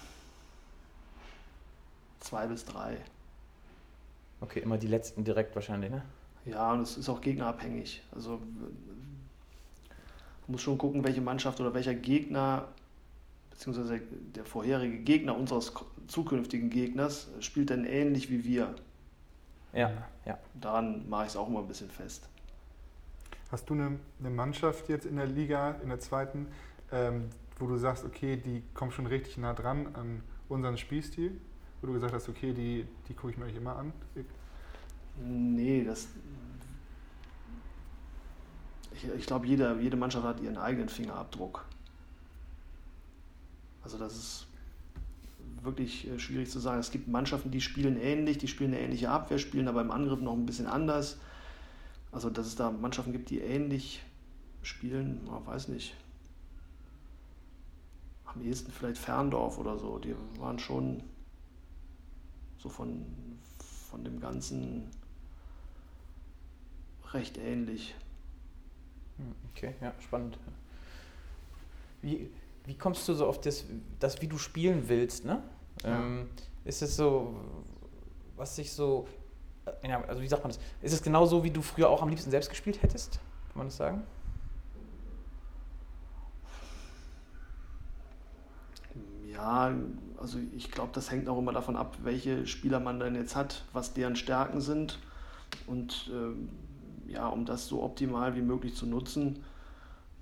zwei 2.25 2.47
bis 2.47 2.65
drei. 2.65 2.97
Okay, 4.41 4.61
immer 4.61 4.79
die 4.79 4.89
letzten 4.89 5.25
direkt 5.25 5.55
wahrscheinlich, 5.55 5.91
ne? 5.91 6.03
Ja, 6.45 6.73
und 6.73 6.81
es 6.81 6.97
ist 6.97 7.09
auch 7.09 7.21
gegnerabhängig. 7.21 8.03
Also 8.15 8.41
man 10.47 10.49
muss 10.49 10.63
schon 10.63 10.77
gucken, 10.77 11.05
welche 11.05 11.21
Mannschaft 11.21 11.61
oder 11.61 11.73
welcher 11.73 11.95
Gegner 11.95 12.69
beziehungsweise 13.51 14.01
der 14.35 14.45
vorherige 14.45 14.99
Gegner 14.99 15.37
unseres 15.37 15.73
zukünftigen 16.09 16.71
Gegners 16.71 17.29
spielt 17.41 17.71
dann 17.71 17.85
ähnlich 17.85 18.31
wie 18.31 18.45
wir. 18.45 18.75
Ja, 19.73 19.91
ja. 20.25 20.39
Daran 20.61 21.09
mache 21.09 21.25
ich 21.25 21.31
es 21.31 21.37
auch 21.37 21.49
immer 21.49 21.61
ein 21.61 21.69
bisschen 21.69 21.91
fest. 21.91 22.29
Hast 23.51 23.71
du 23.71 23.75
eine, 23.75 23.99
eine 24.19 24.31
Mannschaft 24.31 24.89
jetzt 24.89 25.07
in 25.07 25.17
der 25.17 25.27
Liga, 25.27 25.77
in 25.83 25.89
der 25.89 26.01
zweiten, 26.01 26.49
ähm, 26.91 27.31
wo 27.59 27.67
du 27.67 27.77
sagst, 27.77 28.05
okay, 28.05 28.37
die 28.37 28.63
kommt 28.75 28.93
schon 28.93 29.07
richtig 29.07 29.39
nah 29.39 29.55
dran 29.55 29.95
an 29.95 30.23
unseren 30.49 30.77
Spielstil? 30.77 31.41
Wo 31.85 31.89
du 31.89 31.93
gesagt 31.93 32.15
hast, 32.15 32.31
okay, 32.31 32.55
die, 32.55 32.87
die 33.07 33.13
gucke 33.13 33.33
ich 33.33 33.37
mir 33.37 33.45
eigentlich 33.45 33.59
immer 33.59 33.77
an? 33.77 33.93
Nee, 35.23 35.85
das. 35.85 36.09
Ich, 38.95 39.07
ich 39.07 39.27
glaube, 39.27 39.47
jede, 39.47 39.95
Mannschaft 39.95 40.25
hat 40.25 40.41
ihren 40.41 40.57
eigenen 40.57 40.89
Fingerabdruck. 40.89 41.67
Also 43.83 43.99
das 43.99 44.17
ist 44.17 44.47
wirklich 45.63 46.09
äh, 46.09 46.19
schwierig 46.19 46.51
zu 46.51 46.59
sagen. 46.59 46.81
Es 46.81 46.91
gibt 46.91 47.07
Mannschaften, 47.07 47.51
die 47.51 47.61
spielen 47.61 48.01
ähnlich, 48.01 48.39
die 48.39 48.49
spielen 48.49 48.73
eine 48.73 48.81
ähnliche 48.81 49.11
Abwehr, 49.11 49.39
spielen 49.39 49.69
aber 49.69 49.83
im 49.83 49.91
Angriff 49.91 50.23
noch 50.23 50.33
ein 50.33 50.47
bisschen 50.47 50.67
anders. 50.67 51.19
Also 52.13 52.31
dass 52.31 52.47
es 52.47 52.57
da 52.57 52.71
Mannschaften 52.71 53.13
gibt, 53.13 53.29
die 53.29 53.41
ähnlich 53.41 54.03
spielen, 54.63 55.21
man 55.27 55.47
weiß 55.47 55.69
nicht. 55.69 55.95
Am 58.25 58.41
ehesten 58.41 58.73
vielleicht 58.73 58.97
Ferndorf 58.97 59.59
oder 59.59 59.77
so, 59.77 59.99
die 59.99 60.15
waren 60.39 60.59
schon 60.59 61.03
so 62.65 62.71
von, 62.71 63.05
von 63.91 64.03
dem 64.05 64.21
Ganzen 64.21 64.89
recht 67.13 67.37
ähnlich. 67.37 67.95
Hm, 69.19 69.35
okay, 69.51 69.75
ja, 69.83 69.93
spannend. 70.01 70.39
Wie, 72.01 72.31
wie 72.65 72.79
kommst 72.79 73.07
du 73.07 73.13
so 73.13 73.27
auf 73.27 73.39
das, 73.39 73.67
das 74.01 74.23
wie 74.23 74.29
du 74.29 74.39
spielen 74.39 74.89
willst, 74.89 75.27
ne? 75.27 75.43
Ja. 75.83 76.01
Ähm, 76.01 76.31
ist 76.65 76.81
es 76.81 76.97
so, 76.97 77.39
was 78.35 78.57
sich 78.57 78.73
so, 78.73 79.07
äh, 79.67 79.91
ja, 79.91 80.03
also 80.05 80.23
wie 80.23 80.29
sagt 80.29 80.43
man 80.43 80.51
das? 80.51 80.59
Ist 80.81 80.95
es 80.95 81.03
genau 81.03 81.27
so, 81.27 81.45
wie 81.45 81.51
du 81.51 81.61
früher 81.61 81.91
auch 81.91 82.01
am 82.01 82.09
liebsten 82.09 82.31
selbst 82.31 82.49
gespielt 82.49 82.83
hättest? 82.83 83.21
Kann 83.49 83.59
man 83.59 83.67
das 83.67 83.77
sagen? 83.77 84.03
Ja, 89.31 89.75
also 90.19 90.39
ich 90.57 90.71
glaube, 90.71 90.91
das 90.93 91.11
hängt 91.11 91.29
auch 91.29 91.39
immer 91.39 91.53
davon 91.53 91.77
ab, 91.77 91.97
welche 92.03 92.47
Spieler 92.47 92.81
man 92.81 93.01
dann 93.01 93.15
jetzt 93.15 93.37
hat, 93.37 93.65
was 93.73 93.95
deren 93.95 94.17
Stärken 94.17 94.61
sind. 94.61 94.99
Und 95.67 96.11
ähm, 96.13 96.49
ja, 97.07 97.29
um 97.29 97.45
das 97.45 97.67
so 97.67 97.83
optimal 97.83 98.35
wie 98.37 98.43
möglich 98.43 98.75
zu 98.75 98.87
nutzen, 98.87 99.43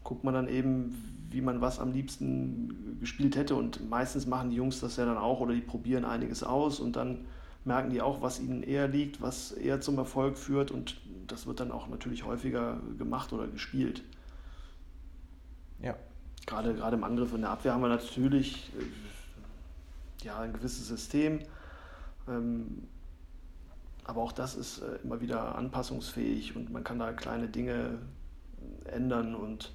guckt 0.05 0.25
man 0.25 0.35
dann 0.35 0.49
eben, 0.49 1.27
wie 1.31 1.41
man 1.41 1.61
was 1.61 1.79
am 1.79 1.93
liebsten 1.93 2.99
gespielt 3.01 3.37
hätte. 3.37 3.55
Und 3.55 3.89
meistens 3.89 4.27
machen 4.27 4.51
die 4.51 4.57
Jungs 4.57 4.81
das 4.81 4.97
ja 4.97 5.05
dann 5.05 5.19
auch 5.19 5.41
oder 5.41 5.55
die 5.55 5.61
probieren 5.61 6.05
einiges 6.05 6.43
aus 6.43 6.81
und 6.81 6.97
dann 6.97 7.27
merken 7.65 7.91
die 7.91 8.03
auch, 8.03 8.21
was 8.21 8.41
ihnen 8.41 8.63
eher 8.63 8.89
liegt, 8.89 9.21
was 9.21 9.53
eher 9.53 9.81
zum 9.81 9.97
Erfolg 9.99 10.37
führt. 10.37 10.71
Und 10.71 10.97
das 11.29 11.47
wird 11.47 11.61
dann 11.61 11.71
auch 11.71 11.89
natürlich 11.89 12.25
häufiger 12.25 12.81
gemacht 12.99 13.33
oder 13.33 13.47
gespielt. 13.47 14.03
Ja. 15.81 15.95
Gerade, 16.45 16.75
gerade 16.75 16.97
im 16.97 17.05
Angriff 17.05 17.33
und 17.33 17.43
der 17.43 17.51
Abwehr 17.51 17.73
haben 17.73 17.83
wir 17.83 17.89
natürlich 17.89 18.73
äh, 18.77 18.83
ja, 20.25 20.39
ein 20.41 20.53
gewisses 20.53 20.89
System. 20.89 21.41
Ähm, 22.29 22.89
aber 24.05 24.21
auch 24.23 24.33
das 24.33 24.57
ist 24.57 24.81
äh, 24.81 24.97
immer 25.05 25.21
wieder 25.21 25.55
anpassungsfähig 25.55 26.57
und 26.57 26.71
man 26.71 26.85
kann 26.85 26.99
da 26.99 27.13
kleine 27.13 27.49
Dinge 27.49 27.99
ändern 28.85 29.35
und 29.35 29.73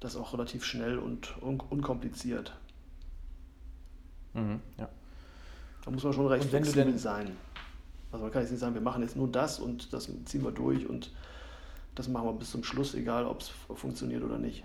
das 0.00 0.16
auch 0.16 0.32
relativ 0.32 0.64
schnell 0.64 0.98
und 0.98 1.40
un 1.42 1.60
unkompliziert. 1.60 2.56
Mhm, 4.34 4.60
ja. 4.76 4.88
Da 5.84 5.90
muss 5.90 6.02
man 6.02 6.12
schon 6.12 6.26
recht 6.26 6.48
flexibel 6.48 6.98
sein. 6.98 7.36
Also 8.10 8.24
man 8.24 8.32
kann 8.32 8.42
jetzt 8.42 8.50
nicht 8.50 8.60
sagen, 8.60 8.74
wir 8.74 8.80
machen 8.80 9.02
jetzt 9.02 9.16
nur 9.16 9.28
das 9.28 9.58
und 9.58 9.92
das 9.92 10.10
ziehen 10.24 10.44
wir 10.44 10.52
durch 10.52 10.88
und 10.88 11.12
das 11.94 12.08
machen 12.08 12.26
wir 12.26 12.32
bis 12.32 12.50
zum 12.50 12.64
Schluss, 12.64 12.94
egal 12.94 13.26
ob 13.26 13.40
es 13.40 13.48
funktioniert 13.48 14.22
oder 14.22 14.38
nicht. 14.38 14.64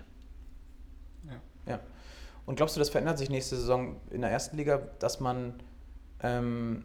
Ja. 1.26 1.72
ja. 1.72 1.80
Und 2.46 2.56
glaubst 2.56 2.76
du, 2.76 2.80
das 2.80 2.90
verändert 2.90 3.18
sich 3.18 3.30
nächste 3.30 3.56
Saison 3.56 3.96
in 4.10 4.22
der 4.22 4.30
ersten 4.30 4.56
Liga, 4.56 4.78
dass 4.98 5.20
man 5.20 5.54
ähm, 6.22 6.84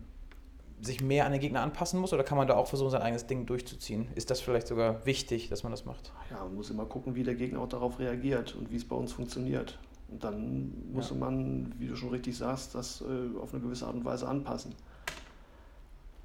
sich 0.81 1.01
mehr 1.01 1.25
an 1.25 1.31
den 1.31 1.41
Gegner 1.41 1.61
anpassen 1.61 1.99
muss 1.99 2.13
oder 2.13 2.23
kann 2.23 2.37
man 2.37 2.47
da 2.47 2.55
auch 2.55 2.67
versuchen, 2.67 2.91
sein 2.91 3.01
eigenes 3.01 3.27
Ding 3.27 3.45
durchzuziehen? 3.45 4.07
Ist 4.15 4.29
das 4.29 4.41
vielleicht 4.41 4.67
sogar 4.67 5.05
wichtig, 5.05 5.49
dass 5.49 5.63
man 5.63 5.71
das 5.71 5.85
macht? 5.85 6.11
Ja, 6.29 6.43
man 6.43 6.55
muss 6.55 6.69
immer 6.69 6.85
gucken, 6.85 7.15
wie 7.15 7.23
der 7.23 7.35
Gegner 7.35 7.61
auch 7.61 7.69
darauf 7.69 7.99
reagiert 7.99 8.55
und 8.55 8.71
wie 8.71 8.75
es 8.75 8.85
bei 8.85 8.95
uns 8.95 9.13
funktioniert. 9.13 9.79
Und 10.09 10.23
dann 10.23 10.71
muss 10.93 11.09
ja. 11.09 11.15
man, 11.15 11.73
wie 11.79 11.87
du 11.87 11.95
schon 11.95 12.09
richtig 12.09 12.37
sagst, 12.37 12.75
das 12.75 13.01
äh, 13.01 13.39
auf 13.39 13.53
eine 13.53 13.63
gewisse 13.63 13.87
Art 13.87 13.95
und 13.95 14.05
Weise 14.05 14.27
anpassen. 14.27 14.75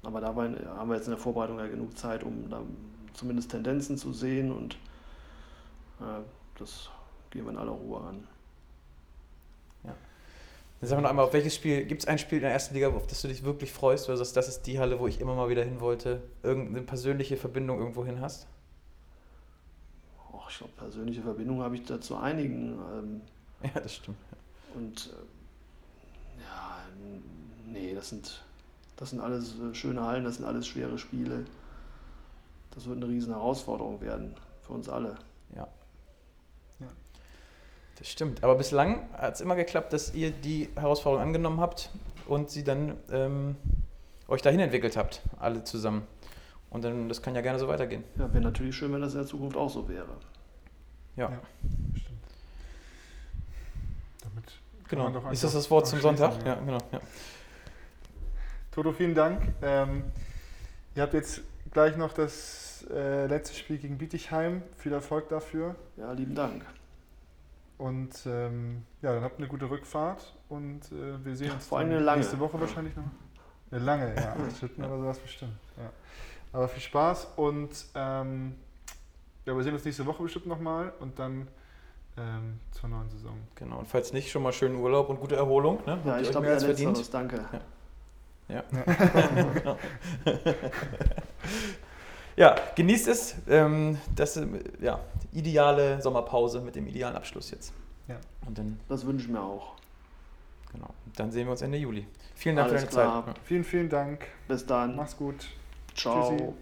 Aber 0.03 0.21
dabei 0.21 0.49
haben 0.65 0.89
wir 0.89 0.95
jetzt 0.95 1.07
in 1.07 1.11
der 1.11 1.19
Vorbereitung 1.19 1.59
ja 1.59 1.67
genug 1.67 1.97
Zeit, 1.97 2.23
um 2.23 2.49
da 2.49 2.61
zumindest 3.13 3.51
Tendenzen 3.51 3.97
zu 3.97 4.13
sehen 4.13 4.51
und 4.51 4.75
äh, 5.99 6.21
das 6.57 6.89
gehen 7.29 7.45
wir 7.45 7.51
in 7.51 7.57
aller 7.57 7.71
Ruhe 7.71 8.01
an. 8.01 8.27
Dann 10.81 10.89
sagen 10.89 10.99
wir 10.99 11.03
noch 11.03 11.09
einmal, 11.11 11.25
auf 11.25 11.33
welches 11.33 11.53
Spiel, 11.53 11.85
gibt 11.85 12.01
es 12.01 12.07
ein 12.07 12.17
Spiel 12.17 12.39
in 12.39 12.43
der 12.43 12.51
ersten 12.51 12.73
Liga, 12.73 12.89
auf 12.89 13.05
das 13.05 13.21
du 13.21 13.27
dich 13.27 13.43
wirklich 13.43 13.71
freust, 13.71 14.09
oder 14.09 14.17
sagst, 14.17 14.35
das 14.35 14.47
ist 14.47 14.63
die 14.63 14.79
Halle, 14.79 14.99
wo 14.99 15.07
ich 15.07 15.21
immer 15.21 15.35
mal 15.35 15.47
wieder 15.47 15.63
hin 15.63 15.79
wollte, 15.79 16.23
irgendeine 16.41 16.81
persönliche 16.81 17.37
Verbindung 17.37 17.77
irgendwo 17.77 18.03
hin 18.03 18.19
hast? 18.19 18.47
Och, 20.33 20.49
ich 20.49 20.57
glaube, 20.57 20.73
persönliche 20.77 21.21
Verbindung 21.21 21.61
habe 21.61 21.75
ich 21.75 21.83
da 21.83 22.01
zu 22.01 22.17
einigen. 22.17 22.79
Ähm, 22.97 23.21
ja, 23.75 23.79
das 23.79 23.93
stimmt. 23.93 24.17
Und 24.73 25.13
äh, 25.13 26.41
ja, 26.41 26.77
nee, 27.67 27.93
das 27.93 28.09
sind, 28.09 28.43
das 28.97 29.11
sind 29.11 29.19
alles 29.19 29.59
äh, 29.59 29.75
schöne 29.75 30.01
Hallen, 30.01 30.23
das 30.23 30.37
sind 30.37 30.45
alles 30.45 30.65
schwere 30.65 30.97
Spiele. 30.97 31.45
Das 32.71 32.87
wird 32.87 32.97
eine 32.97 33.07
riesen 33.07 33.33
Herausforderung 33.33 34.01
werden 34.01 34.33
für 34.61 34.73
uns 34.73 34.89
alle. 34.89 35.15
Ja. 35.55 35.67
Das 38.01 38.09
stimmt. 38.09 38.43
Aber 38.43 38.55
bislang 38.55 39.07
hat 39.13 39.35
es 39.35 39.41
immer 39.41 39.55
geklappt, 39.55 39.93
dass 39.93 40.15
ihr 40.15 40.31
die 40.31 40.69
Herausforderung 40.75 41.27
angenommen 41.27 41.61
habt 41.61 41.91
und 42.25 42.49
sie 42.49 42.63
dann 42.63 42.97
ähm, 43.11 43.57
euch 44.27 44.41
dahin 44.41 44.59
entwickelt 44.59 44.97
habt, 44.97 45.21
alle 45.37 45.63
zusammen. 45.63 46.07
Und 46.71 46.83
dann, 46.83 47.09
das 47.09 47.21
kann 47.21 47.35
ja 47.35 47.41
gerne 47.41 47.59
so 47.59 47.67
weitergehen. 47.67 48.03
Ja, 48.17 48.33
wäre 48.33 48.43
natürlich 48.43 48.75
schön, 48.75 48.91
wenn 48.91 49.01
das 49.01 49.13
in 49.13 49.19
der 49.19 49.27
Zukunft 49.27 49.55
auch 49.55 49.69
so 49.69 49.87
wäre. 49.87 50.07
Ja. 51.15 51.29
ja 51.29 51.39
stimmt. 51.95 52.23
Damit 54.23 54.51
genau. 54.89 55.29
Ist 55.29 55.43
das 55.43 55.53
das 55.53 55.69
Wort 55.69 55.85
zum 55.85 55.99
Sonntag? 55.99 56.39
Ja, 56.43 56.55
ja 56.55 56.55
genau. 56.55 56.79
Ja. 56.91 57.01
Toto, 58.71 58.93
vielen 58.93 59.13
Dank. 59.13 59.43
Ähm, 59.61 60.05
ihr 60.95 61.03
habt 61.03 61.13
jetzt 61.13 61.41
gleich 61.71 61.97
noch 61.97 62.13
das 62.13 62.83
äh, 62.89 63.27
letzte 63.27 63.55
Spiel 63.55 63.77
gegen 63.77 63.99
Bietigheim. 63.99 64.63
Viel 64.77 64.93
Erfolg 64.93 65.29
dafür. 65.29 65.75
Ja, 65.97 66.11
lieben 66.13 66.33
Dank. 66.33 66.65
Und 67.81 68.13
ähm, 68.27 68.83
ja, 69.01 69.11
dann 69.11 69.23
habt 69.23 69.39
eine 69.39 69.47
gute 69.47 69.67
Rückfahrt 69.67 70.35
und 70.49 70.81
äh, 70.91 71.25
wir 71.25 71.35
sehen 71.35 71.49
uns 71.49 71.65
vor 71.65 71.79
allem 71.79 71.89
eine 71.89 71.99
lange. 71.99 72.19
nächste 72.19 72.39
Woche 72.39 72.61
wahrscheinlich 72.61 72.95
noch. 72.95 73.05
Eine 73.71 73.83
lange, 73.83 74.15
ja, 74.15 74.33
acht 74.33 74.77
oder 74.77 74.99
sowas 74.99 75.17
bestimmt. 75.17 75.57
Ja. 75.77 75.89
Aber 76.53 76.67
viel 76.67 76.83
Spaß 76.83 77.29
und 77.37 77.71
ähm, 77.95 78.53
ja, 79.47 79.55
wir 79.55 79.63
sehen 79.63 79.73
uns 79.73 79.83
nächste 79.83 80.05
Woche 80.05 80.21
bestimmt 80.21 80.45
nochmal 80.45 80.93
und 80.99 81.17
dann 81.17 81.47
ähm, 82.17 82.59
zur 82.69 82.89
neuen 82.89 83.09
Saison. 83.09 83.35
Genau, 83.55 83.79
und 83.79 83.87
falls 83.87 84.13
nicht, 84.13 84.29
schon 84.29 84.43
mal 84.43 84.53
schönen 84.53 84.75
Urlaub 84.75 85.09
und 85.09 85.19
gute 85.19 85.37
Erholung. 85.37 85.79
Ne? 85.87 85.97
Ja, 86.05 86.19
ich 86.19 86.29
glaube, 86.29 86.45
mehr 86.45 86.53
als 86.53 86.63
verdient. 86.63 87.11
danke. 87.11 87.43
Ja. 88.47 88.63
Ja. 88.71 88.83
ja. 89.65 89.77
genießt 92.75 93.07
es. 93.07 93.35
Ähm, 93.47 93.97
das 94.15 94.37
ist 94.37 94.47
ja, 94.81 94.99
ideale 95.31 96.01
Sommerpause 96.01 96.61
mit 96.61 96.75
dem 96.75 96.87
idealen 96.87 97.15
Abschluss 97.15 97.51
jetzt. 97.51 97.73
Ja. 98.07 98.17
Und 98.47 98.57
dann, 98.57 98.79
das 98.87 99.05
wünsche 99.05 99.25
ich 99.25 99.31
mir 99.31 99.41
auch. 99.41 99.75
Genau. 100.71 100.89
Dann 101.15 101.31
sehen 101.31 101.47
wir 101.47 101.51
uns 101.51 101.61
Ende 101.61 101.77
Juli. 101.77 102.07
Vielen 102.35 102.55
Dank 102.55 102.69
Alles 102.69 102.85
für 102.85 102.95
deine 102.95 103.09
klar. 103.09 103.25
Zeit. 103.25 103.39
Vielen, 103.43 103.63
vielen 103.63 103.89
Dank. 103.89 104.27
Bis 104.47 104.65
dann. 104.65 104.95
Mach's 104.95 105.17
gut. 105.17 105.47
Ciao. 105.95 106.29
Tschüssi. 106.29 106.53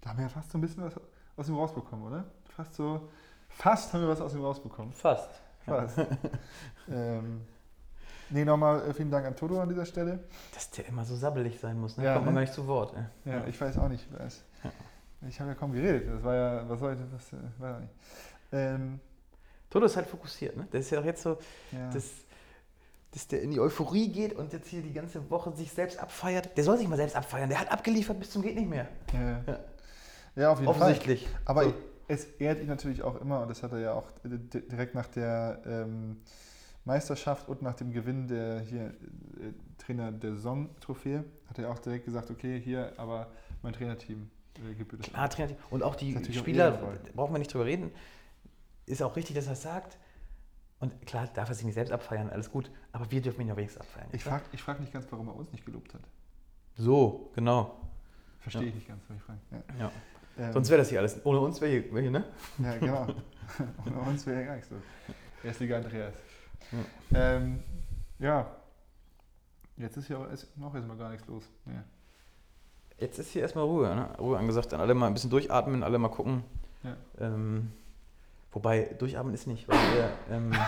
Da 0.00 0.10
haben 0.10 0.18
wir 0.18 0.24
ja 0.24 0.28
fast 0.28 0.50
so 0.50 0.58
ein 0.58 0.60
bisschen 0.60 0.84
was 0.84 0.94
aus 1.36 1.48
ihm 1.48 1.56
rausbekommen, 1.56 2.06
oder? 2.06 2.24
Fast 2.56 2.74
so. 2.74 3.08
Fast 3.48 3.92
haben 3.92 4.02
wir 4.02 4.08
was 4.08 4.20
aus 4.20 4.34
ihm 4.34 4.44
rausbekommen. 4.44 4.92
Fast. 4.92 5.28
Fast. 5.64 5.98
ähm, 6.90 7.42
nee, 8.30 8.44
nochmal 8.44 8.88
äh, 8.88 8.94
vielen 8.94 9.10
Dank 9.10 9.26
an 9.26 9.36
Toto 9.36 9.60
an 9.60 9.68
dieser 9.68 9.86
Stelle. 9.86 10.20
Dass 10.54 10.70
der 10.70 10.86
immer 10.86 11.04
so 11.04 11.16
sabbelig 11.16 11.58
sein 11.60 11.78
muss, 11.80 11.96
ne? 11.96 12.04
Ja, 12.04 12.14
kommt 12.14 12.26
man 12.26 12.34
ne? 12.34 12.40
gar 12.40 12.44
nicht 12.44 12.54
zu 12.54 12.66
Wort. 12.66 12.94
Ey. 12.96 13.32
Ja, 13.32 13.46
ich 13.46 13.60
weiß 13.60 13.78
auch 13.78 13.88
nicht. 13.88 14.06
Was. 14.18 14.42
Ja. 14.62 14.70
Ich 15.28 15.40
habe 15.40 15.50
ja 15.50 15.54
kaum 15.54 15.72
geredet. 15.72 16.08
Das 16.12 16.22
war 16.22 16.34
ja, 16.34 16.68
was 16.68 16.80
sollte 16.80 17.02
das? 17.12 17.32
Äh, 17.32 17.36
weiß 17.58 17.76
ich 17.76 17.80
nicht. 17.82 17.94
Ähm, 18.52 19.00
Toto 19.70 19.86
ist 19.86 19.96
halt 19.96 20.06
fokussiert, 20.06 20.56
ne? 20.56 20.66
Das 20.70 20.82
ist 20.82 20.90
ja 20.90 21.00
auch 21.00 21.04
jetzt 21.04 21.22
so, 21.22 21.38
ja. 21.72 21.90
dass, 21.90 22.04
dass 23.12 23.26
der 23.28 23.42
in 23.42 23.50
die 23.50 23.60
Euphorie 23.60 24.08
geht 24.08 24.34
und 24.34 24.52
jetzt 24.52 24.68
hier 24.68 24.82
die 24.82 24.92
ganze 24.92 25.28
Woche 25.30 25.52
sich 25.52 25.72
selbst 25.72 25.98
abfeiert. 25.98 26.56
Der 26.56 26.64
soll 26.64 26.78
sich 26.78 26.88
mal 26.88 26.96
selbst 26.96 27.16
abfeiern. 27.16 27.48
Der 27.48 27.60
hat 27.60 27.70
abgeliefert 27.70 28.18
bis 28.18 28.30
zum 28.30 28.42
geht 28.42 28.54
nicht 28.54 28.68
mehr. 28.68 28.88
Ja, 29.12 29.42
ja. 29.46 29.58
ja 30.36 30.52
auf 30.52 30.58
jeden 30.60 30.68
Offensichtlich. 30.68 31.26
Fall. 31.28 31.40
Aber 31.44 31.64
so. 31.64 31.74
es 32.08 32.24
ehrt 32.38 32.60
ihn 32.60 32.68
natürlich 32.68 33.02
auch 33.02 33.20
immer, 33.20 33.42
und 33.42 33.48
das 33.48 33.62
hat 33.62 33.72
er 33.72 33.80
ja 33.80 33.92
auch 33.94 34.06
direkt 34.22 34.94
nach 34.94 35.08
der 35.08 35.60
ähm, 35.66 36.22
Meisterschaft 36.86 37.48
und 37.48 37.62
nach 37.62 37.74
dem 37.74 37.92
Gewinn 37.92 38.28
der 38.28 38.60
hier 38.60 38.86
äh, 38.86 39.52
Trainer 39.78 40.12
der 40.12 40.34
Saison-Trophäe, 40.34 41.24
hat 41.48 41.58
er 41.58 41.70
auch 41.70 41.78
direkt 41.78 42.06
gesagt, 42.06 42.30
okay, 42.30 42.60
hier, 42.60 42.92
aber 42.96 43.28
mein 43.62 43.72
Trainerteam 43.72 44.30
gebührt. 44.78 45.02
Klar, 45.02 45.28
Trainer. 45.28 45.54
Und 45.70 45.82
auch 45.82 45.96
die 45.96 46.16
Spieler, 46.32 46.70
brauchen 47.14 47.34
wir 47.34 47.38
nicht 47.38 47.52
drüber 47.52 47.66
reden, 47.66 47.90
ist 48.86 49.02
auch 49.02 49.16
richtig, 49.16 49.36
dass 49.36 49.46
er 49.46 49.52
es 49.52 49.62
sagt. 49.62 49.98
Und 50.78 51.06
klar, 51.06 51.26
darf 51.34 51.48
er 51.48 51.54
sich 51.54 51.64
nicht 51.64 51.74
selbst 51.74 51.90
abfeiern, 51.90 52.30
alles 52.30 52.50
gut, 52.50 52.70
aber 52.92 53.10
wir 53.10 53.20
dürfen 53.20 53.40
ihn 53.40 53.48
ja 53.48 53.56
wenigstens 53.56 53.80
abfeiern. 53.80 54.08
Ich 54.12 54.22
frage 54.22 54.44
ich 54.52 54.62
frag 54.62 54.78
nicht 54.78 54.92
ganz, 54.92 55.06
warum 55.10 55.28
er 55.28 55.34
uns 55.34 55.50
nicht 55.52 55.64
gelobt 55.64 55.92
hat. 55.94 56.02
So, 56.76 57.30
genau. 57.34 57.80
Verstehe 58.38 58.62
ja. 58.62 58.68
ich 58.68 58.74
nicht 58.74 58.88
ganz, 58.88 59.02
was 59.08 59.16
ich 59.16 59.22
frage. 59.22 59.38
Ja. 59.50 59.86
ja. 59.86 59.92
Ähm, 60.38 60.52
Sonst 60.52 60.68
wäre 60.68 60.78
das 60.78 60.90
hier 60.90 60.98
alles. 60.98 61.24
Ohne 61.24 61.40
uns 61.40 61.60
wäre 61.60 61.72
hier, 61.72 61.94
wär 61.94 62.02
hier, 62.02 62.10
ne? 62.10 62.24
Ja, 62.58 62.76
genau. 62.76 63.06
Ohne 63.86 64.00
uns 64.00 64.26
wäre 64.26 64.36
hier 64.36 64.46
gar 64.46 64.54
nichts 64.56 64.68
so. 64.68 64.76
Erstliga 65.42 65.78
Andreas. 65.78 66.14
Ja. 66.72 67.36
Ähm, 67.36 67.62
ja. 68.18 68.46
Jetzt 69.76 69.96
ist 69.96 70.06
hier 70.06 70.18
auch, 70.18 70.30
ist 70.30 70.56
noch 70.56 70.74
erstmal 70.74 70.96
gar 70.96 71.10
nichts 71.10 71.26
los. 71.26 71.44
Ja. 71.66 71.84
Jetzt 72.98 73.18
ist 73.18 73.30
hier 73.30 73.42
erstmal 73.42 73.64
Ruhe, 73.64 73.94
ne? 73.94 74.08
Ruhe 74.18 74.38
angesagt. 74.38 74.72
Dann 74.72 74.80
alle 74.80 74.94
mal 74.94 75.06
ein 75.06 75.12
bisschen 75.14 75.28
durchatmen, 75.30 75.82
alle 75.82 75.98
mal 75.98 76.08
gucken. 76.08 76.42
Ja. 76.82 76.96
Ähm, 77.20 77.72
wobei, 78.52 78.94
durchatmen 78.98 79.34
ist 79.34 79.46
nicht, 79.46 79.68
weil 79.68 79.76
wir. 79.76 80.10
Ähm, 80.30 80.52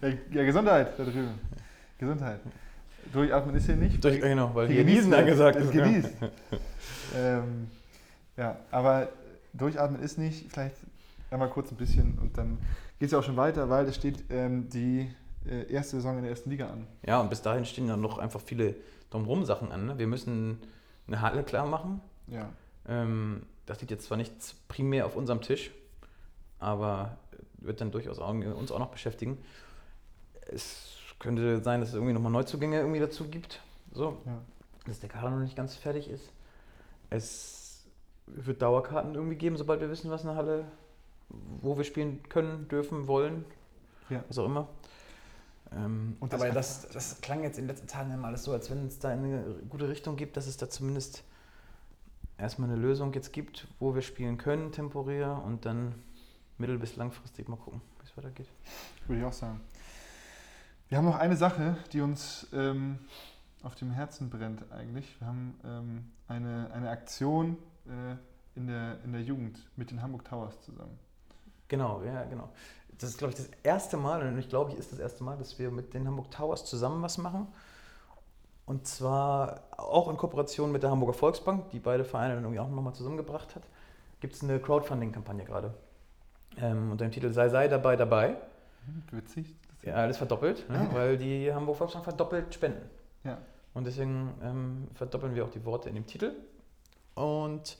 ja, 0.00 0.08
ja, 0.30 0.44
Gesundheit 0.44 0.98
da 0.98 1.04
drüben. 1.04 1.38
Gesundheit. 1.98 2.40
Durchatmen 3.12 3.54
ist 3.56 3.66
hier 3.66 3.76
nicht. 3.76 4.02
Durch, 4.02 4.20
genau, 4.20 4.54
weil 4.54 4.68
hier 4.68 4.84
Genießen 4.84 5.12
angesagt 5.12 5.56
ist. 5.56 5.70
Genießt. 5.70 6.14
ähm, 7.14 7.68
ja, 8.38 8.56
aber 8.70 9.08
durchatmen 9.52 10.00
ist 10.00 10.16
nicht, 10.16 10.50
vielleicht 10.50 10.76
einmal 11.30 11.50
kurz 11.50 11.70
ein 11.70 11.76
bisschen 11.76 12.18
und 12.18 12.38
dann 12.38 12.58
geht 12.98 13.06
es 13.06 13.12
ja 13.12 13.18
auch 13.18 13.24
schon 13.24 13.36
weiter, 13.36 13.68
weil 13.70 13.86
es 13.86 13.96
steht 13.96 14.24
ähm, 14.30 14.68
die 14.68 15.10
äh, 15.46 15.70
erste 15.72 15.96
Saison 15.96 16.16
in 16.16 16.22
der 16.22 16.30
ersten 16.30 16.50
Liga 16.50 16.68
an. 16.68 16.86
Ja, 17.06 17.20
und 17.20 17.30
bis 17.30 17.42
dahin 17.42 17.64
stehen 17.64 17.88
dann 17.88 18.00
noch 18.00 18.18
einfach 18.18 18.40
viele 18.40 18.74
drumherum 19.10 19.44
Sachen 19.44 19.72
an. 19.72 19.86
Ne? 19.86 19.98
Wir 19.98 20.06
müssen 20.06 20.58
eine 21.06 21.20
Halle 21.20 21.42
klar 21.44 21.66
machen. 21.66 22.00
Ja. 22.26 22.50
Ähm, 22.86 23.42
das 23.66 23.80
liegt 23.80 23.90
jetzt 23.90 24.06
zwar 24.06 24.16
nicht 24.16 24.32
primär 24.68 25.06
auf 25.06 25.16
unserem 25.16 25.40
Tisch, 25.40 25.70
aber 26.58 27.16
wird 27.58 27.80
dann 27.80 27.90
durchaus 27.90 28.18
auch, 28.18 28.30
uns 28.30 28.72
auch 28.72 28.78
noch 28.78 28.90
beschäftigen. 28.90 29.38
Es 30.50 30.94
könnte 31.18 31.62
sein, 31.62 31.80
dass 31.80 31.90
es 31.90 31.94
irgendwie 31.94 32.12
nochmal 32.14 32.32
Neuzugänge 32.32 32.78
irgendwie 32.78 33.00
dazu 33.00 33.28
gibt. 33.28 33.60
So, 33.92 34.18
Ja. 34.26 34.38
dass 34.86 35.00
der 35.00 35.08
Kader 35.08 35.30
noch 35.30 35.40
nicht 35.40 35.56
ganz 35.56 35.74
fertig 35.74 36.08
ist. 36.08 36.30
Es 37.10 37.84
wird 38.26 38.62
Dauerkarten 38.62 39.14
irgendwie 39.14 39.36
geben, 39.36 39.56
sobald 39.56 39.80
wir 39.80 39.90
wissen, 39.90 40.10
was 40.10 40.24
eine 40.24 40.36
Halle, 40.36 40.64
wo 41.60 41.76
wir 41.76 41.84
spielen 41.84 42.22
können, 42.28 42.68
dürfen, 42.68 43.06
wollen, 43.06 43.44
Ja. 44.08 44.24
was 44.28 44.38
auch 44.38 44.46
immer. 44.46 44.68
Ähm, 45.72 46.16
Und 46.20 46.32
das 46.32 46.40
aber 46.40 46.50
das, 46.50 46.88
das 46.88 47.20
klang 47.20 47.42
jetzt 47.42 47.58
in 47.58 47.64
den 47.64 47.68
letzten 47.68 47.88
Tagen 47.88 48.12
immer 48.12 48.28
alles 48.28 48.44
so, 48.44 48.52
als 48.52 48.70
wenn 48.70 48.86
es 48.86 48.98
da 48.98 49.10
eine 49.10 49.44
gute 49.68 49.88
Richtung 49.88 50.16
gibt, 50.16 50.36
dass 50.38 50.46
es 50.46 50.56
da 50.56 50.70
zumindest 50.70 51.24
erstmal 52.38 52.70
eine 52.70 52.78
Lösung 52.80 53.12
jetzt 53.12 53.32
gibt, 53.32 53.68
wo 53.78 53.94
wir 53.94 54.02
spielen 54.02 54.38
können, 54.38 54.72
temporär 54.72 55.42
und 55.44 55.66
dann 55.66 55.94
mittel- 56.56 56.78
bis 56.78 56.96
langfristig 56.96 57.48
mal 57.48 57.56
gucken, 57.56 57.82
wie 58.00 58.06
es 58.06 58.16
weitergeht. 58.16 58.48
Würde 59.06 59.20
ich 59.20 59.26
auch 59.26 59.32
sagen. 59.32 59.60
Wir 60.88 60.96
haben 60.96 61.04
noch 61.04 61.16
eine 61.18 61.36
Sache, 61.36 61.76
die 61.92 62.00
uns 62.00 62.46
ähm, 62.54 62.98
auf 63.62 63.74
dem 63.74 63.90
Herzen 63.90 64.30
brennt 64.30 64.70
eigentlich. 64.72 65.20
Wir 65.20 65.26
haben 65.26 65.60
ähm, 65.64 66.10
eine, 66.28 66.70
eine 66.72 66.88
Aktion 66.88 67.58
äh, 67.86 68.14
in, 68.58 68.68
der, 68.68 69.02
in 69.04 69.12
der 69.12 69.20
Jugend 69.22 69.58
mit 69.76 69.90
den 69.90 70.00
Hamburg 70.00 70.24
Towers 70.24 70.58
zusammen. 70.62 70.98
Genau, 71.68 72.02
ja, 72.02 72.24
genau. 72.24 72.48
Das 72.98 73.10
ist, 73.10 73.18
glaube 73.18 73.32
ich, 73.32 73.36
das 73.36 73.48
erste 73.62 73.96
Mal, 73.96 74.26
und 74.26 74.38
ich 74.38 74.48
glaube, 74.48 74.72
ich 74.72 74.78
ist 74.78 74.90
das 74.90 74.98
erste 74.98 75.22
Mal, 75.22 75.36
dass 75.36 75.58
wir 75.58 75.70
mit 75.70 75.94
den 75.94 76.06
Hamburg 76.06 76.30
Towers 76.30 76.64
zusammen 76.64 77.02
was 77.02 77.18
machen. 77.18 77.46
Und 78.66 78.86
zwar 78.86 79.62
auch 79.76 80.10
in 80.10 80.16
Kooperation 80.16 80.72
mit 80.72 80.82
der 80.82 80.90
Hamburger 80.90 81.14
Volksbank, 81.14 81.70
die 81.70 81.78
beide 81.78 82.04
Vereine 82.04 82.34
dann 82.34 82.44
irgendwie 82.44 82.60
auch 82.60 82.68
nochmal 82.68 82.94
zusammengebracht 82.94 83.54
hat, 83.54 83.62
gibt 84.20 84.34
es 84.34 84.42
eine 84.42 84.58
Crowdfunding-Kampagne 84.58 85.44
gerade. 85.44 85.72
Ähm, 86.60 86.90
unter 86.90 87.06
dem 87.06 87.12
Titel 87.12 87.32
Sei, 87.32 87.48
sei 87.48 87.68
dabei, 87.68 87.96
dabei. 87.96 88.36
Hm, 88.84 89.02
Witzig. 89.12 89.54
Ja, 89.82 89.94
alles 89.94 90.16
verdoppelt, 90.16 90.68
ne? 90.68 90.88
Weil 90.92 91.16
die 91.16 91.52
Hamburg 91.52 91.76
Volksbank 91.76 92.04
verdoppelt 92.04 92.52
Spenden. 92.52 92.90
Ja. 93.24 93.38
Und 93.74 93.86
deswegen 93.86 94.34
ähm, 94.42 94.88
verdoppeln 94.94 95.34
wir 95.34 95.44
auch 95.44 95.50
die 95.50 95.64
Worte 95.64 95.88
in 95.88 95.94
dem 95.94 96.06
Titel. 96.06 96.32
Und 97.14 97.78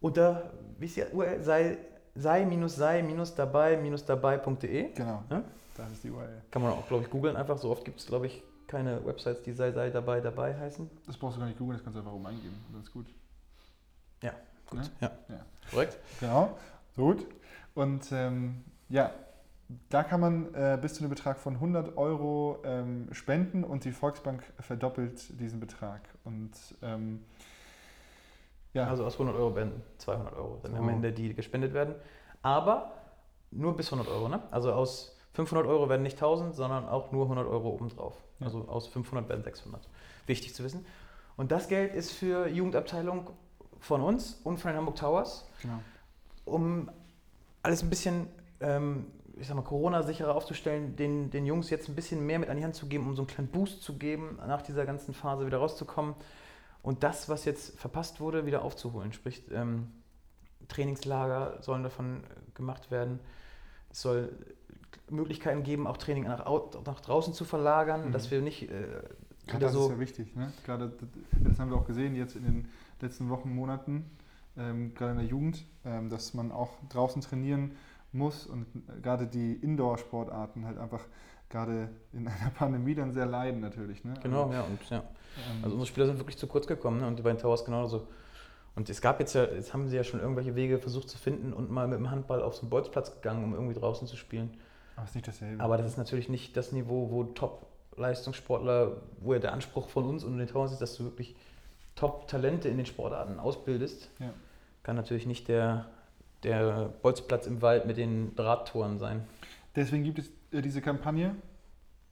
unter, 0.00 0.50
wie 0.78 0.86
ist 0.86 0.96
die 0.96 1.04
URL? 1.12 1.42
Sei, 1.42 1.78
sei 2.14 2.44
minus 2.44 2.76
sei 2.76 3.02
minus 3.02 3.34
dabei 3.34 3.76
minus 3.76 4.04
dabei.de 4.04 4.92
Genau. 4.92 5.22
Ja? 5.30 5.42
Das 5.76 5.90
ist 5.92 6.04
die 6.04 6.10
URL. 6.10 6.42
kann 6.50 6.62
man 6.62 6.72
auch, 6.72 6.86
glaube 6.86 7.04
ich, 7.04 7.10
googeln 7.10 7.36
einfach. 7.36 7.56
So 7.58 7.70
oft 7.70 7.84
gibt 7.84 7.98
es, 8.00 8.06
glaube 8.06 8.26
ich, 8.26 8.42
keine 8.68 9.04
Websites, 9.06 9.42
die 9.42 9.52
sei, 9.52 9.72
sei 9.72 9.90
dabei 9.90 10.20
dabei 10.20 10.54
heißen. 10.58 10.88
Das 11.06 11.16
brauchst 11.16 11.36
du 11.36 11.40
gar 11.40 11.46
nicht 11.46 11.58
googeln, 11.58 11.76
das 11.78 11.84
kannst 11.84 11.96
du 11.96 12.00
einfach 12.00 12.12
oben 12.14 12.26
eingeben. 12.26 12.54
Das 12.74 12.82
ist 12.84 12.92
gut. 12.92 13.06
Gut, 14.70 14.80
Ne? 14.80 14.90
ja. 15.00 15.10
Ja. 15.28 15.40
Korrekt. 15.70 15.98
Genau. 16.20 16.56
So 16.96 17.02
gut. 17.12 17.26
Und 17.74 18.10
ähm, 18.10 18.64
ja, 18.88 19.10
da 19.90 20.02
kann 20.02 20.20
man 20.20 20.54
äh, 20.54 20.78
bis 20.80 20.94
zu 20.94 21.00
einem 21.00 21.10
Betrag 21.10 21.38
von 21.38 21.54
100 21.54 21.98
Euro 21.98 22.58
ähm, 22.64 23.08
spenden 23.12 23.64
und 23.64 23.84
die 23.84 23.92
Volksbank 23.92 24.42
verdoppelt 24.60 25.38
diesen 25.38 25.60
Betrag. 25.60 26.00
Und 26.24 26.52
ähm, 26.82 27.22
ja, 28.74 28.86
Also 28.86 29.04
aus 29.04 29.14
100 29.14 29.36
Euro 29.36 29.54
werden 29.54 29.82
200 29.98 30.34
Euro 30.34 30.58
dann 30.62 30.72
So. 30.72 30.78
am 30.78 30.88
Ende, 30.88 31.12
die 31.12 31.34
gespendet 31.34 31.74
werden. 31.74 31.94
Aber 32.42 32.92
nur 33.50 33.76
bis 33.76 33.92
100 33.92 34.12
Euro, 34.12 34.28
ne? 34.28 34.42
Also 34.50 34.72
aus 34.72 35.18
500 35.34 35.66
Euro 35.66 35.88
werden 35.88 36.02
nicht 36.02 36.16
1000, 36.16 36.54
sondern 36.54 36.88
auch 36.88 37.12
nur 37.12 37.24
100 37.24 37.46
Euro 37.46 37.70
obendrauf. 37.70 38.16
Ja. 38.40 38.46
Also 38.46 38.66
aus 38.68 38.86
500 38.88 39.28
werden 39.28 39.42
600. 39.42 39.88
Wichtig 40.26 40.54
zu 40.54 40.64
wissen. 40.64 40.84
Und 41.36 41.52
das 41.52 41.68
Geld 41.68 41.94
ist 41.94 42.12
für 42.12 42.48
Jugendabteilung 42.48 43.30
von 43.78 44.00
uns 44.02 44.40
und 44.44 44.58
von 44.58 44.70
den 44.70 44.76
Hamburg 44.78 44.96
Towers, 44.96 45.48
genau. 45.60 45.80
um 46.44 46.90
alles 47.62 47.82
ein 47.82 47.90
bisschen, 47.90 48.28
ähm, 48.60 49.06
ich 49.36 49.48
sag 49.48 49.56
mal, 49.56 49.62
Corona-sicherer 49.62 50.34
aufzustellen, 50.34 50.94
den, 50.96 51.30
den 51.30 51.46
Jungs 51.46 51.70
jetzt 51.70 51.88
ein 51.88 51.94
bisschen 51.94 52.24
mehr 52.24 52.38
mit 52.38 52.48
an 52.48 52.56
die 52.58 52.64
Hand 52.64 52.74
zu 52.74 52.86
geben, 52.86 53.06
um 53.08 53.14
so 53.16 53.22
einen 53.22 53.28
kleinen 53.28 53.48
Boost 53.48 53.82
zu 53.82 53.96
geben, 53.98 54.38
nach 54.46 54.62
dieser 54.62 54.84
ganzen 54.86 55.14
Phase 55.14 55.46
wieder 55.46 55.58
rauszukommen 55.58 56.14
und 56.82 57.02
das, 57.02 57.28
was 57.28 57.44
jetzt 57.44 57.78
verpasst 57.78 58.20
wurde, 58.20 58.44
wieder 58.46 58.62
aufzuholen. 58.62 59.12
Sprich, 59.12 59.42
ähm, 59.52 59.88
Trainingslager 60.68 61.58
sollen 61.62 61.82
davon 61.82 62.24
äh, 62.24 62.26
gemacht 62.54 62.90
werden. 62.90 63.20
Es 63.90 64.02
soll 64.02 64.32
Möglichkeiten 65.10 65.62
geben, 65.62 65.86
auch 65.86 65.96
Training 65.96 66.24
nach, 66.24 66.44
nach 66.86 67.00
draußen 67.00 67.34
zu 67.34 67.44
verlagern, 67.44 68.08
Mhm. 68.08 68.12
dass 68.12 68.30
wir 68.30 68.40
nicht 68.40 68.70
äh, 68.70 69.02
wieder 69.46 69.58
das 69.58 69.72
ist 69.72 69.78
so. 69.78 69.90
ja 69.90 69.98
wichtig. 69.98 70.34
Ne? 70.36 70.52
Gerade 70.64 70.90
das, 70.90 71.08
das 71.44 71.58
haben 71.58 71.70
wir 71.70 71.76
auch 71.76 71.86
gesehen 71.86 72.14
jetzt 72.14 72.36
in 72.36 72.44
den 72.44 72.68
letzten 73.00 73.28
Wochen, 73.28 73.54
Monaten, 73.54 74.10
ähm, 74.56 74.94
gerade 74.94 75.12
in 75.12 75.18
der 75.18 75.26
Jugend, 75.26 75.64
ähm, 75.84 76.08
dass 76.08 76.34
man 76.34 76.52
auch 76.52 76.70
draußen 76.88 77.20
trainieren 77.22 77.72
muss 78.12 78.46
und 78.46 78.66
gerade 79.02 79.26
die 79.26 79.54
Indoor-Sportarten 79.54 80.66
halt 80.66 80.78
einfach 80.78 81.00
gerade 81.52 81.88
in 82.12 82.26
einer 82.28 82.50
Pandemie 82.50 82.94
dann 82.94 83.12
sehr 83.12 83.26
leiden 83.26 83.60
natürlich. 83.60 84.04
Ne? 84.04 84.14
Genau, 84.22 84.44
Also, 84.44 84.52
ja. 84.54 84.62
Und, 84.62 84.90
ja. 84.90 84.96
ähm, 84.98 85.64
Also 85.64 85.76
unsere 85.76 85.86
Spieler 85.86 86.06
sind 86.06 86.18
wirklich 86.18 86.38
zu 86.38 86.48
kurz 86.48 86.66
gekommen 86.66 87.00
ne? 87.00 87.06
und 87.06 87.16
die 87.18 87.22
beiden 87.22 87.38
Towers 87.38 87.64
genauso. 87.64 88.08
Und 88.74 88.88
es 88.88 89.00
gab 89.02 89.20
jetzt 89.20 89.34
ja, 89.34 89.44
jetzt 89.44 89.74
haben 89.74 89.86
sie 89.88 89.96
ja 89.96 90.02
schon 90.02 90.18
irgendwelche 90.18 90.56
Wege 90.56 90.78
versucht 90.78 91.10
zu 91.10 91.18
finden 91.18 91.52
und 91.52 91.70
mal 91.70 91.86
mit 91.86 91.98
dem 91.98 92.10
Handball 92.10 92.42
auf 92.42 92.54
so 92.56 92.62
einen 92.62 92.70
Bolzplatz 92.70 93.12
gegangen, 93.12 93.44
um 93.44 93.52
irgendwie 93.52 93.78
draußen 93.78 94.08
zu 94.08 94.16
spielen. 94.16 94.56
aber 94.96 95.04
es 95.04 95.10
ist 95.10 95.14
nicht 95.16 95.28
dasselbe. 95.28 95.62
Aber 95.62 95.76
das 95.76 95.86
ist 95.86 95.98
natürlich 95.98 96.28
nicht 96.30 96.56
das 96.56 96.72
Niveau, 96.72 97.10
wo 97.10 97.24
Top-Leistungssportler, 97.24 98.96
wo 99.20 99.34
ja 99.34 99.40
der 99.40 99.52
Anspruch 99.52 99.88
von 99.88 100.06
uns 100.06 100.24
und 100.24 100.38
den 100.38 100.48
Towers 100.48 100.72
ist, 100.72 100.80
dass 100.80 100.96
du 100.96 101.04
wirklich 101.04 101.36
Top-Talente 101.96 102.68
in 102.68 102.78
den 102.78 102.86
Sportarten 102.86 103.38
ausbildest. 103.38 104.08
Ja. 104.18 104.30
Kann 104.82 104.96
natürlich 104.96 105.26
nicht 105.26 105.48
der, 105.48 105.86
der 106.42 106.90
Bolzplatz 107.02 107.46
im 107.46 107.60
Wald 107.60 107.86
mit 107.86 107.98
den 107.98 108.34
Drahttoren 108.36 108.98
sein. 108.98 109.26
Deswegen 109.76 110.04
gibt 110.04 110.18
es 110.18 110.30
äh, 110.52 110.60
diese 110.62 110.80
Kampagne, 110.82 111.34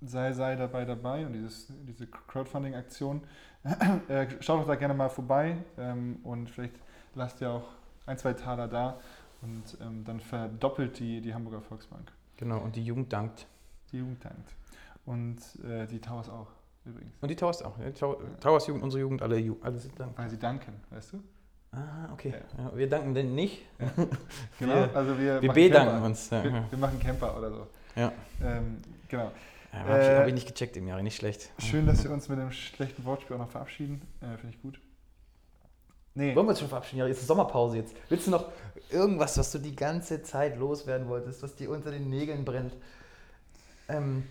sei, 0.00 0.32
sei 0.32 0.56
dabei 0.56 0.84
dabei 0.84 1.26
und 1.26 1.32
dieses, 1.34 1.72
diese 1.86 2.06
Crowdfunding-Aktion. 2.06 3.22
Äh, 4.08 4.26
schaut 4.40 4.62
doch 4.62 4.66
da 4.66 4.74
gerne 4.74 4.94
mal 4.94 5.10
vorbei 5.10 5.58
ähm, 5.76 6.20
und 6.24 6.48
vielleicht 6.48 6.72
lasst 7.14 7.42
ihr 7.42 7.50
auch 7.50 7.68
ein, 8.06 8.16
zwei 8.16 8.32
Taler 8.32 8.68
da 8.68 8.98
und 9.42 9.76
ähm, 9.82 10.02
dann 10.04 10.18
verdoppelt 10.18 10.98
die, 10.98 11.20
die 11.20 11.34
Hamburger 11.34 11.60
Volksbank. 11.60 12.10
Genau, 12.38 12.58
und 12.58 12.74
die 12.74 12.82
Jugend 12.82 13.12
dankt. 13.12 13.46
Die 13.92 13.98
Jugend 13.98 14.24
dankt. 14.24 14.54
Und 15.04 15.36
äh, 15.62 15.86
die 15.86 16.00
Towers 16.00 16.30
auch 16.30 16.46
übrigens. 16.86 17.12
Und 17.20 17.28
die 17.30 17.36
Towers 17.36 17.62
auch. 17.62 17.76
Tow- 17.98 18.16
Towers 18.40 18.66
Jugend, 18.66 18.82
unsere 18.82 19.02
Jugend, 19.02 19.20
alle, 19.20 19.36
Ju 19.38 19.56
alle 19.60 19.78
sind 19.78 20.00
dankt. 20.00 20.16
Weil 20.18 20.30
sie 20.30 20.38
danken, 20.38 20.72
weißt 20.88 21.12
du? 21.12 21.22
Ah, 21.72 22.12
okay. 22.12 22.34
Ja, 22.58 22.76
wir 22.76 22.88
danken 22.88 23.14
denn 23.14 23.34
nicht. 23.34 23.62
Genau, 24.58 24.74
Wir- 24.74 24.96
also 24.96 25.18
wir, 25.18 25.40
Wir 25.40 25.52
bedanken 25.52 25.90
Camper. 25.92 26.06
uns. 26.06 26.30
Wir, 26.30 26.64
wir 26.70 26.78
machen 26.78 26.98
Camper 26.98 27.36
oder 27.38 27.50
so. 27.50 27.66
Ja. 27.96 28.12
Ähm, 28.42 28.82
genau. 29.08 29.30
Ja, 29.72 29.78
habe 29.80 30.00
ich, 30.02 30.08
Äh, 30.08 30.16
hab 30.18 30.26
ich 30.26 30.34
nicht 30.34 30.48
gecheckt 30.48 30.76
im 30.76 30.88
Jahre, 30.88 31.02
nicht 31.02 31.16
schlecht. 31.16 31.50
Schön, 31.58 31.86
dass 31.86 32.02
wir 32.02 32.10
uns 32.10 32.28
mit 32.28 32.38
dem 32.40 32.50
schlechten 32.50 33.04
Wortspiel 33.04 33.36
auch 33.36 33.40
noch 33.40 33.50
verabschieden. 33.50 34.02
Äh, 34.20 34.36
Finde 34.38 34.56
ich 34.56 34.60
gut. 34.62 34.80
Nee. 36.14 36.34
Wollen 36.34 36.46
wir 36.46 36.50
uns 36.50 36.58
schon 36.58 36.68
verabschieden? 36.68 36.98
Ja, 36.98 37.06
jetzt 37.06 37.20
ist 37.20 37.28
Sommerpause 37.28 37.76
jetzt. 37.76 37.94
Willst 38.08 38.26
du 38.26 38.32
noch 38.32 38.50
irgendwas, 38.90 39.38
was 39.38 39.52
du 39.52 39.58
die 39.58 39.76
ganze 39.76 40.22
Zeit 40.24 40.58
loswerden 40.58 41.08
wolltest, 41.08 41.40
was 41.44 41.54
dir 41.54 41.70
unter 41.70 41.92
den 41.92 42.10
Nägeln 42.10 42.44
brennt? 42.44 42.74
Ähm, 43.88 44.24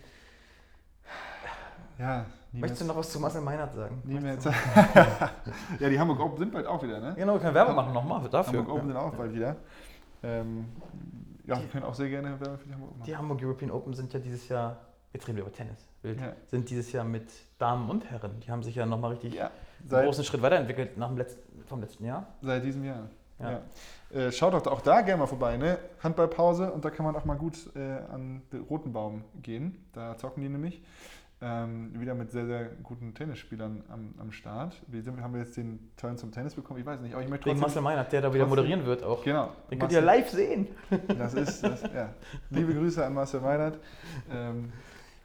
Ja, 1.98 2.26
möchtest 2.52 2.82
du 2.82 2.86
noch 2.86 2.96
was 2.98 3.10
zu 3.12 3.20
Marcel 3.20 3.42
Meinert 3.42 3.74
sagen? 3.74 4.02
nie 4.06 4.20
mehr 4.20 4.36
Möchtest 4.36 4.56
Ja, 5.80 5.90
die 5.90 6.00
Hamburg 6.00 6.20
Open 6.20 6.38
sind 6.38 6.52
bald 6.52 6.66
auch 6.66 6.82
wieder, 6.84 7.00
ne? 7.00 7.14
Genau, 7.16 7.34
wir 7.34 7.40
können 7.40 7.54
Werbung 7.56 7.76
machen 7.76 7.94
nochmal 7.94 8.28
dafür. 8.30 8.60
Hamburg 8.60 8.76
Open 8.76 8.88
sind 8.88 8.98
auch 8.98 9.14
bald 9.14 9.34
wieder. 9.34 9.56
Ähm, 10.24 10.66
ja, 11.46 11.60
wir 11.60 11.68
können 11.68 11.84
auch 11.86 11.94
sehr 11.94 12.10
gerne 12.10 12.40
Werbung 12.40 12.58
für 12.58 12.68
die 12.68 12.74
Hamburg 12.74 12.92
Open 12.92 13.04
Die 13.04 13.12
machen. 13.12 13.22
Hamburg 13.22 13.40
European 13.44 13.72
Open 13.72 13.94
sind 13.94 14.14
ja 14.14 14.20
dieses 14.20 14.48
Jahr, 14.50 14.78
jetzt 15.14 15.28
reden 15.28 15.38
wir 15.38 15.44
über 15.44 15.54
Tennis, 15.54 15.88
wild, 16.02 16.20
Ja. 16.20 16.34
sind 16.48 16.70
dieses 16.70 16.92
Jahr 16.92 17.04
mit 17.06 17.30
Damen 17.58 17.90
und 17.90 18.10
Herren. 18.10 18.40
Die 18.40 18.52
haben 18.52 18.64
sich 18.64 18.76
ja 18.76 18.86
nochmal 18.86 19.12
richtig 19.12 19.36
Ja, 19.36 19.52
einen 19.92 20.06
großen 20.06 20.24
Schritt 20.24 20.42
weiterentwickelt 20.42 20.98
nach 20.98 21.08
dem 21.08 21.18
letzten, 21.18 21.64
vom 21.66 21.82
letzten 21.82 22.06
Jahr. 22.06 22.28
seit 22.42 22.64
diesem 22.64 22.84
Jahr. 22.84 23.10
Ja. 23.40 23.52
Ja. 23.52 24.20
Äh, 24.20 24.32
schaut 24.34 24.54
doch 24.54 24.68
auch 24.68 24.82
da 24.82 25.00
gerne 25.02 25.20
mal 25.22 25.26
vorbei, 25.28 25.56
ne? 25.56 25.78
Handballpause 26.04 26.74
und 26.74 26.84
da 26.84 26.90
kann 26.90 27.06
man 27.06 27.16
auch 27.16 27.24
mal 27.24 27.38
gut 27.38 27.56
äh, 27.74 27.80
an 28.12 28.42
den 28.52 28.64
Rotenbaum 28.64 29.24
gehen. 29.42 29.86
Da 29.94 30.18
zocken 30.18 30.42
die 30.44 30.50
nämlich. 30.50 30.82
Ähm, 31.42 31.98
wieder 31.98 32.16
mit 32.16 32.32
sehr, 32.32 32.46
sehr 32.46 32.66
guten 32.84 33.14
Tennisspielern 33.14 33.84
am, 33.88 34.14
am 34.18 34.32
Start. 34.34 34.82
Wir 34.88 35.02
sind, 35.02 35.22
haben 35.22 35.34
wir 35.34 35.40
jetzt 35.40 35.56
den 35.56 35.80
Turn 35.96 36.18
zum 36.18 36.34
Tennis 36.34 36.54
bekommen? 36.54 36.82
Ich 36.82 36.86
weiß 36.86 37.00
nicht, 37.00 37.14
aber 37.14 37.24
ich 37.24 37.30
möchte 37.30 37.46
Wegen 37.46 37.62
trotzdem... 37.62 37.82
Marcel 37.84 37.96
Meinert, 37.96 38.12
der 38.12 38.22
da 38.22 38.34
wieder 38.34 38.44
trotzdem- 38.44 38.58
moderieren 38.58 38.86
wird 38.86 39.04
auch. 39.04 39.24
Genau. 39.24 39.54
Den 39.72 39.80
könnt 39.80 39.94
ihr 39.94 40.02
live 40.02 40.30
sehen. 40.30 40.68
Das 41.08 41.34
ist, 41.34 41.64
das, 41.64 41.84
ja. 41.84 42.14
Liebe 42.50 42.74
Grüße 42.74 43.06
an 43.06 43.14
Marcel 43.14 43.40
Meinert. 43.40 43.80
Ähm, 44.30 44.74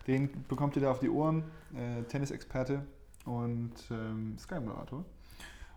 den 0.07 0.31
bekommt 0.47 0.77
ihr 0.77 0.83
da 0.83 0.93
auf 0.93 1.01
die 1.01 1.11
Ohren. 1.11 1.43
Äh, 1.75 2.05
Tennisexperte 2.05 2.85
und 3.25 3.73
ähm, 3.91 4.39
Sky-Moderator. 4.39 5.05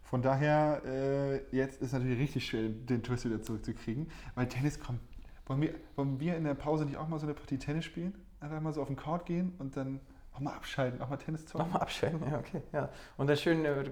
Von 0.04 0.22
daher, 0.22 0.84
äh, 0.86 1.38
jetzt 1.50 1.82
ist 1.82 1.94
natürlich 1.94 2.20
richtig 2.20 2.46
schwer, 2.46 2.70
den 2.70 3.02
Twist 3.02 3.26
wieder 3.26 3.42
zurückzukriegen, 3.42 4.08
weil 4.36 4.48
Tennis 4.48 4.80
kommt. 4.80 5.00
Wollen 5.48 5.62
wir, 5.62 5.74
wollen 5.96 6.20
wir 6.20 6.38
in 6.38 6.44
der 6.44 6.54
Pause 6.54 6.86
nicht 6.86 6.98
auch 6.98 7.08
mal 7.08 7.18
so 7.18 7.26
eine 7.26 7.34
Partie 7.34 7.58
Tennis 7.58 7.86
spielen? 7.86 8.14
Einfach 8.40 8.62
mal 8.62 8.72
so 8.72 8.82
auf 8.84 8.88
den 8.88 8.98
Court 8.98 9.26
gehen 9.26 9.54
und 9.58 9.76
dann 9.76 10.00
auch 10.38 10.42
mal 10.42 10.54
abschalten, 10.54 11.02
auch 11.02 11.10
mal 11.10 11.18
Tennis 11.18 11.46
zocken? 11.46 11.66
Nochmal 11.66 11.82
abschalten, 11.82 12.22
ja, 12.32 12.38
okay. 12.38 12.62
Ja. 12.72 12.90
Und 13.18 13.28
dann 13.28 13.38
schön 13.38 13.66
äh, 13.66 13.84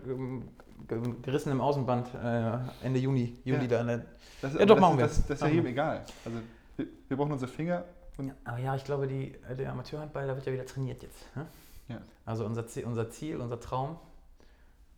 ge- 0.88 1.14
gerissen 1.24 1.52
im 1.52 1.60
Außenband 1.62 2.08
äh, 2.14 2.86
Ende 2.86 3.00
Juni. 3.00 3.38
Juli 3.44 3.66
Ja. 3.68 3.84
da 3.84 3.98
Das, 4.42 4.54
Ja, 4.54 4.66
doch, 4.66 4.76
das, 4.76 4.80
machen 4.82 4.98
wir. 4.98 5.06
Das, 5.08 5.22
das 5.26 5.30
ist 5.38 5.42
ja 5.42 5.48
jedem 5.48 5.64
wir. 5.66 5.72
egal. 5.72 6.06
Also 6.24 6.38
wir, 6.78 6.86
wir 7.08 7.18
brauchen 7.18 7.32
unsere 7.32 7.52
Finger 7.52 7.84
und 8.18 8.32
aber 8.46 8.60
ja, 8.60 8.76
ich 8.76 8.84
glaube, 8.86 9.08
die, 9.08 9.34
äh, 9.50 9.56
der 9.56 9.72
Amateurhandball, 9.72 10.28
da 10.28 10.36
wird 10.36 10.46
ja 10.46 10.54
wieder 10.54 10.66
trainiert 10.66 11.02
jetzt. 11.04 11.36
Ne? 11.36 11.46
Ja. 11.90 11.98
Also 12.26 12.46
unser 12.46 12.66
Ziel, 12.68 12.86
unser 12.86 13.10
Ziel, 13.10 13.38
unser 13.42 13.60
Traum, 13.60 13.98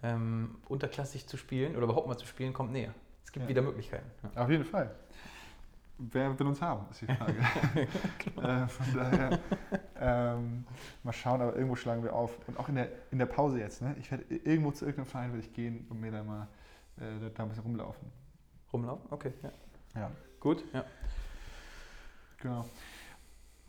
ähm, 0.04 0.56
unterklassig 0.68 1.28
zu 1.28 1.38
spielen 1.38 1.76
oder 1.76 1.86
überhaupt 1.86 2.08
mal 2.08 2.18
zu 2.18 2.28
spielen, 2.28 2.54
kommt 2.54 2.72
näher. 2.72 2.94
Es 3.24 3.32
gibt 3.32 3.44
Ja. 3.46 3.50
wieder 3.50 3.62
Möglichkeiten. 3.62 4.10
Auf 4.36 4.50
jeden 4.50 4.66
Fall. 4.66 4.92
Wer 6.00 6.38
will 6.38 6.48
uns 6.48 6.62
haben, 6.62 6.86
ist 6.92 7.02
die 7.02 7.06
Frage. 7.16 7.34
äh, 7.36 8.68
von 8.68 8.86
daher 8.94 9.40
ähm, 10.00 10.64
mal 11.04 11.12
schauen, 11.14 11.42
aber 11.42 11.56
irgendwo 11.56 11.76
schlagen 11.76 12.04
wir 12.04 12.14
auf. 12.14 12.38
Und 12.48 12.60
auch 12.60 12.70
in 12.70 12.76
der, 12.76 12.90
in 13.12 13.18
der 13.18 13.26
Pause 13.26 13.60
jetzt. 13.60 13.82
Ne? 13.82 13.96
Ich 14.00 14.12
werde 14.12 14.24
irgendwo 14.30 14.72
zu 14.72 14.86
irgendeinem 14.86 15.08
Verein 15.10 15.32
werde 15.32 15.42
ich 15.46 15.54
gehen 15.54 15.88
und 15.90 16.00
mir 16.00 16.12
da 16.12 16.24
mal 16.24 16.48
äh, 17.00 17.32
da 17.34 17.44
ein 17.44 17.50
bisschen 17.50 17.64
rumlaufen. 17.64 18.08
Rumlaufen? 18.72 19.08
Okay, 19.12 19.34
ja. 19.42 19.52
Ja, 19.96 20.12
Gut, 20.40 20.64
ja. 20.74 20.84
genau. 22.40 22.66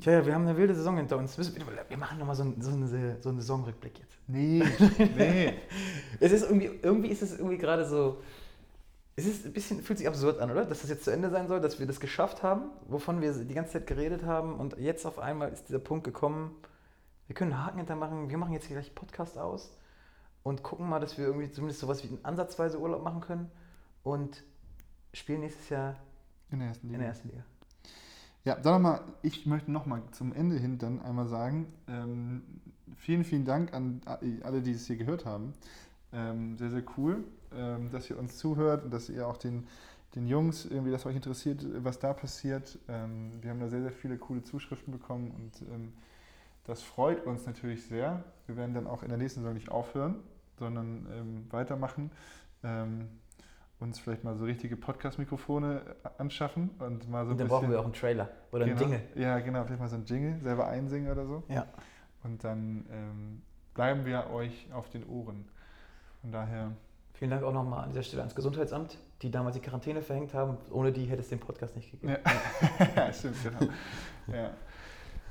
Tja, 0.00 0.12
ja, 0.12 0.26
wir 0.26 0.34
haben 0.34 0.46
eine 0.46 0.56
wilde 0.56 0.74
Saison 0.74 0.96
hinter 0.96 1.16
uns. 1.16 1.36
Wir 1.38 1.96
machen 1.96 2.18
nochmal 2.18 2.36
so, 2.36 2.42
einen- 2.44 2.60
so, 2.60 2.70
eine, 2.70 3.16
so 3.20 3.30
einen 3.30 3.40
Saisonrückblick 3.40 3.98
jetzt. 3.98 4.18
Nee, 4.28 4.62
nee. 5.16 5.54
Es 6.20 6.30
ist 6.32 6.42
irgendwie, 6.42 6.70
irgendwie 6.82 7.08
ist 7.08 7.22
es 7.22 7.38
irgendwie 7.38 7.58
gerade 7.58 7.84
so. 7.88 8.22
Es 9.18 9.26
ist 9.26 9.44
ein 9.44 9.52
bisschen, 9.52 9.82
fühlt 9.82 9.98
sich 9.98 10.06
absurd 10.06 10.38
an, 10.38 10.48
oder? 10.48 10.64
Dass 10.64 10.80
das 10.82 10.90
jetzt 10.90 11.02
zu 11.02 11.10
Ende 11.10 11.28
sein 11.30 11.48
soll, 11.48 11.60
dass 11.60 11.80
wir 11.80 11.88
das 11.88 11.98
geschafft 11.98 12.44
haben, 12.44 12.70
wovon 12.86 13.20
wir 13.20 13.32
die 13.32 13.52
ganze 13.52 13.72
Zeit 13.72 13.88
geredet 13.88 14.22
haben 14.22 14.54
und 14.54 14.78
jetzt 14.78 15.04
auf 15.06 15.18
einmal 15.18 15.50
ist 15.50 15.68
dieser 15.68 15.80
Punkt 15.80 16.04
gekommen, 16.04 16.54
wir 17.26 17.34
können 17.34 17.52
einen 17.52 17.66
Haken 17.66 17.78
hintermachen, 17.78 18.30
wir 18.30 18.38
machen 18.38 18.52
jetzt 18.52 18.66
hier 18.66 18.76
gleich 18.76 18.94
Podcast 18.94 19.36
aus 19.36 19.76
und 20.44 20.62
gucken 20.62 20.88
mal, 20.88 21.00
dass 21.00 21.18
wir 21.18 21.26
irgendwie 21.26 21.50
zumindest 21.50 21.80
sowas 21.80 22.04
wie 22.04 22.08
einen 22.10 22.24
ansatzweise 22.24 22.78
Urlaub 22.78 23.02
machen 23.02 23.20
können 23.20 23.50
und 24.04 24.44
spielen 25.12 25.40
nächstes 25.40 25.68
Jahr 25.68 25.96
In 26.52 26.60
der 26.60 26.68
ersten 26.68 26.86
Liga. 26.86 26.94
in 26.94 27.00
der 27.00 27.08
ersten 27.08 27.28
Liga. 27.30 27.42
Ja, 28.44 28.54
dann 28.54 28.74
nochmal, 28.74 29.00
ich 29.22 29.46
möchte 29.46 29.72
nochmal 29.72 30.02
zum 30.12 30.32
Ende 30.32 30.58
hin 30.60 30.78
dann 30.78 31.02
einmal 31.02 31.26
sagen, 31.26 31.66
ähm, 31.88 32.44
vielen, 32.96 33.24
vielen 33.24 33.44
Dank 33.44 33.74
an 33.74 34.00
alle, 34.44 34.62
die 34.62 34.70
es 34.70 34.86
hier 34.86 34.96
gehört 34.96 35.26
haben. 35.26 35.54
Ähm, 36.12 36.56
sehr, 36.56 36.70
sehr 36.70 36.84
cool, 36.96 37.24
ähm, 37.56 37.90
dass 37.90 38.08
ihr 38.10 38.18
uns 38.18 38.36
zuhört 38.36 38.84
und 38.84 38.92
dass 38.92 39.08
ihr 39.08 39.26
auch 39.26 39.36
den, 39.36 39.66
den 40.14 40.26
Jungs 40.26 40.64
irgendwie, 40.64 40.90
dass 40.90 41.06
euch 41.06 41.16
interessiert, 41.16 41.64
was 41.84 41.98
da 41.98 42.12
passiert. 42.12 42.78
Ähm, 42.88 43.32
wir 43.40 43.50
haben 43.50 43.60
da 43.60 43.68
sehr, 43.68 43.82
sehr 43.82 43.92
viele 43.92 44.18
coole 44.18 44.42
Zuschriften 44.42 44.92
bekommen 44.92 45.30
und 45.30 45.62
ähm, 45.68 45.92
das 46.64 46.82
freut 46.82 47.24
uns 47.24 47.46
natürlich 47.46 47.84
sehr. 47.86 48.24
Wir 48.46 48.56
werden 48.56 48.74
dann 48.74 48.86
auch 48.86 49.02
in 49.02 49.08
der 49.08 49.18
nächsten 49.18 49.40
Saison 49.40 49.54
nicht 49.54 49.70
aufhören, 49.70 50.16
sondern 50.58 51.06
ähm, 51.12 51.46
weitermachen. 51.50 52.10
Ähm, 52.62 53.08
uns 53.80 53.98
vielleicht 54.00 54.24
mal 54.24 54.34
so 54.36 54.44
richtige 54.44 54.76
Podcast-Mikrofone 54.76 55.82
anschaffen 56.18 56.70
und 56.80 57.08
mal 57.08 57.24
so 57.24 57.30
ein 57.30 57.32
Und 57.32 57.38
dann 57.38 57.46
bisschen 57.46 57.48
brauchen 57.48 57.70
wir 57.70 57.80
auch 57.80 57.84
einen 57.84 57.92
Trailer 57.92 58.28
oder 58.50 58.64
einen 58.64 58.76
genau. 58.76 58.90
Jingle. 58.90 59.08
Ja, 59.14 59.38
genau, 59.38 59.64
vielleicht 59.64 59.80
mal 59.80 59.88
so 59.88 59.96
ein 59.96 60.04
Jingle, 60.04 60.40
selber 60.42 60.66
einsingen 60.66 61.12
oder 61.12 61.26
so. 61.26 61.44
Ja. 61.48 61.66
Und 62.24 62.42
dann 62.42 62.86
ähm, 62.90 63.42
bleiben 63.74 64.04
wir 64.04 64.30
euch 64.30 64.68
auf 64.72 64.90
den 64.90 65.06
Ohren. 65.06 65.48
Von 66.20 66.32
daher, 66.32 66.72
Vielen 67.18 67.32
Dank 67.32 67.42
auch 67.42 67.52
nochmal 67.52 67.82
an 67.82 67.90
dieser 67.90 68.04
Stelle 68.04 68.22
ans 68.22 68.34
Gesundheitsamt, 68.36 68.96
die 69.22 69.30
damals 69.30 69.56
die 69.56 69.60
Quarantäne 69.60 70.02
verhängt 70.02 70.34
haben. 70.34 70.56
Ohne 70.70 70.92
die 70.92 71.04
hätte 71.06 71.20
es 71.20 71.28
den 71.28 71.40
Podcast 71.40 71.74
nicht 71.74 71.90
gegeben. 71.90 72.12
ja, 72.12 72.86
ja 73.06 73.12
stimmt, 73.12 73.36
genau. 73.42 73.72
Ja, 74.28 74.50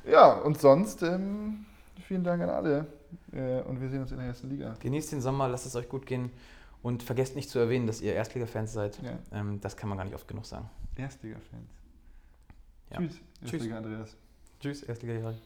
ja 0.06 0.34
und 0.34 0.60
sonst 0.60 1.02
ähm, 1.04 1.66
vielen 2.06 2.26
Dank 2.26 2.44
an 2.44 2.50
alle. 2.50 2.88
Äh, 3.32 3.62
und 3.62 3.80
wir 3.80 3.88
sehen 3.88 4.02
uns 4.02 4.12
in 4.12 4.18
der 4.18 4.28
ersten 4.28 4.50
Liga. 4.50 4.76
Genießt 4.82 5.14
den 5.14 5.22
Sommer, 5.22 5.48
lasst 5.48 5.66
es 5.66 5.78
euch 5.78 5.88
gut 5.88 6.06
gehen 6.06 6.30
und 6.82 7.04
vergesst 7.04 7.38
nicht 7.38 7.50
zu 7.50 7.58
erwähnen, 7.58 7.88
dass 7.88 8.02
ihr 8.02 8.14
Erstliga-Fans 8.14 8.74
seid. 8.74 9.00
Ja, 9.02 9.40
Ähm, 9.40 9.62
das 9.62 9.78
kann 9.78 9.88
man 9.88 9.98
gar 9.98 10.04
nicht 10.04 10.16
oft 10.16 10.28
genug 10.28 10.46
sagen. 10.46 10.70
Erstliga-Fans. 10.98 11.72
Ja. 12.92 12.98
Tschüss, 12.98 13.12
Tschüss. 13.40 13.54
Erstliga 13.54 13.78
Andreas. 13.78 14.18
Tschüss, 14.60 14.84
Erstliga-Jahre. 14.84 15.38